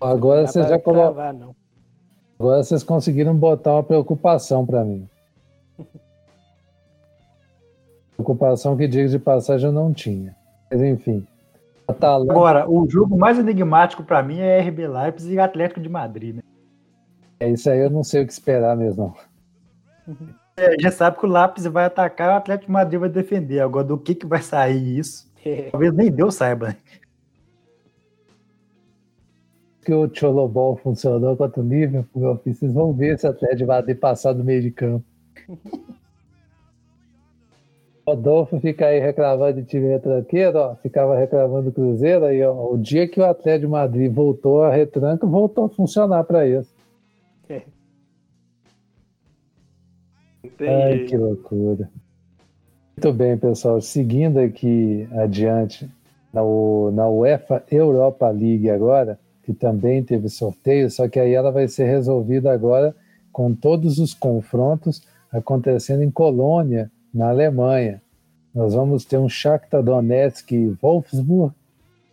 Agora 0.00 0.46
vocês 0.46 0.68
já 0.68 0.78
colocaram. 0.78 1.54
Agora 2.38 2.62
vocês 2.62 2.82
conseguiram 2.82 3.34
botar 3.34 3.74
uma 3.74 3.82
preocupação 3.82 4.64
para 4.64 4.84
mim. 4.84 5.08
preocupação 8.16 8.76
que 8.76 8.86
diga 8.86 9.08
de 9.08 9.18
passagem 9.18 9.66
eu 9.66 9.72
não 9.72 9.92
tinha. 9.92 10.34
Mas 10.70 10.80
enfim. 10.82 11.26
Atalanta... 11.88 12.32
Agora, 12.32 12.70
o 12.70 12.88
jogo 12.88 13.18
mais 13.18 13.38
enigmático 13.38 14.04
para 14.04 14.22
mim 14.22 14.38
é 14.38 14.60
RB 14.60 14.86
Leipzig 14.86 15.34
e 15.34 15.40
Atlético 15.40 15.80
de 15.80 15.88
Madrid, 15.88 16.36
né? 16.36 16.42
É 17.40 17.48
isso 17.48 17.70
aí, 17.70 17.80
eu 17.80 17.90
não 17.90 18.04
sei 18.04 18.22
o 18.22 18.26
que 18.26 18.32
esperar 18.32 18.76
mesmo. 18.76 19.16
É, 20.56 20.78
já 20.78 20.90
sabe 20.90 21.18
que 21.18 21.24
o 21.24 21.28
Lápis 21.28 21.64
vai 21.64 21.86
atacar 21.86 22.28
e 22.28 22.34
o 22.34 22.36
Atlético 22.36 22.66
de 22.66 22.72
Madrid 22.72 23.00
vai 23.00 23.08
defender. 23.08 23.60
Agora, 23.60 23.84
do 23.84 23.98
que, 23.98 24.14
que 24.14 24.26
vai 24.26 24.42
sair 24.42 24.98
isso? 24.98 25.30
Talvez 25.72 25.92
nem 25.94 26.10
Deus 26.10 26.34
saiba. 26.34 26.76
Que 29.84 29.94
o 29.94 30.08
Cholobol 30.12 30.76
funcionou 30.76 31.36
contra 31.36 31.60
o 31.60 31.66
Liverpool, 31.66 32.40
vocês 32.44 32.72
vão 32.72 32.92
ver 32.92 33.18
se 33.18 33.26
o 33.26 33.30
Atlético 33.30 33.58
de 33.58 33.66
Madrid 33.66 33.98
passar 33.98 34.32
do 34.32 34.44
meio 34.44 34.62
de 34.62 34.70
campo. 34.70 35.04
Rodolfo 38.10 38.58
fica 38.60 38.86
aí 38.86 38.98
reclamando 38.98 39.60
de 39.60 39.68
time 39.68 39.88
retranqueiro, 39.88 40.58
ó, 40.58 40.74
ficava 40.76 41.16
reclamando 41.16 41.70
do 41.70 41.72
Cruzeiro, 41.72 42.24
aí 42.24 42.42
ó, 42.42 42.72
o 42.72 42.76
dia 42.76 43.06
que 43.06 43.20
o 43.20 43.24
Atlético 43.24 43.66
de 43.66 43.72
Madrid 43.72 44.12
voltou 44.12 44.64
a 44.64 44.70
retranca, 44.70 45.26
voltou 45.26 45.66
a 45.66 45.68
funcionar 45.68 46.24
para 46.24 46.46
isso. 46.46 46.74
É. 47.48 47.62
Ai, 50.60 51.04
que 51.04 51.16
loucura. 51.16 51.88
Muito 52.96 53.12
bem, 53.12 53.36
pessoal. 53.38 53.80
Seguindo 53.80 54.38
aqui 54.38 55.08
adiante 55.12 55.88
na, 56.32 56.42
na 56.92 57.08
UEFA 57.08 57.62
Europa 57.70 58.28
League 58.28 58.68
agora, 58.68 59.18
que 59.42 59.52
também 59.52 60.02
teve 60.02 60.28
sorteio, 60.28 60.90
só 60.90 61.08
que 61.08 61.18
aí 61.18 61.34
ela 61.34 61.50
vai 61.50 61.68
ser 61.68 61.84
resolvida 61.84 62.52
agora 62.52 62.94
com 63.32 63.54
todos 63.54 63.98
os 63.98 64.12
confrontos 64.12 65.02
acontecendo 65.32 66.02
em 66.02 66.10
Colônia, 66.10 66.90
na 67.12 67.30
Alemanha. 67.30 68.02
Nós 68.54 68.74
vamos 68.74 69.04
ter 69.04 69.18
um 69.18 69.28
Shakhtar 69.28 69.82
Donetsk 69.82 70.52
e 70.52 70.76
Wolfsburg, 70.82 71.54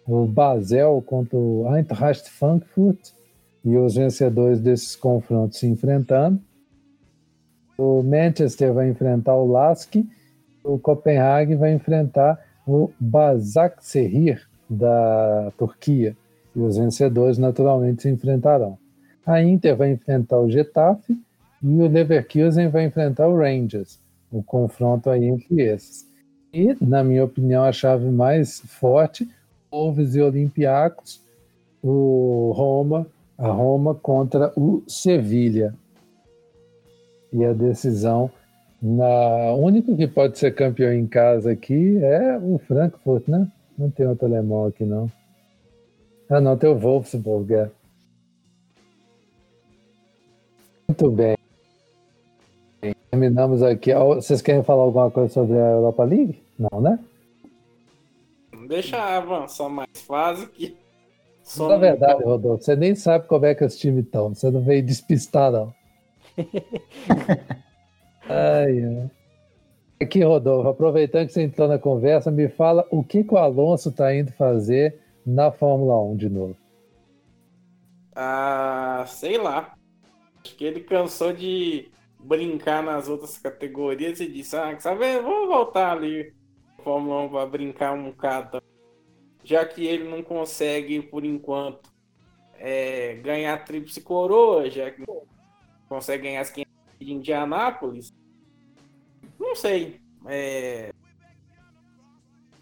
o 0.08 0.26
Basel 0.26 1.04
contra 1.06 1.38
o 1.38 1.76
Eintracht 1.76 2.30
Frankfurt 2.30 3.10
e 3.66 3.76
os 3.76 3.96
vencedores 3.96 4.62
desses 4.62 4.96
confrontos 4.96 5.60
se 5.60 5.68
enfrentando. 5.68 6.40
O 7.78 8.02
Manchester 8.02 8.74
vai 8.74 8.90
enfrentar 8.90 9.36
o 9.36 9.52
Lask, 9.52 9.96
o 10.64 10.80
Copenhague 10.80 11.56
vai 11.56 11.74
enfrentar 11.74 12.40
o 12.66 12.90
Basaksehir 13.00 14.48
da 14.70 15.52
Turquia 15.58 16.16
e 16.58 16.60
os 16.60 16.76
vencedores 16.76 17.38
naturalmente 17.38 18.02
se 18.02 18.10
enfrentarão. 18.10 18.80
A 19.24 19.44
Inter 19.44 19.76
vai 19.76 19.92
enfrentar 19.92 20.40
o 20.40 20.50
Getafe 20.50 21.16
e 21.62 21.68
o 21.68 21.88
Leverkusen 21.88 22.70
vai 22.70 22.86
enfrentar 22.86 23.28
o 23.28 23.38
Rangers. 23.38 24.00
O 24.32 24.42
confronto 24.42 25.10
aí 25.10 25.26
entre 25.26 25.62
esses. 25.62 26.08
E, 26.52 26.76
na 26.82 27.04
minha 27.04 27.24
opinião, 27.24 27.64
a 27.64 27.72
chave 27.72 28.10
mais 28.10 28.60
forte, 28.62 29.30
Wolves 29.72 30.16
e 30.16 30.22
Olympiacos, 30.22 31.22
o 31.84 32.52
Roma, 32.56 33.06
a 33.38 33.48
Roma 33.48 33.94
contra 33.94 34.52
o 34.56 34.82
Sevilha. 34.88 35.76
E 37.32 37.46
a 37.46 37.54
decisão, 37.54 38.32
na 38.82 39.54
o 39.54 39.62
único 39.62 39.96
que 39.96 40.08
pode 40.08 40.40
ser 40.40 40.56
campeão 40.56 40.92
em 40.92 41.06
casa 41.06 41.52
aqui 41.52 41.98
é 41.98 42.38
o 42.38 42.58
Frankfurt, 42.58 43.28
né? 43.28 43.48
Não 43.78 43.92
tem 43.92 44.08
outro 44.08 44.26
alemão 44.26 44.66
aqui, 44.66 44.84
não. 44.84 45.12
Ah, 46.30 46.42
não, 46.42 46.58
tem 46.58 46.70
o 46.70 46.78
Wolfsburg. 46.78 47.54
É. 47.54 47.72
Muito 50.88 51.12
bem. 51.12 51.38
Terminamos 53.10 53.64
aqui. 53.64 53.94
Vocês 53.94 54.42
querem 54.42 54.64
falar 54.64 54.84
alguma 54.84 55.10
coisa 55.10 55.34
sobre 55.34 55.58
a 55.58 55.72
Europa 55.72 56.04
League? 56.04 56.44
Não, 56.60 56.82
né? 56.82 57.00
Deixa 58.68 58.98
avançar 58.98 59.70
mais 59.70 60.02
fase 60.06 60.48
que. 60.48 60.76
Só 61.42 61.70
Na 61.70 61.78
verdade, 61.78 62.22
Rodolfo, 62.24 62.62
você 62.62 62.76
nem 62.76 62.94
sabe 62.94 63.26
como 63.26 63.46
é 63.46 63.56
que 63.56 63.64
os 63.64 63.78
times 63.78 64.04
estão. 64.04 64.36
Você 64.36 64.52
não 64.52 64.62
veio 64.62 64.84
despistar, 64.84 65.50
não. 65.50 65.74
ai, 68.28 68.84
ai. 68.84 69.10
Aqui, 70.02 70.22
Rodolfo, 70.24 70.68
aproveitando 70.68 71.28
que 71.28 71.34
você 71.34 71.44
entrou 71.44 71.70
na 71.70 71.80
conversa, 71.80 72.30
me 72.30 72.50
fala 72.50 72.86
o 72.92 73.02
que, 73.02 73.24
que 73.24 73.34
o 73.34 73.38
Alonso 73.38 73.90
está 73.90 74.14
indo 74.14 74.34
fazer 74.34 75.00
na 75.28 75.52
Fórmula 75.52 76.00
1 76.02 76.16
de 76.16 76.30
novo. 76.30 76.58
Ah, 78.16 79.04
sei 79.08 79.38
lá. 79.38 79.76
Acho 80.42 80.56
que 80.56 80.64
ele 80.64 80.80
cansou 80.80 81.34
de 81.34 81.92
brincar 82.18 82.82
nas 82.82 83.10
outras 83.10 83.38
categorias 83.38 84.22
e 84.22 84.32
disse: 84.32 84.56
Ah, 84.56 84.80
sabe, 84.80 85.20
vou 85.20 85.48
voltar 85.48 85.92
ali 85.92 86.34
Fórmula 86.82 87.24
1 87.24 87.30
para 87.30 87.46
brincar 87.46 87.94
um 87.94 88.06
bocado. 88.06 88.64
Já 89.44 89.66
que 89.66 89.86
ele 89.86 90.06
não 90.10 90.24
consegue, 90.24 91.02
por 91.02 91.26
enquanto, 91.26 91.92
é, 92.54 93.16
ganhar 93.16 93.64
tríplice 93.66 94.02
coroa, 94.02 94.70
já 94.70 94.90
que 94.90 95.04
consegue 95.90 96.24
ganhar 96.24 96.42
as 96.42 96.50
500 96.50 96.74
de 97.00 97.14
Indianápolis. 97.14 98.14
Não 99.38 99.56
sei. 99.56 100.00
É... 100.26 100.92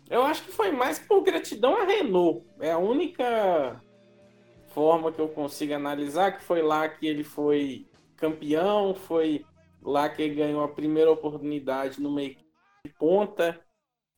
Eu 0.09 0.23
acho 0.23 0.43
que 0.43 0.51
foi 0.51 0.71
mais 0.71 0.99
por 0.99 1.21
gratidão 1.21 1.75
à 1.75 1.83
Renault. 1.83 2.45
É 2.59 2.71
a 2.71 2.77
única 2.77 3.81
forma 4.67 5.11
que 5.11 5.19
eu 5.19 5.29
consigo 5.29 5.73
analisar 5.73 6.37
que 6.37 6.43
foi 6.43 6.61
lá 6.61 6.87
que 6.87 7.07
ele 7.07 7.23
foi 7.23 7.87
campeão, 8.15 8.93
foi 8.93 9.43
lá 9.81 10.07
que 10.09 10.21
ele 10.21 10.35
ganhou 10.35 10.63
a 10.63 10.67
primeira 10.67 11.11
oportunidade 11.11 12.01
numa 12.01 12.21
equipe 12.21 12.45
de 12.85 12.93
ponta, 12.93 13.59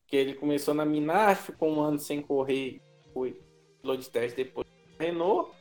que 0.06 0.16
ele 0.16 0.34
começou 0.34 0.74
na 0.74 0.84
Minar, 0.84 1.36
ficou 1.36 1.70
um 1.70 1.80
ano 1.80 1.98
sem 1.98 2.20
correr, 2.20 2.80
foi 3.12 3.40
piloto 3.80 4.02
de 4.02 4.10
teste 4.10 4.44
depois 4.44 4.66
da 4.66 5.04
Renault. 5.04 5.52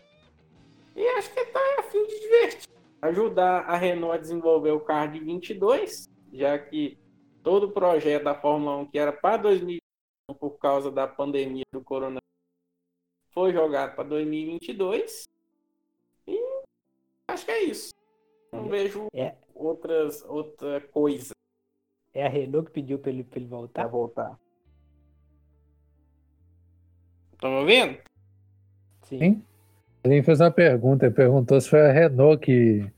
E 0.96 1.08
acho 1.10 1.32
que 1.34 1.40
está 1.40 1.60
a 1.80 1.84
fim 1.84 2.06
de 2.06 2.20
divertir, 2.20 2.70
ajudar 3.02 3.62
a 3.62 3.78
Renault 3.78 4.16
a 4.16 4.20
desenvolver 4.20 4.72
o 4.72 4.80
carro 4.80 5.14
de 5.14 5.20
22, 5.20 6.10
já 6.34 6.58
que 6.58 6.98
todo 7.44 7.68
o 7.68 7.72
projeto 7.72 8.24
da 8.24 8.36
Fórmula 8.36 8.78
1 8.78 8.86
que 8.88 8.98
era 8.98 9.14
para 9.14 9.38
2021 9.38 9.87
por 10.36 10.58
causa 10.58 10.92
da 10.92 11.08
pandemia 11.08 11.64
do 11.72 11.82
coronavírus 11.82 12.28
foi 13.32 13.54
jogado 13.54 13.96
para 13.96 14.04
2022. 14.10 15.24
E 16.28 16.40
acho 17.28 17.46
que 17.46 17.52
é 17.52 17.64
isso. 17.64 17.94
Não 18.52 18.66
é. 18.66 18.70
vejo 18.70 19.08
é. 19.14 19.36
outras, 19.54 20.24
outra 20.24 20.82
coisa. 20.82 21.34
É 22.14 22.26
a 22.26 22.30
Renault 22.30 22.68
que 22.68 22.74
pediu 22.74 22.98
para 22.98 23.12
ele, 23.12 23.24
pra 23.24 23.40
ele 23.40 23.48
voltar? 23.48 23.84
Pra 23.84 23.92
voltar. 23.92 24.40
Estão 27.34 27.52
me 27.52 27.58
ouvindo? 27.58 28.00
Sim. 29.04 29.44
Ele 30.04 30.24
fez 30.24 30.40
uma 30.40 30.50
pergunta, 30.50 31.06
ele 31.06 31.14
perguntou 31.14 31.62
se 31.62 31.70
foi 31.70 31.82
a 31.82 31.92
Renault 31.92 32.44
que, 32.44 32.92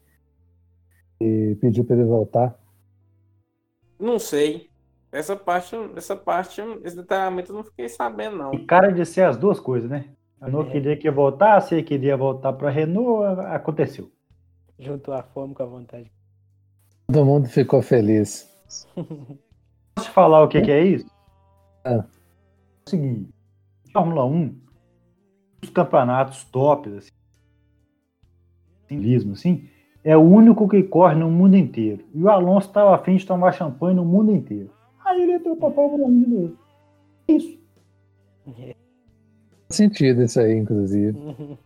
que 1.18 1.58
pediu 1.60 1.84
para 1.84 1.98
ele 1.98 2.06
voltar. 2.06 2.58
Não 4.00 4.18
sei. 4.18 4.69
Essa 5.12 5.36
parte, 5.36 5.76
essa 5.96 6.16
parte, 6.16 6.62
esse 6.84 6.96
detalhamento 6.96 7.52
eu 7.52 7.56
não 7.56 7.64
fiquei 7.64 7.90
sabendo, 7.90 8.38
não. 8.38 8.54
E 8.54 8.66
cara 8.66 8.92
de 8.92 9.04
ser 9.06 9.24
as 9.24 9.38
duas 9.38 9.60
coisas, 9.60 9.90
né? 9.90 10.06
A 10.40 10.46
Renault 10.46 10.70
é. 10.70 10.72
queria 10.72 10.98
que 10.98 11.10
voltasse, 11.10 11.76
ele 11.76 11.84
queria 11.84 12.16
voltar 12.16 12.54
para 12.54 12.70
a 12.70 12.72
Renault, 12.72 13.42
aconteceu. 13.48 14.12
Juntou 14.78 15.14
a 15.14 15.24
fome 15.24 15.54
com 15.54 15.64
a 15.64 15.66
vontade. 15.66 16.12
Todo 17.08 17.26
mundo 17.26 17.50
ficou 17.50 17.82
feliz. 17.82 18.48
Posso 19.96 20.12
falar 20.12 20.44
o 20.44 20.48
que, 20.48 20.62
que 20.62 20.72
é 20.72 20.84
isso? 20.84 21.10
É. 21.84 21.96
é 21.96 21.98
o 21.98 22.04
seguinte, 22.90 23.34
Fórmula 23.92 24.26
1, 24.26 24.56
os 25.64 25.70
campeonatos 25.72 26.44
tops, 26.46 27.12
assim, 28.86 29.32
assim, 29.32 29.70
é 30.04 30.16
o 30.16 30.22
único 30.22 30.70
que 30.70 30.84
corre 30.84 31.16
no 31.16 31.30
mundo 31.30 31.58
inteiro. 31.58 32.06
E 32.14 32.24
o 32.24 32.30
Alonso 32.30 32.68
estava 32.68 32.96
afim 32.96 33.16
de 33.16 33.26
tomar 33.26 33.52
champanhe 33.52 33.96
no 33.96 34.06
mundo 34.06 34.32
inteiro. 34.32 34.72
Aí 35.10 35.24
ele 35.24 35.34
entrou 35.34 35.56
para 35.56 35.72
Fórmula 35.72 36.08
1 36.08 36.22
de 36.22 36.30
novo. 36.30 36.58
Isso. 37.28 37.60
Faz 38.46 38.76
sentido 39.70 40.22
isso 40.22 40.40
aí, 40.40 40.56
inclusive. 40.56 41.58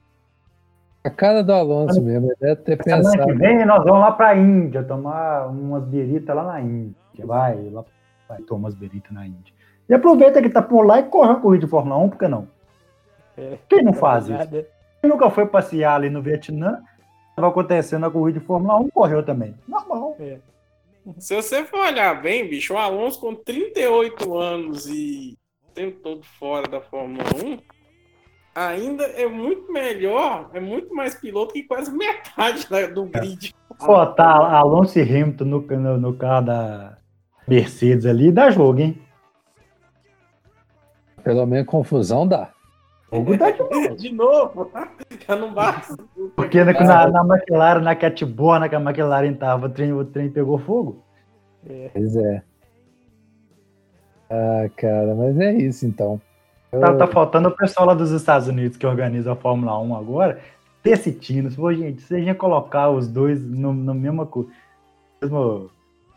A 1.04 1.10
cara 1.10 1.44
do 1.44 1.52
Alonso 1.52 2.02
mesmo, 2.02 2.28
ele 2.28 2.38
deve 2.39 2.62
ter 2.62 2.78
pensado. 2.78 3.10
Semana 3.10 3.26
que 3.26 3.38
vem 3.38 3.66
nós 3.66 3.84
vamos 3.84 4.00
lá 4.00 4.12
pra 4.14 4.36
Índia, 4.38 4.82
tomar 4.84 5.48
umas 5.48 5.84
beritas 5.84 6.34
lá 6.34 6.44
na 6.44 6.62
Índia. 6.62 6.96
Vai, 7.26 7.70
lá, 7.70 7.84
vai 8.30 8.41
tomar 8.44 8.68
umas 8.68 8.76
beritas 8.76 9.12
na 9.12 9.28
Índia. 9.28 9.54
E 9.89 9.94
aproveita 9.94 10.41
que 10.41 10.50
tá 10.50 10.62
por 10.62 10.86
lá 10.86 11.00
e 11.00 11.04
corre 11.04 11.34
a 11.34 11.36
corrida 11.36 11.66
de 11.66 11.70
Fórmula 11.70 11.98
1, 11.98 12.10
por 12.10 12.18
que 12.20 12.28
não? 12.30 12.48
É, 13.38 13.58
Quem 13.68 13.84
não 13.84 13.91
faz 13.91 14.30
isso? 14.30 14.50
Quem 15.02 15.10
nunca 15.10 15.30
foi 15.30 15.46
passear 15.46 15.96
ali 15.96 16.10
no 16.10 16.22
Vietnã, 16.22 16.82
estava 17.32 17.50
acontecendo 17.50 18.06
a 18.06 18.12
corrida 18.12 18.39
de 18.39 18.46
Fórmula 18.46 18.80
1, 18.80 18.89
correu 18.89 19.22
também. 19.22 19.54
Normal. 19.68 20.16
É. 20.18 20.38
Se 21.20 21.36
você 21.36 21.66
for 21.66 21.80
olhar 21.80 22.22
bem, 22.22 22.47
bicho, 22.49 22.74
o 22.74 22.78
Alonso 22.78 23.20
com 23.20 23.36
38 23.36 24.38
anos 24.38 24.88
e 24.88 25.38
tempo 25.74 25.99
todo 25.99 26.24
fora 26.24 26.68
da 26.68 26.80
Fórmula 26.80 27.24
1, 27.43 27.58
ainda 28.56 29.04
é 29.04 29.28
muito 29.28 29.72
melhor, 29.72 30.49
é 30.54 30.60
muito 30.60 30.93
mais 30.93 31.16
piloto 31.16 31.54
que 31.54 31.64
quase 31.64 31.91
metade 31.91 32.68
do 32.93 33.06
grid. 33.06 33.54
Pô, 33.80 34.06
tá 34.06 34.58
Alonso 34.58 34.99
e 34.99 35.01
Hamilton 35.01 35.45
no, 35.45 35.62
no, 35.62 35.97
no 35.97 36.14
carro 36.16 36.45
da 36.45 36.97
Mercedes 37.47 38.06
ali, 38.06 38.32
dá 38.32 38.51
jogo, 38.51 38.80
hein? 38.80 39.01
Pelo 41.24 41.45
menos 41.45 41.68
confusão 41.68 42.28
dá. 42.28 42.53
Jogo 43.14 43.38
dá 43.38 43.51
de 43.95 44.11
novo. 44.11 44.72
Já 45.28 45.36
não 45.36 45.53
basta. 45.53 45.95
Porque 46.36 46.64
na, 46.64 46.74
na, 46.74 47.24
na 47.24 47.36
McLaren, 47.36 47.82
na 47.82 47.95
catbona 47.95 48.68
que 48.68 48.76
a 48.76 48.82
McLaren 48.82 49.34
tava, 49.34 49.68
o 49.68 49.70
trem, 49.70 49.93
o 49.93 50.03
trem 50.03 50.30
pegou 50.30 50.57
fogo. 50.57 51.03
É. 51.70 51.89
Pois 51.93 52.16
é. 52.16 52.43
Ah, 54.30 54.70
cara, 54.76 55.14
mas 55.14 55.39
é 55.39 55.53
isso 55.53 55.86
então. 55.86 56.20
Tá, 56.72 56.95
tá, 56.95 57.05
faltando 57.07 57.49
o 57.49 57.55
pessoal 57.55 57.86
lá 57.86 57.93
dos 57.93 58.09
Estados 58.09 58.47
Unidos 58.47 58.78
que 58.78 58.88
organiza 58.88 59.32
a 59.32 59.36
Fórmula 59.36 59.80
1 59.80 59.95
agora, 59.95 60.39
decidindo. 60.84 61.51
gente, 61.76 62.01
se 62.01 62.16
a 62.16 62.20
gente 62.20 62.34
colocar 62.36 62.89
os 62.89 63.07
dois 63.07 63.39
no, 63.45 63.72
no 63.72 63.93
mesmo, 63.93 64.28
mesmo 65.22 65.70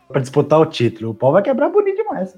para 0.07 0.21
disputar 0.21 0.59
o 0.59 0.65
título, 0.65 1.11
o 1.11 1.13
pau 1.13 1.31
vai 1.31 1.43
quebrar 1.43 1.69
bonito 1.69 1.97
demais. 1.97 2.35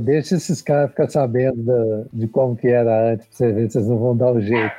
Deixa 0.00 0.36
esses 0.36 0.60
caras 0.60 0.90
ficar 0.90 1.08
sabendo 1.08 1.62
da, 1.62 2.04
de 2.12 2.28
como 2.28 2.56
que 2.56 2.68
era 2.68 3.12
antes, 3.12 3.26
pra 3.26 3.36
você 3.36 3.52
ver 3.52 3.70
se 3.70 3.78
eles 3.78 3.88
não 3.88 3.98
vão 3.98 4.16
dar 4.16 4.32
o 4.32 4.40
jeito. 4.40 4.74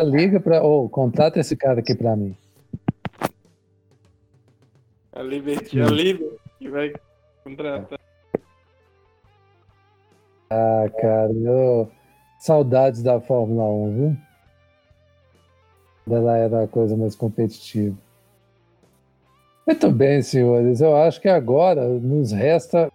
Liga 0.00 0.40
para, 0.40 0.62
ou 0.62 0.86
oh, 0.86 0.88
contrata 0.88 1.38
esse 1.38 1.54
cara 1.54 1.80
aqui 1.80 1.94
para 1.94 2.16
mim. 2.16 2.34
A 5.12 5.22
Liberty, 5.22 5.82
a 5.82 5.86
Liberty 5.86 6.68
vai 6.70 6.92
Contratar. 7.44 7.98
Ah, 10.50 10.86
cara, 11.00 11.32
eu... 11.32 11.90
saudades 12.38 13.02
da 13.02 13.20
Fórmula 13.20 13.64
1, 13.64 13.94
viu? 13.96 14.16
Ela 16.16 16.36
era 16.38 16.64
a 16.64 16.68
coisa 16.68 16.96
mais 16.96 17.14
competitiva. 17.14 17.96
Muito 19.66 19.90
bem, 19.90 20.22
senhores. 20.22 20.80
Eu 20.80 20.96
acho 20.96 21.20
que 21.20 21.28
agora 21.28 21.86
nos 21.86 22.32
resta 22.32 22.90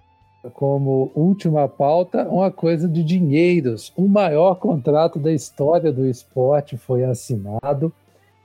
como 0.53 1.11
última 1.15 1.67
pauta 1.67 2.27
uma 2.29 2.51
coisa 2.51 2.87
de 2.87 3.03
dinheiros. 3.03 3.91
O 3.95 4.07
maior 4.07 4.55
contrato 4.55 5.19
da 5.19 5.31
história 5.31 5.91
do 5.91 6.05
esporte 6.05 6.77
foi 6.77 7.03
assinado 7.03 7.91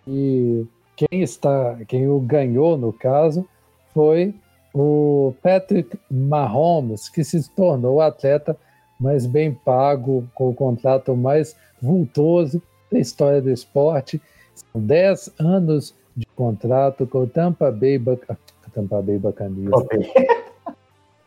e 0.07 0.67
quem 0.97 1.23
está, 1.23 1.79
quem 1.87 2.09
o 2.09 2.19
ganhou 2.21 2.77
no 2.77 2.93
caso, 2.93 3.47
foi 3.95 4.35
o 4.75 5.35
Patrick 5.43 5.99
Mahomes, 6.11 7.09
que 7.09 7.25
se 7.25 7.49
tornou 7.51 7.97
o 7.97 8.01
atleta 8.01 8.57
mais 8.99 9.27
bem 9.27 9.53
pago, 9.53 10.29
com 10.35 10.51
o 10.51 10.55
contrato 10.55 11.17
mais 11.17 11.57
vultoso 11.81 12.63
da 12.93 12.99
história 12.99 13.41
do 13.41 13.51
esporte. 13.51 14.21
São 14.55 14.81
10 14.81 15.35
anos 15.39 15.95
de 16.15 16.27
contrato 16.37 17.07
com 17.07 17.23
o 17.23 17.27
Tampa 17.27 17.71
Bay, 17.71 17.99
Buc 17.99 18.27
Tampa 18.75 19.01
Bay 19.03 19.19
Buccaneers. 19.19 19.71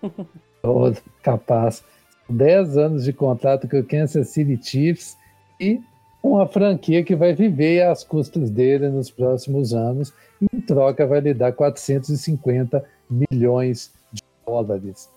Todo 0.64 0.98
capaz. 1.22 1.84
10 2.30 2.78
anos 2.78 3.04
de 3.04 3.12
contrato 3.12 3.68
com 3.68 3.78
o 3.78 3.84
Kansas 3.84 4.30
City 4.30 4.58
Chiefs 4.64 5.18
e 5.60 5.82
uma 6.24 6.48
franquia 6.48 7.04
que 7.04 7.18
vai 7.18 7.34
viver 7.34 7.84
às 7.84 8.02
custas 8.02 8.50
dele 8.50 8.88
nos 8.88 9.12
próximos 9.12 9.74
anos. 9.74 10.14
Em 10.42 10.62
troca, 10.62 11.06
vai 11.06 11.20
lhe 11.20 11.34
dar 11.34 11.52
450 11.52 12.84
milhões 13.10 13.94
de 14.12 14.24
dólares. 14.46 15.12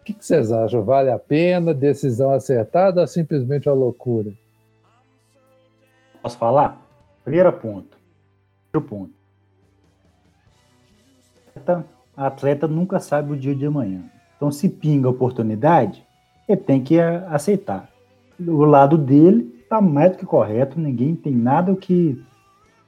O 0.00 0.04
que, 0.04 0.16
vocês 0.18 0.50
acham? 0.50 0.82
Vale 0.82 1.10
a 1.10 1.18
pena? 1.18 1.74
Decisão 1.74 2.30
acertada 2.30 3.02
ou 3.02 3.06
simplesmente 3.06 3.68
uma 3.68 3.74
loucura? 3.74 4.32
Posso 6.22 6.38
falar? 6.38 6.80
Primeiro 7.22 7.52
ponto. 7.52 7.98
Primeiro 8.72 8.88
ponto. 8.88 9.12
A 12.16 12.28
atleta 12.28 12.66
nunca 12.66 12.98
sabe 12.98 13.32
o 13.32 13.36
dia 13.36 13.54
de 13.54 13.66
amanhã. 13.66 14.10
Então, 14.36 14.50
se 14.50 14.68
pinga 14.68 15.08
a 15.08 15.10
oportunidade, 15.10 16.06
ele 16.48 16.60
tem 16.60 16.82
que 16.82 17.00
aceitar. 17.00 17.90
O 18.38 18.64
lado 18.64 18.98
dele 18.98 19.56
está 19.62 19.80
mais 19.80 20.12
do 20.12 20.18
que 20.18 20.26
correto, 20.26 20.78
ninguém 20.78 21.16
tem 21.16 21.34
nada 21.34 21.72
o 21.72 21.76
que, 21.76 22.22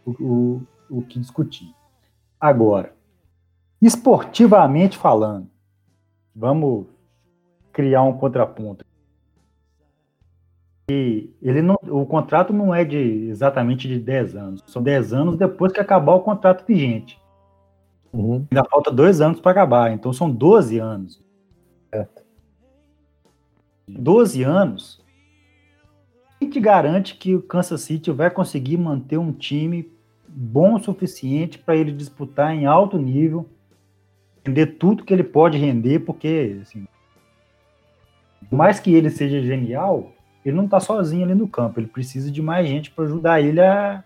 o, 0.05 0.11
o, 0.11 0.62
o 0.90 1.03
que 1.03 1.18
discutir. 1.18 1.74
Agora, 2.40 2.94
esportivamente 3.80 4.96
falando, 4.96 5.49
vamos 6.34 6.86
criar 7.72 8.03
um 8.03 8.12
contraponto. 8.12 8.84
E 10.90 11.30
ele 11.42 11.61
não, 11.61 11.76
o 11.82 12.07
contrato 12.07 12.53
não 12.53 12.74
é 12.74 12.84
de 12.84 13.28
exatamente 13.28 13.86
de 13.86 13.99
10 13.99 14.36
anos, 14.36 14.64
são 14.66 14.82
10 14.82 15.12
anos 15.12 15.36
depois 15.36 15.72
que 15.72 15.80
acabar 15.80 16.14
o 16.14 16.20
contrato 16.20 16.64
vigente. 16.66 17.20
Uhum. 18.12 18.46
Ainda 18.51 18.64
falta 18.70 18.90
dois 18.90 19.20
anos 19.20 19.38
para 19.40 19.51
acabar, 19.51 19.92
então 19.92 20.12
são 20.12 20.30
12 20.30 20.78
anos. 20.78 21.22
Certo. 21.91 22.22
12 23.89 24.43
anos 24.43 25.03
quem 26.39 26.49
te 26.49 26.61
garante 26.61 27.16
que 27.16 27.34
o 27.34 27.43
Kansas 27.43 27.80
City 27.80 28.12
vai 28.12 28.30
conseguir 28.30 28.76
manter 28.76 29.18
um 29.18 29.32
time 29.32 29.91
bom 30.28 30.74
o 30.74 30.78
suficiente 30.78 31.59
para 31.59 31.74
ele 31.74 31.91
disputar 31.91 32.55
em 32.55 32.64
alto 32.64 32.97
nível, 32.97 33.49
render 34.45 34.66
tudo 34.66 35.05
que 35.05 35.12
ele 35.12 35.24
pode 35.24 35.59
render, 35.59 36.01
porque, 36.01 36.61
assim, 36.62 36.86
por 38.49 38.57
mais 38.57 38.78
que 38.78 38.95
ele 38.95 39.11
seja 39.11 39.43
genial, 39.43 40.12
ele 40.45 40.55
não 40.55 40.66
está 40.66 40.78
sozinho 40.78 41.24
ali 41.24 41.34
no 41.34 41.49
campo, 41.49 41.80
ele 41.80 41.89
precisa 41.89 42.30
de 42.30 42.41
mais 42.41 42.68
gente 42.68 42.91
para 42.93 43.05
ajudar 43.05 43.41
ele 43.41 43.61
a, 43.61 44.05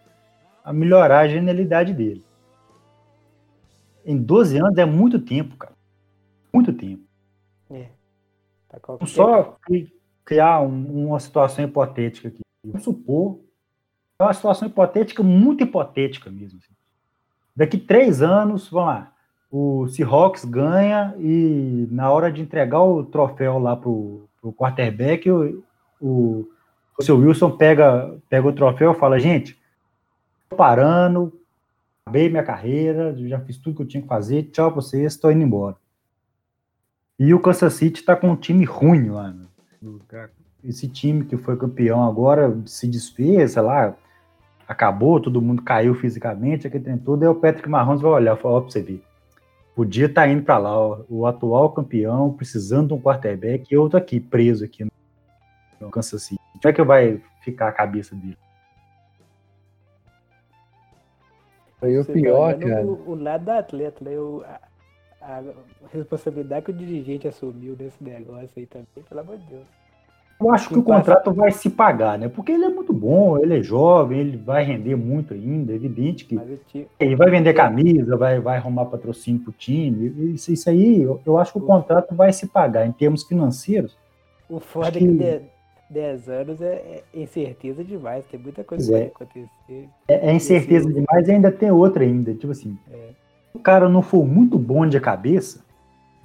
a 0.65 0.73
melhorar 0.73 1.21
a 1.21 1.29
genialidade 1.29 1.93
dele. 1.93 2.25
Em 4.07 4.17
12 4.17 4.57
anos 4.57 4.79
é 4.79 4.87
muito 4.87 5.21
tempo, 5.21 5.57
cara. 5.57 5.75
Muito 6.53 6.73
tempo. 6.73 7.03
É. 7.73 7.89
Tá 8.69 9.07
só 9.07 9.57
criar 10.25 10.61
um, 10.61 11.09
uma 11.09 11.21
situação 11.21 11.65
hipotética 11.65 12.29
aqui. 12.29 12.41
Vamos 12.65 12.85
supor, 12.85 13.41
é 14.19 14.23
uma 14.23 14.33
situação 14.33 14.69
hipotética, 14.69 15.23
muito 15.23 15.65
hipotética 15.65 16.31
mesmo. 16.31 16.59
Assim. 16.59 16.73
Daqui 17.55 17.77
três 17.77 18.23
anos, 18.23 18.69
vamos 18.71 18.87
lá, 18.87 19.13
o 19.51 19.87
Seahawks 19.89 20.45
ganha 20.45 21.15
e 21.19 21.87
na 21.91 22.11
hora 22.11 22.33
de 22.33 22.41
entregar 22.41 22.83
o 22.83 23.05
troféu 23.05 23.59
lá 23.59 23.77
pro, 23.77 24.27
pro 24.41 24.53
quarterback, 24.53 25.31
o, 25.31 25.63
o, 26.01 26.49
o 26.99 27.03
seu 27.03 27.19
Wilson 27.19 27.51
pega, 27.51 28.19
pega 28.31 28.49
o 28.49 28.53
troféu 28.53 28.93
e 28.93 28.99
fala, 28.99 29.21
gente, 29.21 29.59
tô 30.49 30.57
parando, 30.57 31.33
acabei 32.07 32.31
minha 32.31 32.43
carreira, 32.43 33.15
já 33.29 33.41
fiz 33.41 33.59
tudo 33.59 33.77
que 33.77 33.83
eu 33.83 33.89
tinha 33.89 34.03
que 34.03 34.09
fazer, 34.09 34.45
tchau 34.45 34.73
pra 34.73 34.81
vocês, 34.81 35.13
estou 35.13 35.31
indo 35.31 35.43
embora. 35.43 35.77
E 37.25 37.33
o 37.33 37.39
Kansas 37.39 37.75
City 37.75 38.03
tá 38.03 38.17
com 38.17 38.31
um 38.31 38.35
time 38.35 38.65
ruim 38.65 39.09
lá, 39.09 39.31
né? 39.31 39.47
esse 40.65 40.89
time 40.89 41.25
que 41.25 41.37
foi 41.37 41.57
campeão 41.57 42.03
agora 42.03 42.61
se 42.67 42.89
desfez, 42.89 43.53
sei 43.53 43.63
lá, 43.63 43.95
acabou, 44.67 45.21
todo 45.21 45.41
mundo 45.41 45.63
caiu 45.63 45.95
fisicamente, 45.95 46.67
aquele 46.67 46.83
tem 46.83 46.99
tudo, 46.99 47.23
aí 47.23 47.29
o 47.29 47.35
Patrick 47.37 47.69
Mahomes 47.69 48.01
vai 48.01 48.11
olhar 48.11 48.37
e 48.37 48.41
falar, 48.41 48.57
ó, 48.57 48.61
pra 48.63 48.71
você 48.73 48.83
ver, 48.83 49.05
podia 49.73 50.07
estar 50.07 50.23
tá 50.23 50.29
indo 50.29 50.43
para 50.43 50.59
lá, 50.59 50.77
ó, 50.77 51.05
o 51.09 51.25
atual 51.25 51.71
campeão, 51.71 52.33
precisando 52.33 52.89
de 52.89 52.95
um 52.95 53.01
quarterback, 53.01 53.71
e 53.71 53.75
eu 53.77 53.89
tô 53.89 53.97
aqui, 53.97 54.19
preso 54.19 54.65
aqui 54.65 54.85
no 55.81 55.91
Kansas 55.91 56.25
City. 56.25 56.41
Como 56.61 56.71
é 56.71 56.73
que 56.73 56.83
vai 56.83 57.23
ficar 57.45 57.69
a 57.69 57.73
cabeça 57.73 58.17
dele? 58.17 58.39
Aí 61.81 61.97
o 61.97 62.05
pior, 62.05 62.59
cara. 62.59 62.85
O, 62.85 63.11
o, 63.11 63.15
lado 63.15 63.45
da 63.45 63.59
atleta, 63.61 64.05
né? 64.05 64.19
O, 64.19 64.43
a, 64.45 64.72
a 65.23 65.43
responsabilidade 65.93 66.67
que 66.67 66.71
o 66.71 66.75
dirigente 66.75 67.29
assumiu 67.29 67.77
nesse 67.79 68.03
negócio 68.03 68.51
aí 68.57 68.67
também, 68.67 69.05
pelo 69.09 69.21
amor 69.21 69.39
de 69.39 69.47
Deus. 69.47 69.67
Eu 70.41 70.51
acho 70.51 70.69
que 70.69 70.79
o 70.79 70.83
contrato 70.83 71.33
vai 71.33 71.53
se 71.53 71.71
pagar, 71.71 72.19
né? 72.19 72.29
Porque 72.29 72.51
ele 72.51 72.65
é 72.65 72.69
muito 72.69 72.93
bom, 72.93 73.39
ele 73.39 73.59
é 73.59 73.63
jovem, 73.63 74.19
ele 74.19 74.37
vai 74.37 74.65
render 74.65 74.97
muito 74.97 75.35
ainda, 75.35 75.73
é 75.73 75.77
evidente 75.77 76.25
que 76.25 76.37
ele 76.99 77.15
vai 77.15 77.31
vender 77.31 77.55
camisa, 77.55 78.17
vai, 78.17 78.41
vai 78.41 78.57
arrumar 78.57 78.87
patrocínio 78.87 79.41
para 79.41 79.51
o 79.51 79.55
time. 79.55 80.35
Isso, 80.35 80.53
isso 80.53 80.69
aí, 80.69 81.01
eu, 81.03 81.21
eu, 81.25 81.39
acho 81.39 81.53
que 81.53 81.59
o 81.59 81.63
contrato 81.63 82.13
vai 82.15 82.33
se 82.33 82.49
pagar 82.49 82.85
em 82.85 82.93
termos 82.93 83.23
financeiros. 83.23 83.97
O 84.49 84.59
foda 84.59 84.89
é 84.89 85.01
que 85.01 85.43
10 85.89 86.29
anos 86.29 86.61
é, 86.61 86.75
é, 86.75 87.03
incerteza 87.15 87.85
demais, 87.85 88.25
tem 88.27 88.41
muita 88.41 88.65
coisa 88.65 88.85
que 88.85 88.99
vai 88.99 89.07
acontecer. 89.09 89.89
É, 90.09 90.31
é 90.31 90.35
incerteza 90.35 90.93
demais 90.93 91.29
e 91.29 91.31
ainda 91.31 91.53
tem 91.53 91.71
outra 91.71 92.03
ainda, 92.03 92.35
tipo 92.35 92.51
assim. 92.51 92.77
É. 92.91 93.11
O 93.55 93.59
cara 93.59 93.89
não 93.89 94.03
for 94.03 94.27
muito 94.27 94.59
bom 94.59 94.87
de 94.87 94.99
cabeça, 94.99 95.65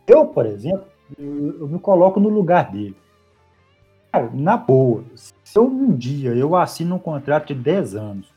eu, 0.07 0.25
por 0.25 0.45
exemplo, 0.45 0.86
eu, 1.17 1.61
eu 1.61 1.67
me 1.67 1.80
coloco 1.80 2.19
no 2.19 2.30
lugar 2.30 2.71
dele 2.71 2.95
Cara, 4.11 4.30
na 4.34 4.57
boa, 4.57 5.03
se 5.13 5.34
eu, 5.55 5.65
um 5.65 5.95
dia 5.95 6.34
eu 6.34 6.55
assino 6.55 6.95
um 6.95 6.99
contrato 6.99 7.47
de 7.47 7.55
10 7.55 7.95
anos 7.95 8.34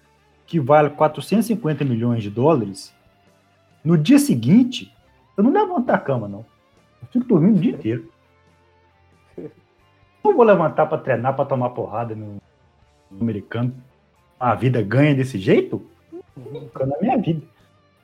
que 0.47 0.59
vale 0.59 0.91
450 0.91 1.85
milhões 1.85 2.23
de 2.23 2.31
dólares, 2.31 2.95
no 3.85 3.97
dia 3.97 4.19
seguinte, 4.19 4.95
eu 5.37 5.45
não 5.45 5.53
levanto 5.53 5.87
da 5.87 5.97
cama, 5.97 6.29
não. 6.29 6.45
Eu 7.01 7.09
fico 7.11 7.25
dormindo 7.25 7.57
o 7.57 7.61
dia 7.61 7.73
inteiro. 7.73 8.11
Não 10.23 10.35
vou 10.35 10.45
levantar 10.45 10.85
para 10.85 10.99
treinar, 10.99 11.35
para 11.35 11.47
tomar 11.47 11.71
porrada 11.71 12.15
no, 12.15 12.35
no, 13.11 13.21
americano. 13.23 13.73
A 14.39 14.55
vida 14.55 14.83
ganha 14.83 15.15
desse 15.15 15.39
jeito? 15.39 15.83
Nunca 16.37 16.85
na 16.85 16.99
minha 17.01 17.17
vida. 17.17 17.41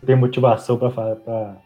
Tenho 0.05 0.19
motivação 0.19 0.79
para 0.79 1.57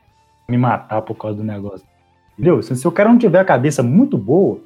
me 0.49 0.57
matar 0.57 1.03
por 1.03 1.15
causa 1.15 1.37
do 1.37 1.45
negócio. 1.45 1.87
Entendeu? 2.33 2.63
Se, 2.63 2.75
se 2.77 2.89
o 2.89 2.93
cara 2.93 3.09
não 3.09 3.19
tiver 3.19 3.39
a 3.39 3.45
cabeça 3.45 3.83
muito 3.83 4.17
boa, 4.17 4.59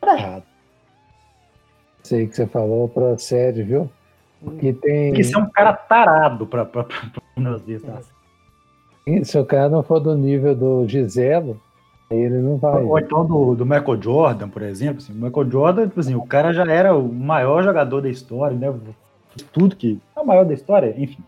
tá 0.00 0.16
errado. 0.16 0.44
Sei 2.02 2.26
que 2.26 2.36
você 2.36 2.46
falou, 2.46 2.88
procede, 2.88 3.62
viu? 3.62 3.90
Porque 4.42 4.72
tem. 4.72 5.10
Porque 5.10 5.24
você 5.24 5.34
é 5.34 5.38
um 5.38 5.50
cara 5.50 5.72
tarado 5.72 6.46
pra, 6.46 6.64
pra, 6.64 6.84
pra, 6.84 6.96
pra 6.96 7.22
um 7.36 9.24
Se 9.24 9.38
o 9.38 9.44
cara 9.44 9.68
não 9.68 9.82
for 9.82 9.98
do 9.98 10.14
nível 10.14 10.54
do 10.54 10.86
Giselo, 10.86 11.60
ele 12.10 12.38
não 12.38 12.56
vai. 12.56 12.82
Ou 12.82 12.98
então 12.98 13.26
do, 13.26 13.56
do 13.56 13.66
Michael 13.66 14.00
Jordan, 14.00 14.48
por 14.48 14.62
exemplo. 14.62 14.98
Assim, 14.98 15.12
o 15.12 15.16
Michael 15.16 15.50
Jordan, 15.50 15.88
tipo 15.88 16.00
assim, 16.00 16.14
o 16.14 16.24
cara 16.24 16.52
já 16.52 16.64
era 16.64 16.94
o 16.94 17.12
maior 17.12 17.64
jogador 17.64 18.00
da 18.00 18.08
história, 18.08 18.56
né? 18.56 18.72
Tudo 19.52 19.74
que. 19.74 20.00
É 20.14 20.20
o 20.20 20.26
maior 20.26 20.44
da 20.44 20.54
história, 20.54 20.94
enfim. 20.96 21.18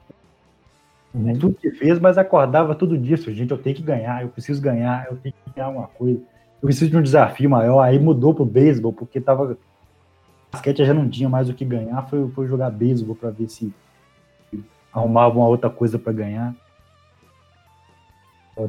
Uhum. 1.19 1.39
Tudo 1.39 1.55
que 1.55 1.71
fez, 1.73 1.99
mas 1.99 2.17
acordava 2.17 2.75
todo 2.75 2.97
dia, 2.97 3.17
gente, 3.17 3.51
eu 3.51 3.59
tenho 3.59 3.75
que 3.75 3.83
ganhar, 3.83 4.23
eu 4.23 4.29
preciso 4.29 4.63
ganhar, 4.63 5.07
eu 5.11 5.17
tenho 5.17 5.35
que 5.35 5.51
ganhar 5.55 5.69
uma 5.69 5.87
coisa 5.89 6.21
eu 6.61 6.67
preciso 6.67 6.91
de 6.91 6.97
um 6.97 7.03
desafio 7.03 7.49
maior. 7.49 7.81
Aí 7.81 7.99
mudou 7.99 8.35
pro 8.35 8.45
beisebol, 8.45 8.93
porque 8.93 9.21
tava. 9.21 9.57
Basquete 10.51 10.85
já 10.85 10.95
não 10.95 11.09
tinha 11.09 11.29
mais 11.29 11.49
o 11.49 11.55
que 11.55 11.65
ganhar, 11.65 12.03
foi, 12.09 12.29
foi 12.31 12.47
jogar 12.47 12.71
beisebol 12.71 13.15
para 13.15 13.31
ver 13.31 13.49
se 13.49 13.73
arrumava 14.93 15.37
uma 15.37 15.47
outra 15.47 15.69
coisa 15.69 15.99
para 15.99 16.13
ganhar. 16.13 16.55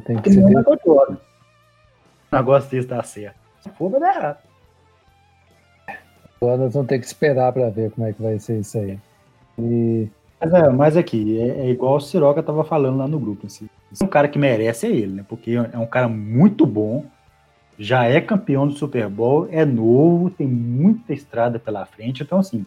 Tem 0.04 0.20
que 0.20 0.30
ser... 0.30 0.44
um 0.44 0.48
negócio 2.30 2.70
desse 2.70 2.86
dar 2.86 3.04
certo. 3.04 3.36
Se 3.60 3.70
for, 3.70 3.90
vai 3.90 3.98
dar 3.98 4.14
errado. 4.14 4.38
Agora 6.40 6.58
nós 6.58 6.74
vamos 6.74 6.88
ter 6.88 6.98
que 6.98 7.06
esperar 7.06 7.52
para 7.52 7.68
ver 7.70 7.90
como 7.90 8.06
é 8.06 8.12
que 8.12 8.22
vai 8.22 8.38
ser 8.38 8.60
isso 8.60 8.78
aí. 8.78 8.98
E 9.58 10.08
Mas, 10.40 10.52
é, 10.54 10.68
mas 10.70 10.96
aqui, 10.96 11.38
é, 11.38 11.66
é 11.66 11.70
igual 11.70 11.96
o 11.96 12.00
Siroca 12.00 12.42
tava 12.42 12.64
falando 12.64 12.96
lá 12.96 13.06
no 13.06 13.18
grupo. 13.18 13.46
Assim. 13.46 13.68
É 14.00 14.04
um 14.04 14.08
cara 14.08 14.26
que 14.26 14.38
merece 14.38 14.86
é 14.86 14.90
ele, 14.90 15.14
né? 15.16 15.26
Porque 15.28 15.52
é 15.52 15.78
um 15.78 15.86
cara 15.86 16.08
muito 16.08 16.64
bom, 16.64 17.04
já 17.78 18.04
é 18.04 18.20
campeão 18.20 18.66
do 18.66 18.72
Super 18.72 19.08
Bowl, 19.08 19.46
é 19.50 19.64
novo, 19.64 20.30
tem 20.30 20.46
muita 20.46 21.12
estrada 21.12 21.58
pela 21.58 21.84
frente, 21.84 22.22
então 22.22 22.38
assim. 22.38 22.64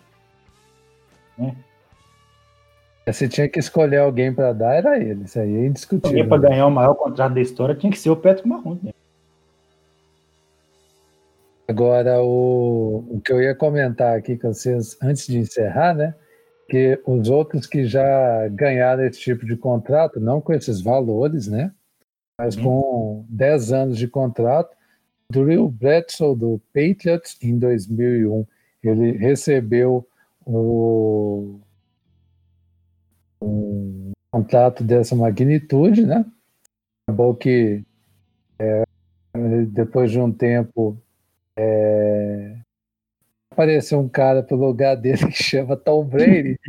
se 3.12 3.28
tinha 3.28 3.50
que 3.50 3.60
escolher 3.60 3.98
alguém 3.98 4.34
para 4.34 4.54
dar, 4.54 4.76
era 4.76 4.98
ele. 4.98 5.24
Isso 5.26 5.40
aí 5.40 5.50
é 5.50 5.50
Alguém 5.50 5.68
indiscutível. 5.68 6.28
para 6.28 6.50
ganhar 6.50 6.68
o 6.68 6.72
maior 6.72 6.94
contrato 6.94 7.34
da 7.34 7.42
história 7.42 7.76
tinha 7.76 7.92
que 7.92 8.00
ser 8.00 8.12
o 8.12 8.16
Patrick 8.16 8.48
Mahomes. 8.48 8.84
Né? 8.84 8.92
Agora, 11.68 12.22
o, 12.22 13.04
o 13.10 13.22
que 13.22 13.32
eu 13.32 13.42
ia 13.42 13.56
comentar 13.56 14.18
aqui 14.18 14.38
com 14.38 14.54
vocês 14.54 14.98
antes 15.02 15.26
de 15.26 15.40
encerrar, 15.40 15.94
né? 15.94 16.14
Que 16.74 17.00
os 17.06 17.30
outros 17.30 17.68
que 17.68 17.86
já 17.86 18.48
ganharam 18.48 19.06
esse 19.06 19.20
tipo 19.20 19.46
de 19.46 19.56
contrato, 19.56 20.20
não 20.20 20.42
com 20.42 20.54
esses 20.54 20.82
valores, 20.82 21.48
né? 21.48 21.72
Mas 22.36 22.56
Uhum. 22.56 22.64
com 22.64 23.26
10 23.30 23.72
anos 23.72 23.96
de 23.96 24.08
contrato, 24.08 24.76
Drew 25.32 25.70
Bledsoe 25.70 26.36
do 26.36 26.60
Patriots 26.74 27.38
em 27.44 27.60
2001, 27.60 28.44
ele 28.84 29.12
recebeu 29.20 30.08
o, 30.44 31.60
um 33.40 34.12
contrato 34.32 34.84
dessa 34.84 35.16
magnitude, 35.16 36.08
né? 36.08 36.26
Acabou 37.08 37.36
que 37.36 37.84
é, 38.58 38.84
depois 39.68 40.10
de 40.10 40.20
um 40.20 40.32
tempo 40.32 40.98
é, 41.56 42.58
apareceu 43.54 44.00
um 44.00 44.10
cara 44.10 44.42
pro 44.44 44.58
lugar 44.58 44.96
dele 44.96 45.26
que 45.32 45.44
chama 45.44 45.78
Tom 45.78 46.04
Brady 46.06 46.60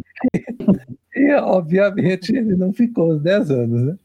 e 1.15 1.33
obviamente 1.35 2.35
ele 2.35 2.55
não 2.55 2.73
ficou 2.73 3.11
os 3.11 3.23
10 3.23 3.51
anos, 3.51 3.83
né? 3.83 3.99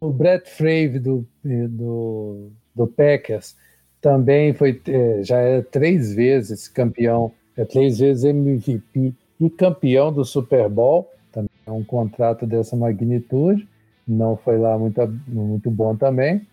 O 0.00 0.12
Brett 0.12 0.48
Favre 0.50 0.98
do, 0.98 1.26
do, 1.42 2.50
do 2.74 2.86
Packers 2.86 3.56
também 4.00 4.52
foi 4.52 4.80
eh, 4.86 5.22
já 5.22 5.38
é 5.38 5.62
três 5.62 6.14
vezes 6.14 6.68
campeão, 6.68 7.32
é 7.56 7.64
três 7.64 7.98
vezes 7.98 8.24
MVP 8.24 9.12
e 9.40 9.50
campeão 9.50 10.12
do 10.12 10.24
Super 10.24 10.68
Bowl, 10.68 11.10
também 11.32 11.50
é 11.66 11.70
um 11.72 11.82
contrato 11.82 12.46
dessa 12.46 12.76
magnitude, 12.76 13.66
não 14.06 14.36
foi 14.36 14.58
lá 14.58 14.78
muito, 14.78 15.00
muito 15.26 15.70
bom 15.70 15.96
também. 15.96 16.46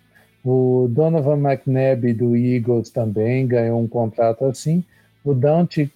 O 0.43 0.88
Donovan 0.89 1.38
McNabb 1.38 2.14
do 2.14 2.36
Eagles 2.36 2.89
também 2.89 3.47
ganhou 3.47 3.80
um 3.80 3.88
contrato 3.88 4.45
assim. 4.45 4.84
O 5.24 5.34
Dante 5.34 5.91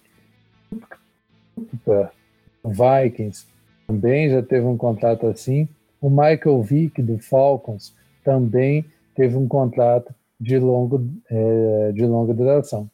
Vikings 2.64 3.46
também 3.86 4.30
já 4.30 4.42
teve 4.42 4.66
um 4.66 4.76
contrato 4.76 5.26
assim. 5.26 5.68
O 6.00 6.08
Michael 6.08 6.62
Vick 6.62 7.02
do 7.02 7.18
Falcons 7.18 7.94
também 8.24 8.84
teve 9.14 9.36
um 9.36 9.48
contrato 9.48 10.14
de, 10.40 10.58
longo, 10.58 11.04
eh, 11.30 11.92
de 11.92 12.06
longa 12.06 12.32
duração. 12.32 12.88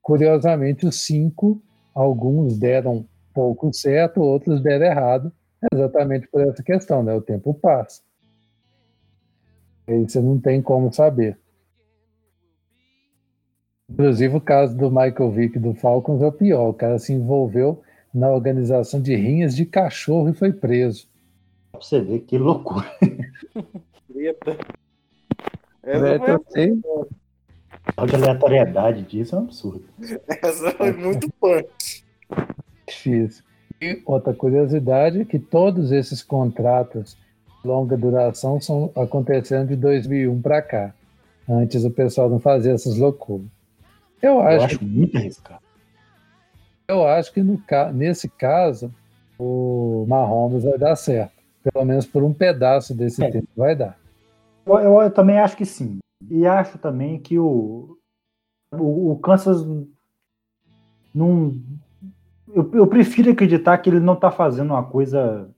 Curiosamente, 0.00 0.86
os 0.86 1.04
cinco, 1.04 1.60
alguns 1.94 2.56
deram 2.56 3.04
pouco 3.34 3.72
certo, 3.72 4.20
outros 4.20 4.62
deram 4.62 4.86
errado, 4.86 5.32
exatamente 5.72 6.28
por 6.28 6.40
essa 6.40 6.62
questão, 6.62 7.02
né? 7.02 7.12
O 7.12 7.20
tempo 7.20 7.52
passa. 7.52 8.02
Aí 9.88 10.02
você 10.02 10.20
não 10.20 10.38
tem 10.38 10.62
como 10.62 10.92
saber. 10.92 11.38
Inclusive, 13.88 14.36
o 14.36 14.40
caso 14.40 14.76
do 14.76 14.90
Michael 14.90 15.30
Vick 15.30 15.58
do 15.58 15.72
Falcons 15.72 16.20
é 16.20 16.26
o 16.26 16.32
pior. 16.32 16.68
O 16.68 16.74
cara 16.74 16.98
se 16.98 17.12
envolveu 17.12 17.82
na 18.12 18.30
organização 18.30 19.00
de 19.00 19.14
rinhas 19.14 19.54
de 19.54 19.64
cachorro 19.64 20.28
e 20.28 20.34
foi 20.34 20.52
preso. 20.52 21.08
Pra 21.70 21.80
você 21.80 22.00
ver 22.00 22.20
que 22.20 22.36
loucura. 22.38 22.86
É, 25.82 26.16
eu 26.16 26.44
sei. 26.48 26.80
A 27.96 28.06
de 28.06 28.14
aleatoriedade 28.16 29.02
disso 29.02 29.36
é 29.36 29.38
um 29.38 29.42
absurdo. 29.42 29.84
essa 30.42 30.72
foi 30.72 30.92
muito 30.92 31.30
punk. 31.40 31.68
Difícil. 32.88 33.44
E 33.80 34.02
outra 34.04 34.34
curiosidade 34.34 35.20
é 35.20 35.24
que 35.24 35.38
todos 35.38 35.92
esses 35.92 36.22
contratos 36.22 37.16
de 37.62 37.68
longa 37.68 37.96
duração 37.96 38.60
são 38.60 38.90
acontecendo 38.96 39.68
de 39.68 39.76
2001 39.76 40.42
para 40.42 40.60
cá. 40.60 40.94
Antes 41.48 41.84
o 41.84 41.90
pessoal 41.90 42.28
não 42.28 42.40
fazia 42.40 42.72
essas 42.72 42.98
loucuras. 42.98 43.46
Eu 44.22 44.32
Eu 44.34 44.40
acho, 44.40 44.64
acho 44.66 44.84
muito 44.84 45.16
arriscado. 45.16 45.62
eu 46.88 47.06
acho 47.06 47.32
que 47.32 47.42
no, 47.42 47.60
nesse 47.94 48.28
caso 48.28 48.92
o 49.38 50.04
Mahomes 50.08 50.64
vai 50.64 50.78
dar 50.78 50.96
certo. 50.96 51.34
Pelo 51.62 51.84
menos 51.84 52.06
por 52.06 52.22
um 52.22 52.32
pedaço 52.32 52.94
desse 52.94 53.22
É. 53.24 53.30
tempo 53.30 53.48
vai 53.56 53.74
dar. 53.74 53.98
Eu, 54.64 54.78
eu- 54.78 55.02
eu 55.02 55.10
também 55.10 55.38
acho 55.38 55.56
que 55.56 55.64
sim. 55.66 55.98
E 56.30 56.46
acho 56.46 56.78
também 56.78 57.18
que 57.20 57.38
o, 57.38 57.98
o, 58.72 59.12
o 59.12 59.18
Kansas 59.18 59.64
não. 61.14 61.54
Eu, 62.48 62.70
eu 62.72 62.86
prefiro 62.86 63.30
acreditar 63.32 63.76
que 63.78 63.90
ele 63.90 64.00
não 64.00 64.14
está 64.14 64.30
fazendo 64.30 64.70
uma 64.70 64.84
coisa 64.84 65.50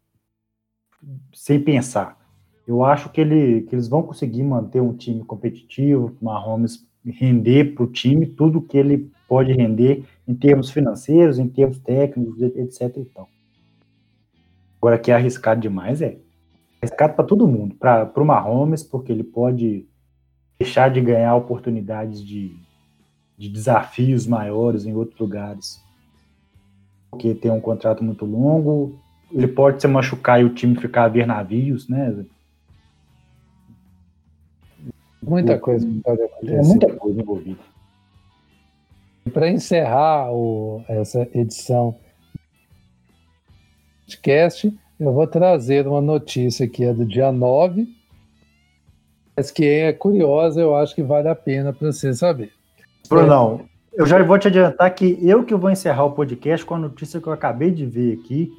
sem 1.35 1.63
pensar. 1.63 2.19
Eu 2.67 2.85
acho 2.85 3.09
que, 3.11 3.21
ele, 3.21 3.63
que 3.63 3.75
eles 3.75 3.89
vão 3.89 4.03
conseguir 4.03 4.43
manter 4.43 4.81
um 4.81 4.95
time 4.95 5.25
competitivo, 5.25 6.15
o 6.21 6.25
Mahomes 6.25 6.87
render 7.13 7.75
para 7.75 7.85
o 7.85 7.93
time 7.93 8.27
tudo 8.27 8.63
que 8.63 8.77
ele 8.77 9.11
pode 9.29 9.53
render 9.53 10.05
em 10.27 10.35
termos 10.35 10.71
financeiros, 10.71 11.39
em 11.39 11.49
termos 11.49 11.79
técnicos, 11.79 12.41
etc. 12.41 12.97
E 12.97 13.05
tal. 13.05 13.29
Agora, 14.81 14.99
que 14.99 15.11
é 15.11 15.15
arriscado 15.15 15.61
demais 15.61 16.01
é 16.01 16.19
arriscado 16.81 17.15
para 17.15 17.25
todo 17.25 17.47
mundo, 17.47 17.75
para 17.75 18.11
o 18.17 18.25
Mahomes, 18.25 18.83
porque 18.83 19.13
ele 19.13 19.25
pode 19.25 19.87
deixar 20.59 20.91
de 20.91 21.01
ganhar 21.01 21.35
oportunidades 21.35 22.25
de, 22.25 22.57
de 23.37 23.49
desafios 23.49 24.27
maiores 24.27 24.85
em 24.85 24.95
outros 24.95 25.19
lugares, 25.19 25.81
porque 27.11 27.35
tem 27.35 27.51
um 27.51 27.61
contrato 27.61 28.03
muito 28.03 28.25
longo. 28.25 28.99
Ele 29.33 29.49
pode 29.49 29.81
se 29.81 29.89
machucar 29.89 30.41
e 30.41 30.45
o 30.45 30.55
time 30.55 30.77
ficar 30.77 31.05
a 31.05 31.09
ver 31.09 31.27
navios, 31.27 31.89
né? 31.89 32.25
Muita 35.29 35.59
coisa 35.59 35.87
que 35.87 36.01
pode 36.01 36.21
É 36.21 36.25
acontecer. 36.25 36.63
muita 36.63 36.95
coisa 36.97 37.21
envolvida. 37.21 37.59
Para 39.33 39.51
encerrar 39.51 40.33
o- 40.33 40.83
essa 40.89 41.29
edição 41.35 41.91
do 41.91 41.99
podcast, 44.07 44.73
eu 44.99 45.13
vou 45.13 45.27
trazer 45.27 45.87
uma 45.87 46.01
notícia 46.01 46.67
que 46.67 46.83
é 46.85 46.95
do 46.95 47.05
dia 47.05 47.31
9, 47.31 47.87
mas 49.37 49.51
que 49.51 49.65
é 49.67 49.93
curiosa, 49.93 50.61
eu 50.61 50.75
acho 50.75 50.95
que 50.95 51.03
vale 51.03 51.29
a 51.29 51.35
pena 51.35 51.73
para 51.73 51.93
você 51.93 52.15
saber. 52.15 52.51
Brunão, 53.09 53.61
eu 53.93 54.07
já 54.07 54.23
vou 54.23 54.39
te 54.39 54.49
adiantar 54.49 54.95
que 54.95 55.19
eu 55.23 55.45
que 55.45 55.55
vou 55.55 55.71
encerrar 55.71 56.05
o 56.05 56.13
podcast 56.13 56.65
com 56.65 56.75
a 56.75 56.79
notícia 56.79 57.21
que 57.21 57.27
eu 57.27 57.33
acabei 57.33 57.71
de 57.71 57.85
ver 57.85 58.19
aqui. 58.19 58.51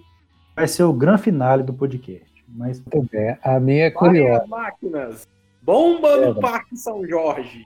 Vai 0.55 0.67
ser 0.67 0.84
o 0.84 0.93
grande 0.93 1.24
finale 1.24 1.63
do 1.63 1.74
podcast. 1.74 2.28
Mas 2.47 2.80
Muito 2.80 3.09
bem. 3.11 3.38
A 3.43 3.59
minha 3.59 3.86
é 3.86 3.91
curiosa. 3.91 4.43
as 4.43 4.49
máquinas. 4.49 5.28
Bomba 5.62 6.07
É, 6.10 6.26
no 6.28 6.39
Parque 6.39 6.76
São 6.78 7.07
Jorge. 7.07 7.66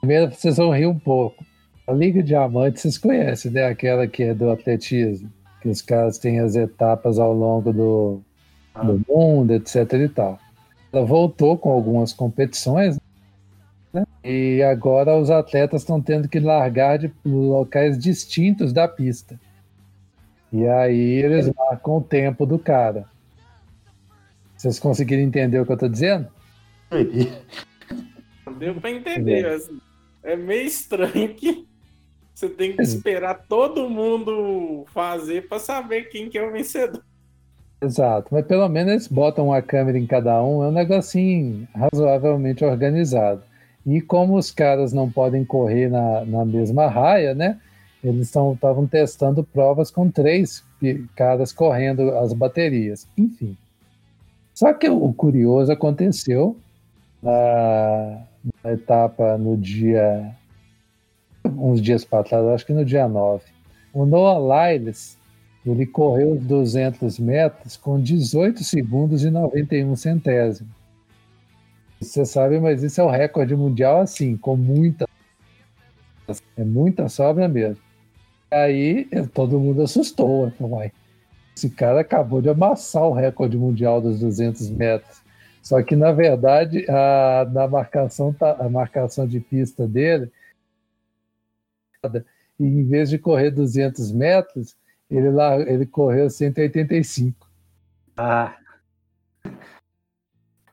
Primeiro, 0.00 0.32
vocês 0.32 0.56
vão 0.56 0.74
rir 0.74 0.86
um 0.86 0.98
pouco. 0.98 1.44
A 1.86 1.92
Liga 1.92 2.22
Diamante, 2.22 2.80
vocês 2.80 2.98
conhecem, 2.98 3.50
né? 3.50 3.66
Aquela 3.66 4.06
que 4.06 4.22
é 4.22 4.34
do 4.34 4.50
atletismo, 4.50 5.30
que 5.60 5.68
os 5.68 5.82
caras 5.82 6.18
têm 6.18 6.40
as 6.40 6.54
etapas 6.54 7.18
ao 7.18 7.32
longo 7.32 7.72
do, 7.72 8.20
do 8.82 9.02
mundo, 9.08 9.52
etc 9.52 9.92
e 9.92 10.08
tal. 10.08 10.38
Ela 10.92 11.04
voltou 11.04 11.56
com 11.56 11.70
algumas 11.70 12.12
competições, 12.12 12.98
né? 13.92 14.04
E 14.24 14.62
agora 14.62 15.16
os 15.16 15.30
atletas 15.30 15.82
estão 15.82 16.00
tendo 16.00 16.28
que 16.28 16.38
largar 16.38 16.98
de 16.98 17.12
locais 17.24 17.98
distintos 17.98 18.72
da 18.72 18.86
pista. 18.86 19.38
E 20.52 20.66
aí 20.66 21.22
eles 21.22 21.50
marcam 21.56 21.96
o 21.96 22.02
tempo 22.02 22.44
do 22.44 22.58
cara. 22.58 23.06
Vocês 24.56 24.78
conseguiram 24.78 25.22
entender 25.22 25.58
o 25.58 25.64
que 25.64 25.72
eu 25.72 25.74
estou 25.74 25.88
dizendo? 25.88 26.28
Deu 28.58 28.74
pra 28.74 28.90
entender. 28.90 29.46
assim. 29.46 29.80
É 30.22 30.36
meio 30.36 30.66
estranho 30.66 31.34
que 31.34 31.66
você 32.34 32.48
tem 32.48 32.72
que 32.72 32.80
é. 32.80 32.84
esperar 32.84 33.46
todo 33.48 33.90
mundo 33.90 34.84
fazer 34.92 35.48
pra 35.48 35.58
saber 35.58 36.04
quem 36.04 36.28
que 36.28 36.38
é 36.38 36.46
o 36.46 36.52
vencedor. 36.52 37.02
Exato, 37.80 38.28
mas 38.30 38.46
pelo 38.46 38.68
menos 38.68 38.92
eles 38.92 39.08
botam 39.08 39.48
uma 39.48 39.60
câmera 39.60 39.98
em 39.98 40.06
cada 40.06 40.40
um, 40.42 40.62
é 40.62 40.68
um 40.68 40.72
negocinho 40.72 41.66
razoavelmente 41.74 42.64
organizado. 42.64 43.42
E 43.84 44.00
como 44.00 44.36
os 44.36 44.52
caras 44.52 44.92
não 44.92 45.10
podem 45.10 45.44
correr 45.44 45.88
na, 45.88 46.24
na 46.24 46.44
mesma 46.44 46.86
raia, 46.86 47.34
né? 47.34 47.60
Eles 48.02 48.26
estavam 48.28 48.86
testando 48.86 49.42
provas 49.42 49.90
com 49.90 50.08
três 50.08 50.64
caras 51.16 51.52
correndo 51.52 52.10
as 52.18 52.32
baterias. 52.32 53.06
Enfim. 53.18 53.56
Só 54.54 54.72
que 54.72 54.88
o 54.88 55.12
curioso 55.12 55.72
aconteceu 55.72 56.56
na, 57.22 58.24
uma 58.64 58.72
etapa 58.72 59.38
no 59.38 59.56
dia. 59.56 60.34
uns 61.44 61.80
dias 61.80 62.04
para 62.04 62.24
trás, 62.24 62.44
acho 62.46 62.66
que 62.66 62.72
no 62.72 62.84
dia 62.84 63.08
9. 63.08 63.44
O 63.92 64.04
Noah 64.04 64.72
Lyles, 64.72 65.18
ele 65.64 65.86
correu 65.86 66.32
os 66.32 66.44
200 66.44 67.18
metros 67.18 67.76
com 67.76 68.00
18 68.00 68.64
segundos 68.64 69.22
e 69.22 69.30
91 69.30 69.94
centésimos. 69.96 70.72
Você 72.00 72.24
sabe, 72.26 72.58
mas 72.58 72.82
isso 72.82 73.00
é 73.00 73.04
o 73.04 73.10
recorde 73.10 73.54
mundial 73.54 74.00
assim, 74.00 74.36
com 74.36 74.56
muita. 74.56 75.06
É 76.56 76.64
muita 76.64 77.08
sobra 77.08 77.48
mesmo. 77.48 77.82
Aí 78.50 79.08
todo 79.32 79.60
mundo 79.60 79.82
assustou. 79.82 80.50
Falou, 80.52 80.82
esse 81.56 81.70
cara 81.70 82.00
acabou 82.00 82.42
de 82.42 82.48
amassar 82.48 83.04
o 83.04 83.12
recorde 83.12 83.56
mundial 83.56 84.00
dos 84.00 84.18
200 84.18 84.68
metros. 84.70 85.21
Só 85.62 85.80
que, 85.82 85.94
na 85.94 86.10
verdade, 86.10 86.84
a, 86.90 87.46
na 87.50 87.68
marcação, 87.68 88.32
tá, 88.32 88.56
a 88.58 88.68
marcação 88.68 89.26
de 89.26 89.38
pista 89.38 89.86
dele, 89.86 90.30
e 92.58 92.64
em 92.64 92.84
vez 92.84 93.08
de 93.08 93.18
correr 93.18 93.52
200 93.52 94.10
metros, 94.12 94.76
ele, 95.08 95.30
lá, 95.30 95.56
ele 95.60 95.86
correu 95.86 96.28
185. 96.28 97.48
Ah. 98.16 98.56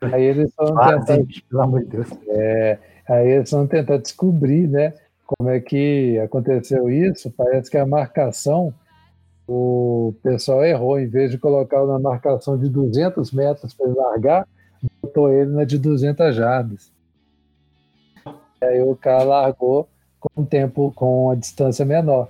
Aí 0.01 0.23
eles 0.23 0.51
vão 0.57 0.77
Ah, 0.79 0.97
tentar, 0.97 1.15
gente, 1.17 1.43
pelo 1.43 1.61
amor 1.61 1.81
de 1.81 1.87
Deus. 1.87 2.07
é, 2.29 2.79
aí 3.07 3.27
eles 3.27 3.51
vão 3.51 3.67
tentar 3.67 3.97
descobrir, 3.97 4.67
né, 4.67 4.93
como 5.25 5.49
é 5.49 5.59
que 5.59 6.17
aconteceu 6.19 6.89
isso. 6.89 7.29
Parece 7.31 7.69
que 7.69 7.77
a 7.77 7.85
marcação, 7.85 8.73
o 9.47 10.15
pessoal 10.23 10.63
errou, 10.65 10.99
em 10.99 11.07
vez 11.07 11.29
de 11.31 11.37
colocar 11.37 11.85
na 11.85 11.99
marcação 11.99 12.57
de 12.57 12.69
200 12.69 13.31
metros 13.31 13.73
para 13.73 13.87
ele 13.87 13.95
largar, 13.95 14.47
botou 15.01 15.31
ele 15.31 15.51
na 15.51 15.63
de 15.63 15.77
200 15.77 16.35
jardas. 16.35 16.91
Aí 18.61 18.81
o 18.81 18.95
cara 18.95 19.23
largou 19.23 19.87
com 20.19 20.41
um 20.41 20.45
tempo, 20.45 20.91
com 20.95 21.31
a 21.31 21.35
distância 21.35 21.85
menor. 21.85 22.29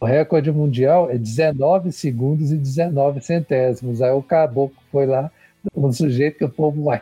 O 0.00 0.04
recorde 0.04 0.50
mundial 0.50 1.10
é 1.10 1.16
19 1.16 1.92
segundos 1.92 2.50
e 2.50 2.56
19 2.56 3.20
centésimos. 3.20 4.02
Aí 4.02 4.10
o 4.10 4.22
caboclo 4.22 4.76
foi 4.90 5.06
lá, 5.06 5.30
um 5.74 5.92
sujeito 5.92 6.38
que 6.38 6.44
o 6.44 6.48
povo 6.48 6.84
vai. 6.84 7.00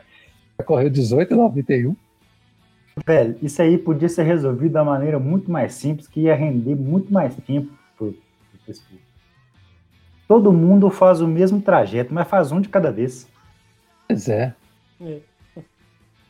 Correu 0.64 0.90
18,91. 0.90 1.96
Velho, 3.06 3.36
isso 3.42 3.62
aí 3.62 3.78
podia 3.78 4.08
ser 4.08 4.24
resolvido 4.24 4.72
da 4.72 4.84
maneira 4.84 5.18
muito 5.18 5.50
mais 5.50 5.72
simples, 5.74 6.06
que 6.06 6.20
ia 6.20 6.34
render 6.34 6.74
muito 6.74 7.12
mais 7.12 7.34
tempo 7.36 7.72
pro. 7.96 8.14
Todo 10.28 10.52
mundo 10.52 10.90
faz 10.90 11.20
o 11.20 11.26
mesmo 11.26 11.60
trajeto, 11.60 12.14
mas 12.14 12.28
faz 12.28 12.52
um 12.52 12.60
de 12.60 12.68
cada 12.68 12.92
vez. 12.92 13.26
Pois 14.06 14.28
é. 14.28 14.54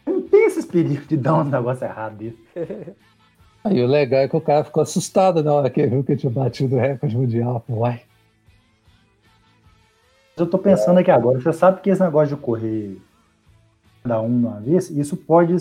Não 0.06 0.22
tem 0.22 0.46
esses 0.46 0.64
perigos 0.64 1.06
de 1.06 1.16
dar 1.16 1.34
um 1.34 1.44
negócio 1.44 1.84
errado 1.84 2.16
desse. 2.16 2.38
Aí 3.62 3.82
o 3.82 3.86
legal 3.86 4.20
é 4.20 4.28
que 4.28 4.36
o 4.36 4.40
cara 4.40 4.64
ficou 4.64 4.82
assustado 4.82 5.42
na 5.42 5.52
hora 5.52 5.68
que 5.68 5.86
viu 5.86 6.02
que 6.02 6.16
tinha 6.16 6.32
batido 6.32 6.76
o 6.76 6.78
recorde 6.78 7.16
mundial. 7.16 7.62
Uai. 7.68 8.02
Eu 10.34 10.46
tô 10.46 10.56
pensando 10.56 10.98
aqui 10.98 11.10
agora, 11.10 11.38
você 11.38 11.52
sabe 11.52 11.82
que 11.82 11.90
esse 11.90 12.00
negócio 12.00 12.34
de 12.34 12.40
correr 12.40 12.98
cada 14.02 14.20
um 14.22 14.26
uma 14.26 14.60
vez, 14.60 14.88
isso 14.90 15.16
pode. 15.16 15.54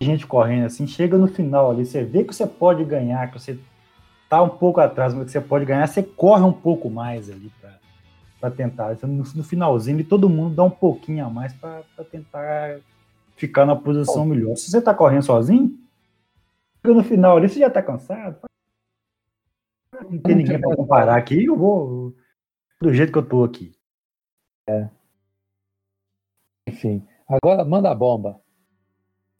Gente 0.00 0.26
correndo 0.26 0.66
assim, 0.66 0.86
chega 0.86 1.18
no 1.18 1.26
final 1.26 1.70
ali, 1.70 1.84
você 1.84 2.04
vê 2.04 2.24
que 2.24 2.34
você 2.34 2.46
pode 2.46 2.84
ganhar, 2.84 3.30
que 3.30 3.38
você 3.38 3.58
tá 4.28 4.40
um 4.40 4.48
pouco 4.48 4.80
atrás, 4.80 5.12
mas 5.12 5.26
que 5.26 5.32
você 5.32 5.40
pode 5.40 5.64
ganhar, 5.64 5.86
você 5.86 6.02
corre 6.02 6.42
um 6.42 6.52
pouco 6.52 6.88
mais 6.88 7.28
ali 7.28 7.52
pra, 7.60 7.67
pra 8.40 8.50
tentar. 8.50 8.96
No, 9.02 9.22
no 9.22 9.44
finalzinho, 9.44 10.00
e 10.00 10.04
todo 10.04 10.28
mundo 10.28 10.54
dá 10.54 10.64
um 10.64 10.70
pouquinho 10.70 11.26
a 11.26 11.30
mais 11.30 11.52
pra 11.54 11.82
tentar 12.10 12.80
ficar 13.36 13.64
na 13.66 13.76
posição 13.76 14.24
melhor. 14.24 14.56
Se 14.56 14.70
você 14.70 14.80
tá 14.80 14.94
correndo 14.94 15.22
sozinho, 15.22 15.78
no 16.84 17.04
final 17.04 17.36
ali, 17.36 17.48
você 17.48 17.60
já 17.60 17.70
tá 17.70 17.82
cansado, 17.82 18.40
não 20.08 20.18
tem 20.18 20.36
ninguém 20.36 20.60
pra 20.60 20.74
comparar 20.74 21.16
aqui, 21.16 21.44
eu 21.44 21.56
vou 21.56 22.14
do 22.80 22.94
jeito 22.94 23.12
que 23.12 23.18
eu 23.18 23.28
tô 23.28 23.44
aqui. 23.44 23.74
Enfim. 26.68 27.06
Agora 27.26 27.64
manda 27.64 27.90
a 27.90 27.94
bomba. 27.94 28.40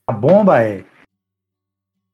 A 0.07 0.12
bomba 0.12 0.62
é. 0.62 0.84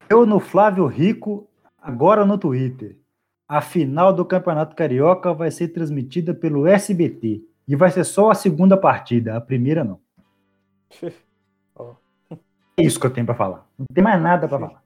Eu 0.09 0.27
no 0.27 0.39
Flávio 0.39 0.87
Rico, 0.87 1.49
agora 1.79 2.25
no 2.25 2.37
Twitter. 2.37 2.99
A 3.47 3.61
final 3.61 4.13
do 4.13 4.25
Campeonato 4.25 4.75
Carioca 4.75 5.33
vai 5.35 5.51
ser 5.51 5.69
transmitida 5.69 6.35
pelo 6.35 6.67
SBT. 6.67 7.43
E 7.67 7.77
vai 7.77 7.91
ser 7.91 8.05
só 8.05 8.31
a 8.31 8.35
segunda 8.35 8.77
partida, 8.77 9.37
a 9.37 9.41
primeira 9.41 9.85
não. 9.85 10.01
Ó. 11.75 11.95
É 12.77 12.83
isso 12.83 12.99
que 12.99 13.07
eu 13.07 13.13
tenho 13.13 13.27
pra 13.27 13.35
falar. 13.35 13.67
Não 13.79 13.87
tem 13.93 14.03
mais 14.03 14.21
nada 14.21 14.49
pra 14.49 14.59
falar. 14.59 14.83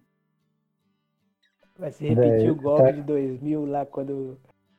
Vai 1.79 1.93
se 1.93 2.09
repetir 2.09 2.51
o 2.51 2.57
golpe 2.57 2.83
tá- 2.83 2.91
de 2.91 3.03
2000 3.03 3.65
lá 3.65 3.87
quando, 3.87 4.37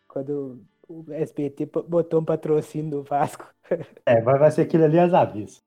quando 0.07 0.61
o 0.87 1.05
SBT 1.11 1.69
botou 1.87 2.19
um 2.21 2.25
patrocínio 2.25 2.91
do 2.91 3.03
Vasco. 3.03 3.47
É, 4.03 4.19
vai, 4.19 4.39
vai 4.39 4.49
ser 4.49 4.61
aquilo 4.63 4.85
ali 4.85 4.97
às 4.97 5.13
avessas. 5.13 5.61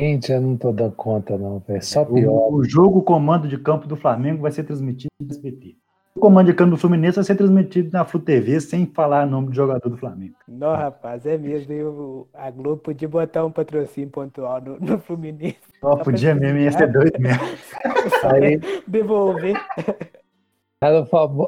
Gente, 0.00 0.32
eu 0.32 0.40
não 0.40 0.56
tô 0.56 0.72
dando 0.72 0.94
conta, 0.94 1.36
não, 1.36 1.58
velho. 1.58 1.82
Só 1.84 2.06
pior. 2.06 2.30
O, 2.32 2.54
o 2.56 2.64
jogo 2.64 3.02
comando 3.02 3.46
de 3.46 3.58
campo 3.58 3.86
do 3.86 3.96
Flamengo 3.96 4.40
vai 4.40 4.50
ser 4.50 4.64
transmitido 4.64 5.10
no 5.20 5.30
SBT. 5.30 5.76
O 6.16 6.18
comando 6.18 6.46
de 6.46 6.54
campo 6.54 6.70
do 6.70 6.76
Fluminense 6.78 7.16
vai 7.16 7.24
ser 7.24 7.34
transmitido 7.34 7.90
na 7.92 8.02
Flu 8.02 8.18
TV 8.18 8.58
sem 8.58 8.86
falar 8.86 9.26
o 9.26 9.30
nome 9.30 9.48
do 9.48 9.54
jogador 9.54 9.86
do 9.90 9.98
Flamengo. 9.98 10.34
Não, 10.48 10.74
rapaz, 10.74 11.26
é 11.26 11.36
mesmo. 11.36 11.74
O- 11.74 12.28
a 12.32 12.50
Globo 12.50 12.78
podia 12.78 13.06
botar 13.06 13.44
um 13.44 13.50
patrocínio 13.52 14.08
pontual 14.08 14.60
no, 14.62 14.80
no 14.80 14.98
Fluminense. 14.98 15.58
Só 15.78 15.94
podia 15.96 16.34
mesmo, 16.34 16.58
ia 16.58 16.72
ser 16.72 16.90
doido 16.90 17.20
mesmo. 17.20 17.42
Aí, 18.32 18.58
Devolver. 18.86 19.54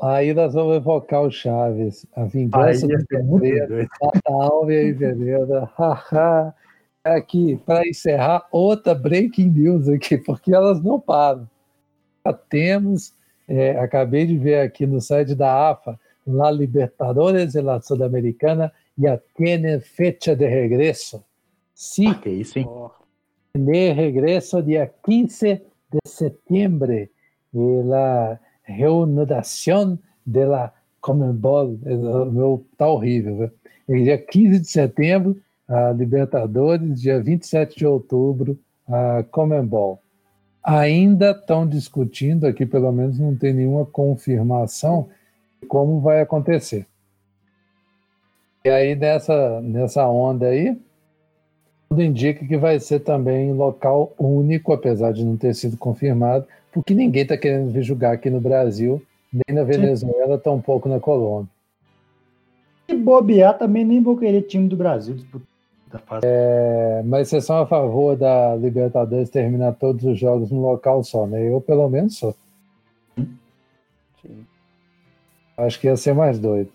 aí, 0.03 0.35
nós 0.35 0.53
vamos 0.53 0.77
evocar 0.77 1.23
o 1.23 1.31
Chaves. 1.31 2.07
A 2.14 2.25
vingança 2.25 2.87
do 2.87 3.07
Pedreiro, 3.07 3.69
doido. 3.69 3.89
Natal 4.03 4.71
e 4.71 4.77
aí, 4.77 4.93
beleza. 4.93 5.71
Haha. 5.79 6.55
Aqui, 7.05 7.59
para 7.64 7.89
encerrar, 7.89 8.47
outra 8.53 8.95
breaking 8.95 9.49
news 9.49 9.89
aqui, 9.89 10.19
porque 10.19 10.55
elas 10.55 10.83
não 10.83 11.01
param. 11.01 11.49
Já 12.27 12.33
temos, 12.35 13.14
é, 13.49 13.79
acabei 13.79 14.27
de 14.27 14.37
ver 14.37 14.61
aqui 14.61 14.87
no 14.87 15.01
site 15.01 15.35
da 15.35 15.71
AFA, 15.71 15.99
La 16.27 16.51
Libertadores 16.51 17.55
de 17.55 17.63
la 17.63 17.81
Sudamericana 17.81 18.71
ya 18.97 19.19
tiene 19.35 19.81
fecha 19.81 20.37
de 20.37 20.47
regreso. 20.47 21.25
Sí, 21.75 22.15
Que 22.23 22.31
isso, 22.31 22.59
hein? 22.59 22.69
De 23.55 23.93
regreso 23.93 24.63
dia 24.63 24.93
15 25.05 25.63
de 25.91 25.99
septiembre 26.05 27.11
e 27.55 27.83
la 27.83 28.39
reanudación 28.65 29.99
de 30.27 30.45
la 30.45 30.73
Comembol, 31.01 31.79
É, 31.87 31.95
meu 31.95 32.67
tá 32.77 32.89
horrível, 32.89 33.51
viu? 33.87 34.05
Dia 34.05 34.19
15 34.19 34.61
de 34.61 34.69
setembro, 34.69 35.37
a 35.67 35.93
Libertadores, 35.93 37.01
dia 37.01 37.23
27 37.23 37.77
de 37.77 37.87
outubro, 37.87 38.59
a 38.87 39.23
Comembol. 39.31 40.03
Ainda 40.63 41.31
estão 41.31 41.67
discutindo 41.67 42.47
aqui, 42.47 42.67
pelo 42.67 42.93
menos 42.93 43.19
não 43.19 43.35
tem 43.35 43.53
nenhuma 43.53 43.87
confirmação 43.87 45.09
de 45.61 45.67
como 45.67 46.01
vai 46.01 46.21
acontecer. 46.21 46.87
E 48.65 48.71
aí, 48.71 48.95
nessa, 48.95 49.61
nessa 49.63 50.07
onda 50.07 50.47
aí, 50.47 50.77
tudo 51.89 52.03
indica 52.03 52.45
que 52.45 52.57
vai 52.57 52.79
ser 52.79 53.01
também 53.01 53.49
em 53.49 53.55
local 53.55 54.13
único, 54.19 54.73
apesar 54.73 55.13
de 55.13 55.25
não 55.25 55.37
ter 55.37 55.55
sido 55.55 55.77
confirmado, 55.77 56.47
porque 56.71 56.93
ninguém 56.93 57.23
está 57.23 57.37
querendo 57.37 57.71
vir 57.71 57.83
jogar 57.83 58.13
aqui 58.13 58.29
no 58.29 58.41
Brasil, 58.41 59.03
nem 59.33 59.57
na 59.57 59.65
Venezuela, 59.65 60.37
tampouco 60.37 60.89
na 60.89 61.01
Colômbia. 61.01 61.51
Se 62.91 62.97
bobear, 62.97 63.57
também 63.57 63.85
nem 63.85 64.03
vou 64.03 64.17
querer 64.17 64.43
time 64.43 64.69
do 64.69 64.77
Brasil 64.77 65.17
disputar 65.89 66.01
a 66.01 66.05
fase. 66.05 66.26
É, 66.26 67.03
mas 67.05 67.28
vocês 67.28 67.45
são 67.45 67.59
a 67.59 67.66
favor 67.66 68.16
da 68.16 68.55
Libertadores 68.57 69.30
terminar 69.30 69.72
todos 69.74 70.05
os 70.05 70.18
jogos 70.18 70.51
num 70.51 70.61
local 70.61 71.03
só, 71.03 71.26
né? 71.26 71.49
Eu, 71.49 71.61
pelo 71.61 71.89
menos, 71.89 72.16
sou. 72.16 72.34
sim. 74.22 74.47
Acho 75.57 75.80
que 75.80 75.86
ia 75.86 75.97
ser 75.97 76.14
mais 76.14 76.39
doido. 76.39 76.70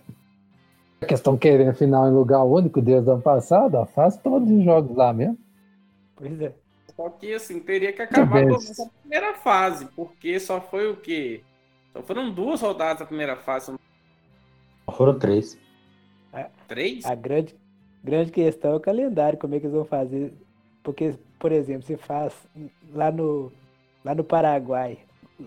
A 1.02 1.06
questão 1.06 1.38
a 1.70 1.74
final 1.74 2.10
em 2.10 2.14
lugar 2.14 2.44
único 2.44 2.82
desde 2.82 3.10
o 3.10 3.14
ano 3.14 3.22
passado, 3.22 3.76
ó, 3.76 3.86
faz 3.86 4.18
todos 4.18 4.50
os 4.50 4.64
jogos 4.64 4.96
lá 4.96 5.14
mesmo. 5.14 5.38
Pois 6.16 6.42
é. 6.42 6.54
Só 6.96 7.10
que 7.10 7.34
assim, 7.34 7.60
teria 7.60 7.92
que 7.92 8.02
acabar 8.02 8.46
menos 8.46 8.80
a 8.80 8.86
primeira 9.02 9.34
fase, 9.36 9.86
porque 9.96 10.40
só 10.40 10.62
foi 10.62 10.90
o 10.90 10.96
quê? 10.96 11.42
Só 11.92 12.02
foram 12.04 12.32
duas 12.32 12.62
rodadas 12.62 13.00
da 13.00 13.06
primeira 13.06 13.36
fase, 13.36 13.74
Foram 14.92 15.18
três. 15.18 15.58
três? 16.68 17.06
A 17.06 17.16
grande, 17.16 17.56
grande 18.04 18.32
questão 18.32 18.74
é 18.74 18.76
o 18.76 18.80
calendário, 18.80 19.40
como 19.40 19.56
é 19.56 19.60
que 19.60 19.66
eles 19.66 19.76
vão 19.76 19.86
fazer. 19.86 20.34
Porque, 20.84 21.16
por 21.40 21.52
exemplo, 21.52 21.84
se 21.84 21.96
faz 21.96 22.34
lá 22.94 23.12
no, 23.12 23.52
lá 24.04 24.14
no 24.14 24.24
Paraguai, 24.24 24.98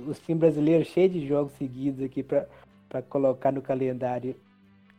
os 0.08 0.18
times 0.20 0.40
brasileiros 0.40 0.88
cheios 0.88 1.12
de 1.12 1.26
jogos 1.26 1.52
seguidos 1.52 2.02
aqui 2.04 2.22
para 2.22 2.46
colocar 3.08 3.52
no 3.52 3.60
calendário 3.62 4.34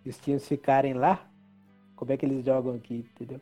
e 0.05 0.10
os 0.10 0.18
times 0.18 0.47
ficarem 0.47 0.93
lá, 0.93 1.26
como 1.95 2.12
é 2.12 2.18
que 2.18 2.26
eles 2.26 2.45
jogam 2.45 2.76
aqui, 2.76 3.05
entendeu? 3.16 3.41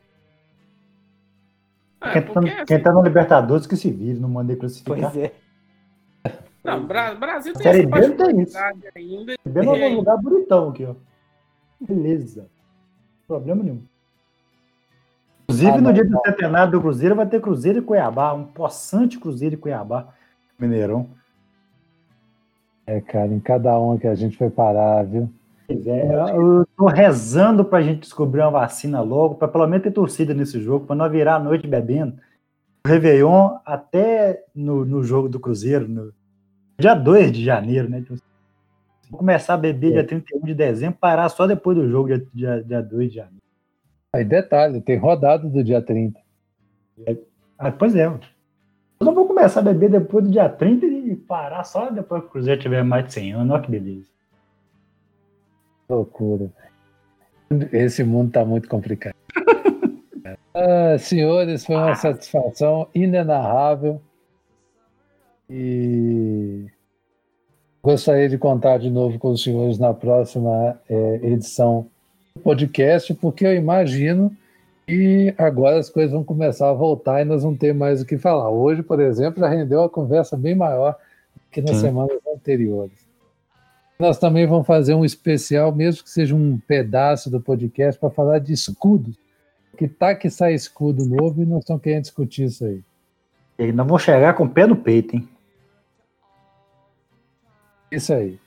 É, 2.00 2.12
quem, 2.12 2.22
tá, 2.22 2.32
porque, 2.32 2.50
quem 2.64 2.76
assim, 2.76 2.84
tá 2.84 2.92
no 2.92 3.02
Libertadores 3.02 3.66
que 3.66 3.76
se 3.76 3.90
vire, 3.90 4.18
não 4.18 4.28
mandei 4.28 4.56
classificar. 4.56 5.12
Pois 5.12 5.16
é. 5.16 5.32
não, 6.64 6.86
Bra- 6.86 7.14
Brasil 7.14 7.52
tem 7.54 7.62
Série 7.62 7.80
essa 7.80 7.88
B 7.90 8.08
não 8.08 8.16
tem 8.16 8.40
isso. 8.42 8.56
ainda. 8.94 9.34
Bem 9.44 9.68
aí- 9.70 9.90
num 9.90 9.96
lugar 9.96 10.16
bonitão 10.18 10.68
aqui, 10.70 10.84
ó. 10.84 10.94
Beleza. 11.80 12.48
Problema 13.26 13.62
nenhum. 13.62 13.82
Inclusive, 15.56 15.78
Ah, 15.78 15.80
no 15.80 15.92
dia 15.92 16.04
do 16.04 16.10
não. 16.10 16.20
centenário 16.24 16.72
do 16.72 16.80
Cruzeiro, 16.80 17.14
vai 17.14 17.26
ter 17.26 17.40
Cruzeiro 17.40 17.78
e 17.78 17.82
Cuiabá. 17.82 18.32
Um 18.34 18.44
possante 18.44 19.18
Cruzeiro 19.18 19.54
e 19.54 19.58
Cuiabá. 19.58 20.08
Mineirão. 20.58 21.08
É, 22.86 23.00
cara, 23.00 23.28
em 23.28 23.40
cada 23.40 23.76
uma 23.78 23.98
que 23.98 24.06
a 24.06 24.14
gente 24.14 24.36
foi 24.36 24.48
parar, 24.50 25.02
viu? 25.04 25.28
É, 25.68 26.30
eu 26.36 26.64
tô 26.76 26.86
rezando 26.86 27.64
pra 27.64 27.82
gente 27.82 28.00
descobrir 28.02 28.40
uma 28.40 28.50
vacina 28.52 29.00
logo, 29.00 29.34
pra 29.34 29.48
pelo 29.48 29.66
menos 29.66 29.82
ter 29.82 29.90
torcida 29.90 30.32
nesse 30.32 30.60
jogo, 30.60 30.86
pra 30.86 30.94
não 30.94 31.10
virar 31.10 31.34
a 31.36 31.40
noite 31.40 31.66
bebendo. 31.66 32.16
O 32.86 32.88
Réveillon 32.88 33.56
até 33.64 34.44
no, 34.54 34.84
no 34.84 35.02
jogo 35.02 35.28
do 35.28 35.40
Cruzeiro, 35.40 35.88
no 35.88 36.12
dia 36.78 36.94
2 36.94 37.32
de 37.32 37.44
janeiro, 37.44 37.88
né? 37.88 38.04
Vou 39.10 39.18
começar 39.18 39.54
a 39.54 39.56
beber 39.58 39.92
dia 39.92 40.04
31 40.06 40.44
de 40.44 40.54
dezembro, 40.54 40.98
parar 41.00 41.28
só 41.28 41.46
depois 41.48 41.76
do 41.76 41.88
jogo, 41.88 42.06
dia, 42.08 42.26
dia, 42.32 42.62
dia 42.62 42.80
2 42.82 43.08
de 43.10 43.16
janeiro. 43.16 43.35
Aí, 44.16 44.24
detalhe, 44.24 44.80
tem 44.80 44.96
rodada 44.96 45.46
do 45.46 45.62
dia 45.62 45.82
30. 45.82 46.18
Ah, 47.58 47.70
pois 47.70 47.94
é. 47.94 48.06
Eu 48.06 48.18
não 49.04 49.14
vou 49.14 49.26
começar 49.26 49.60
a 49.60 49.62
beber 49.62 49.90
depois 49.90 50.24
do 50.24 50.30
dia 50.30 50.48
30 50.48 50.86
e 50.86 51.14
parar 51.14 51.64
só 51.64 51.90
depois 51.90 52.22
que 52.22 52.28
o 52.28 52.30
Cruzeiro 52.30 52.58
tiver 52.58 52.82
mais 52.82 53.04
de 53.04 53.12
100 53.12 53.32
anos. 53.34 53.52
Olha 53.52 53.62
que 53.62 53.70
beleza. 53.70 54.06
Loucura. 55.86 56.50
Esse 57.70 58.02
mundo 58.02 58.32
tá 58.32 58.44
muito 58.44 58.68
complicado. 58.68 59.14
Ah, 60.58 60.96
senhores, 60.98 61.66
foi 61.66 61.76
uma 61.76 61.94
satisfação 61.94 62.88
inenarrável. 62.94 64.00
E 65.50 66.64
gostaria 67.82 68.26
de 68.26 68.38
contar 68.38 68.78
de 68.78 68.88
novo 68.88 69.18
com 69.18 69.32
os 69.32 69.42
senhores 69.42 69.78
na 69.78 69.92
próxima 69.92 70.80
eh, 70.88 71.20
edição 71.22 71.90
podcast, 72.36 73.12
porque 73.14 73.46
eu 73.46 73.54
imagino 73.54 74.34
que 74.86 75.34
agora 75.36 75.78
as 75.78 75.90
coisas 75.90 76.12
vão 76.12 76.22
começar 76.22 76.70
a 76.70 76.72
voltar 76.72 77.20
e 77.20 77.24
nós 77.24 77.42
vamos 77.42 77.58
ter 77.58 77.74
mais 77.74 78.00
o 78.00 78.06
que 78.06 78.16
falar. 78.16 78.50
Hoje, 78.50 78.82
por 78.82 79.00
exemplo, 79.00 79.40
já 79.40 79.48
rendeu 79.48 79.80
uma 79.80 79.88
conversa 79.88 80.36
bem 80.36 80.54
maior 80.54 80.96
que 81.50 81.60
nas 81.60 81.76
Sim. 81.76 81.82
semanas 81.82 82.18
anteriores. 82.32 83.06
Nós 83.98 84.18
também 84.18 84.46
vamos 84.46 84.66
fazer 84.66 84.94
um 84.94 85.04
especial, 85.04 85.74
mesmo 85.74 86.04
que 86.04 86.10
seja 86.10 86.34
um 86.34 86.58
pedaço 86.58 87.30
do 87.30 87.40
podcast, 87.40 87.98
para 87.98 88.10
falar 88.10 88.38
de 88.38 88.52
escudos. 88.52 89.16
Que 89.76 89.88
tá 89.88 90.14
que 90.14 90.30
sai 90.30 90.54
escudo 90.54 91.04
novo 91.04 91.42
e 91.42 91.46
nós 91.46 91.60
estamos 91.60 91.82
querendo 91.82 92.02
discutir 92.02 92.44
isso 92.44 92.64
aí. 92.64 92.82
E 93.58 93.72
nós 93.72 93.86
vamos 93.86 94.02
chegar 94.02 94.34
com 94.34 94.44
o 94.44 94.48
pé 94.48 94.66
no 94.66 94.76
peito, 94.76 95.16
hein? 95.16 95.28
Isso 97.90 98.12
aí. 98.12 98.38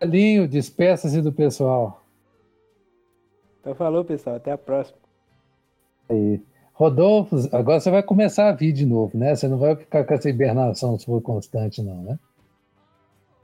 Alinho, 0.00 0.46
despeça-se 0.46 1.20
do 1.20 1.32
pessoal. 1.32 1.97
Então 3.68 3.76
falou, 3.76 4.02
pessoal. 4.02 4.36
Até 4.36 4.50
a 4.50 4.56
próxima. 4.56 4.98
Aí. 6.08 6.40
Rodolfo, 6.72 7.36
agora 7.52 7.78
você 7.78 7.90
vai 7.90 8.02
começar 8.02 8.48
a 8.48 8.52
vir 8.52 8.72
de 8.72 8.86
novo, 8.86 9.18
né? 9.18 9.34
Você 9.34 9.46
não 9.46 9.58
vai 9.58 9.76
ficar 9.76 10.04
com 10.04 10.14
essa 10.14 10.30
hibernação 10.30 10.98
se 10.98 11.04
for 11.04 11.20
constante, 11.20 11.82
não, 11.82 12.02
né? 12.02 12.18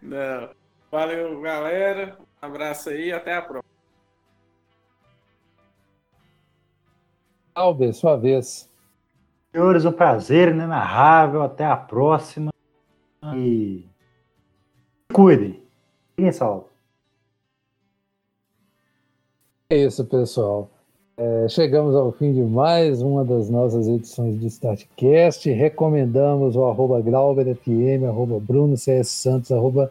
Não. 0.01 0.49
Valeu, 0.91 1.41
galera. 1.43 2.17
Um 2.43 2.47
abraço 2.47 2.89
aí 2.89 3.13
até 3.13 3.35
a 3.35 3.43
próxima. 3.43 3.75
Alber, 7.55 7.93
sua 7.93 8.17
vez. 8.17 8.71
Senhores, 9.53 9.85
um 9.85 9.93
prazer 9.93 10.49
inenarrável. 10.49 11.43
Até 11.43 11.67
a 11.67 11.77
próxima. 11.77 12.51
E 13.35 13.85
cuidem. 15.13 15.63
Fiquem 16.17 16.33
salvos. 16.33 16.74
É 19.75 19.79
isso, 19.79 20.05
pessoal. 20.05 20.71
É, 21.17 21.49
chegamos 21.49 21.97
ao 21.97 22.13
fim 22.13 22.33
de 22.33 22.43
mais 22.43 23.03
uma 23.03 23.25
das 23.25 23.51
nossas 23.51 23.89
edições 23.89 24.37
do 24.37 24.47
StartCast. 24.47 25.51
Recomendamos 25.51 26.55
o 26.55 26.65
arroba 26.65 27.01
GlauberFM, 27.01 28.05
arroba 28.07 28.39
Bruno 28.39 28.77
CS 28.77 29.09
Santos, 29.09 29.51
arroba 29.51 29.91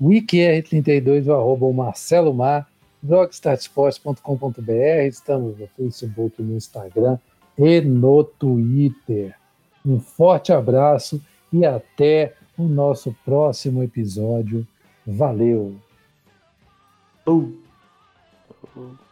WikiR32 0.00 1.26
e 1.26 1.28
o 1.28 1.34
arroba 1.34 1.70
Marcelo 1.70 2.32
Mar, 2.32 2.66
blogstartsports.com.br. 3.02 5.06
Estamos 5.06 5.58
no 5.58 5.66
Facebook, 5.66 6.42
no 6.42 6.56
Instagram 6.56 7.18
e 7.58 7.82
no 7.82 8.24
Twitter. 8.24 9.34
Um 9.84 10.00
forte 10.00 10.50
abraço 10.50 11.20
e 11.52 11.66
até 11.66 12.32
o 12.56 12.62
nosso 12.62 13.14
próximo 13.22 13.82
episódio. 13.82 14.66
Valeu! 15.06 15.74
Uh. 17.26 17.68
Falou. 18.74 19.09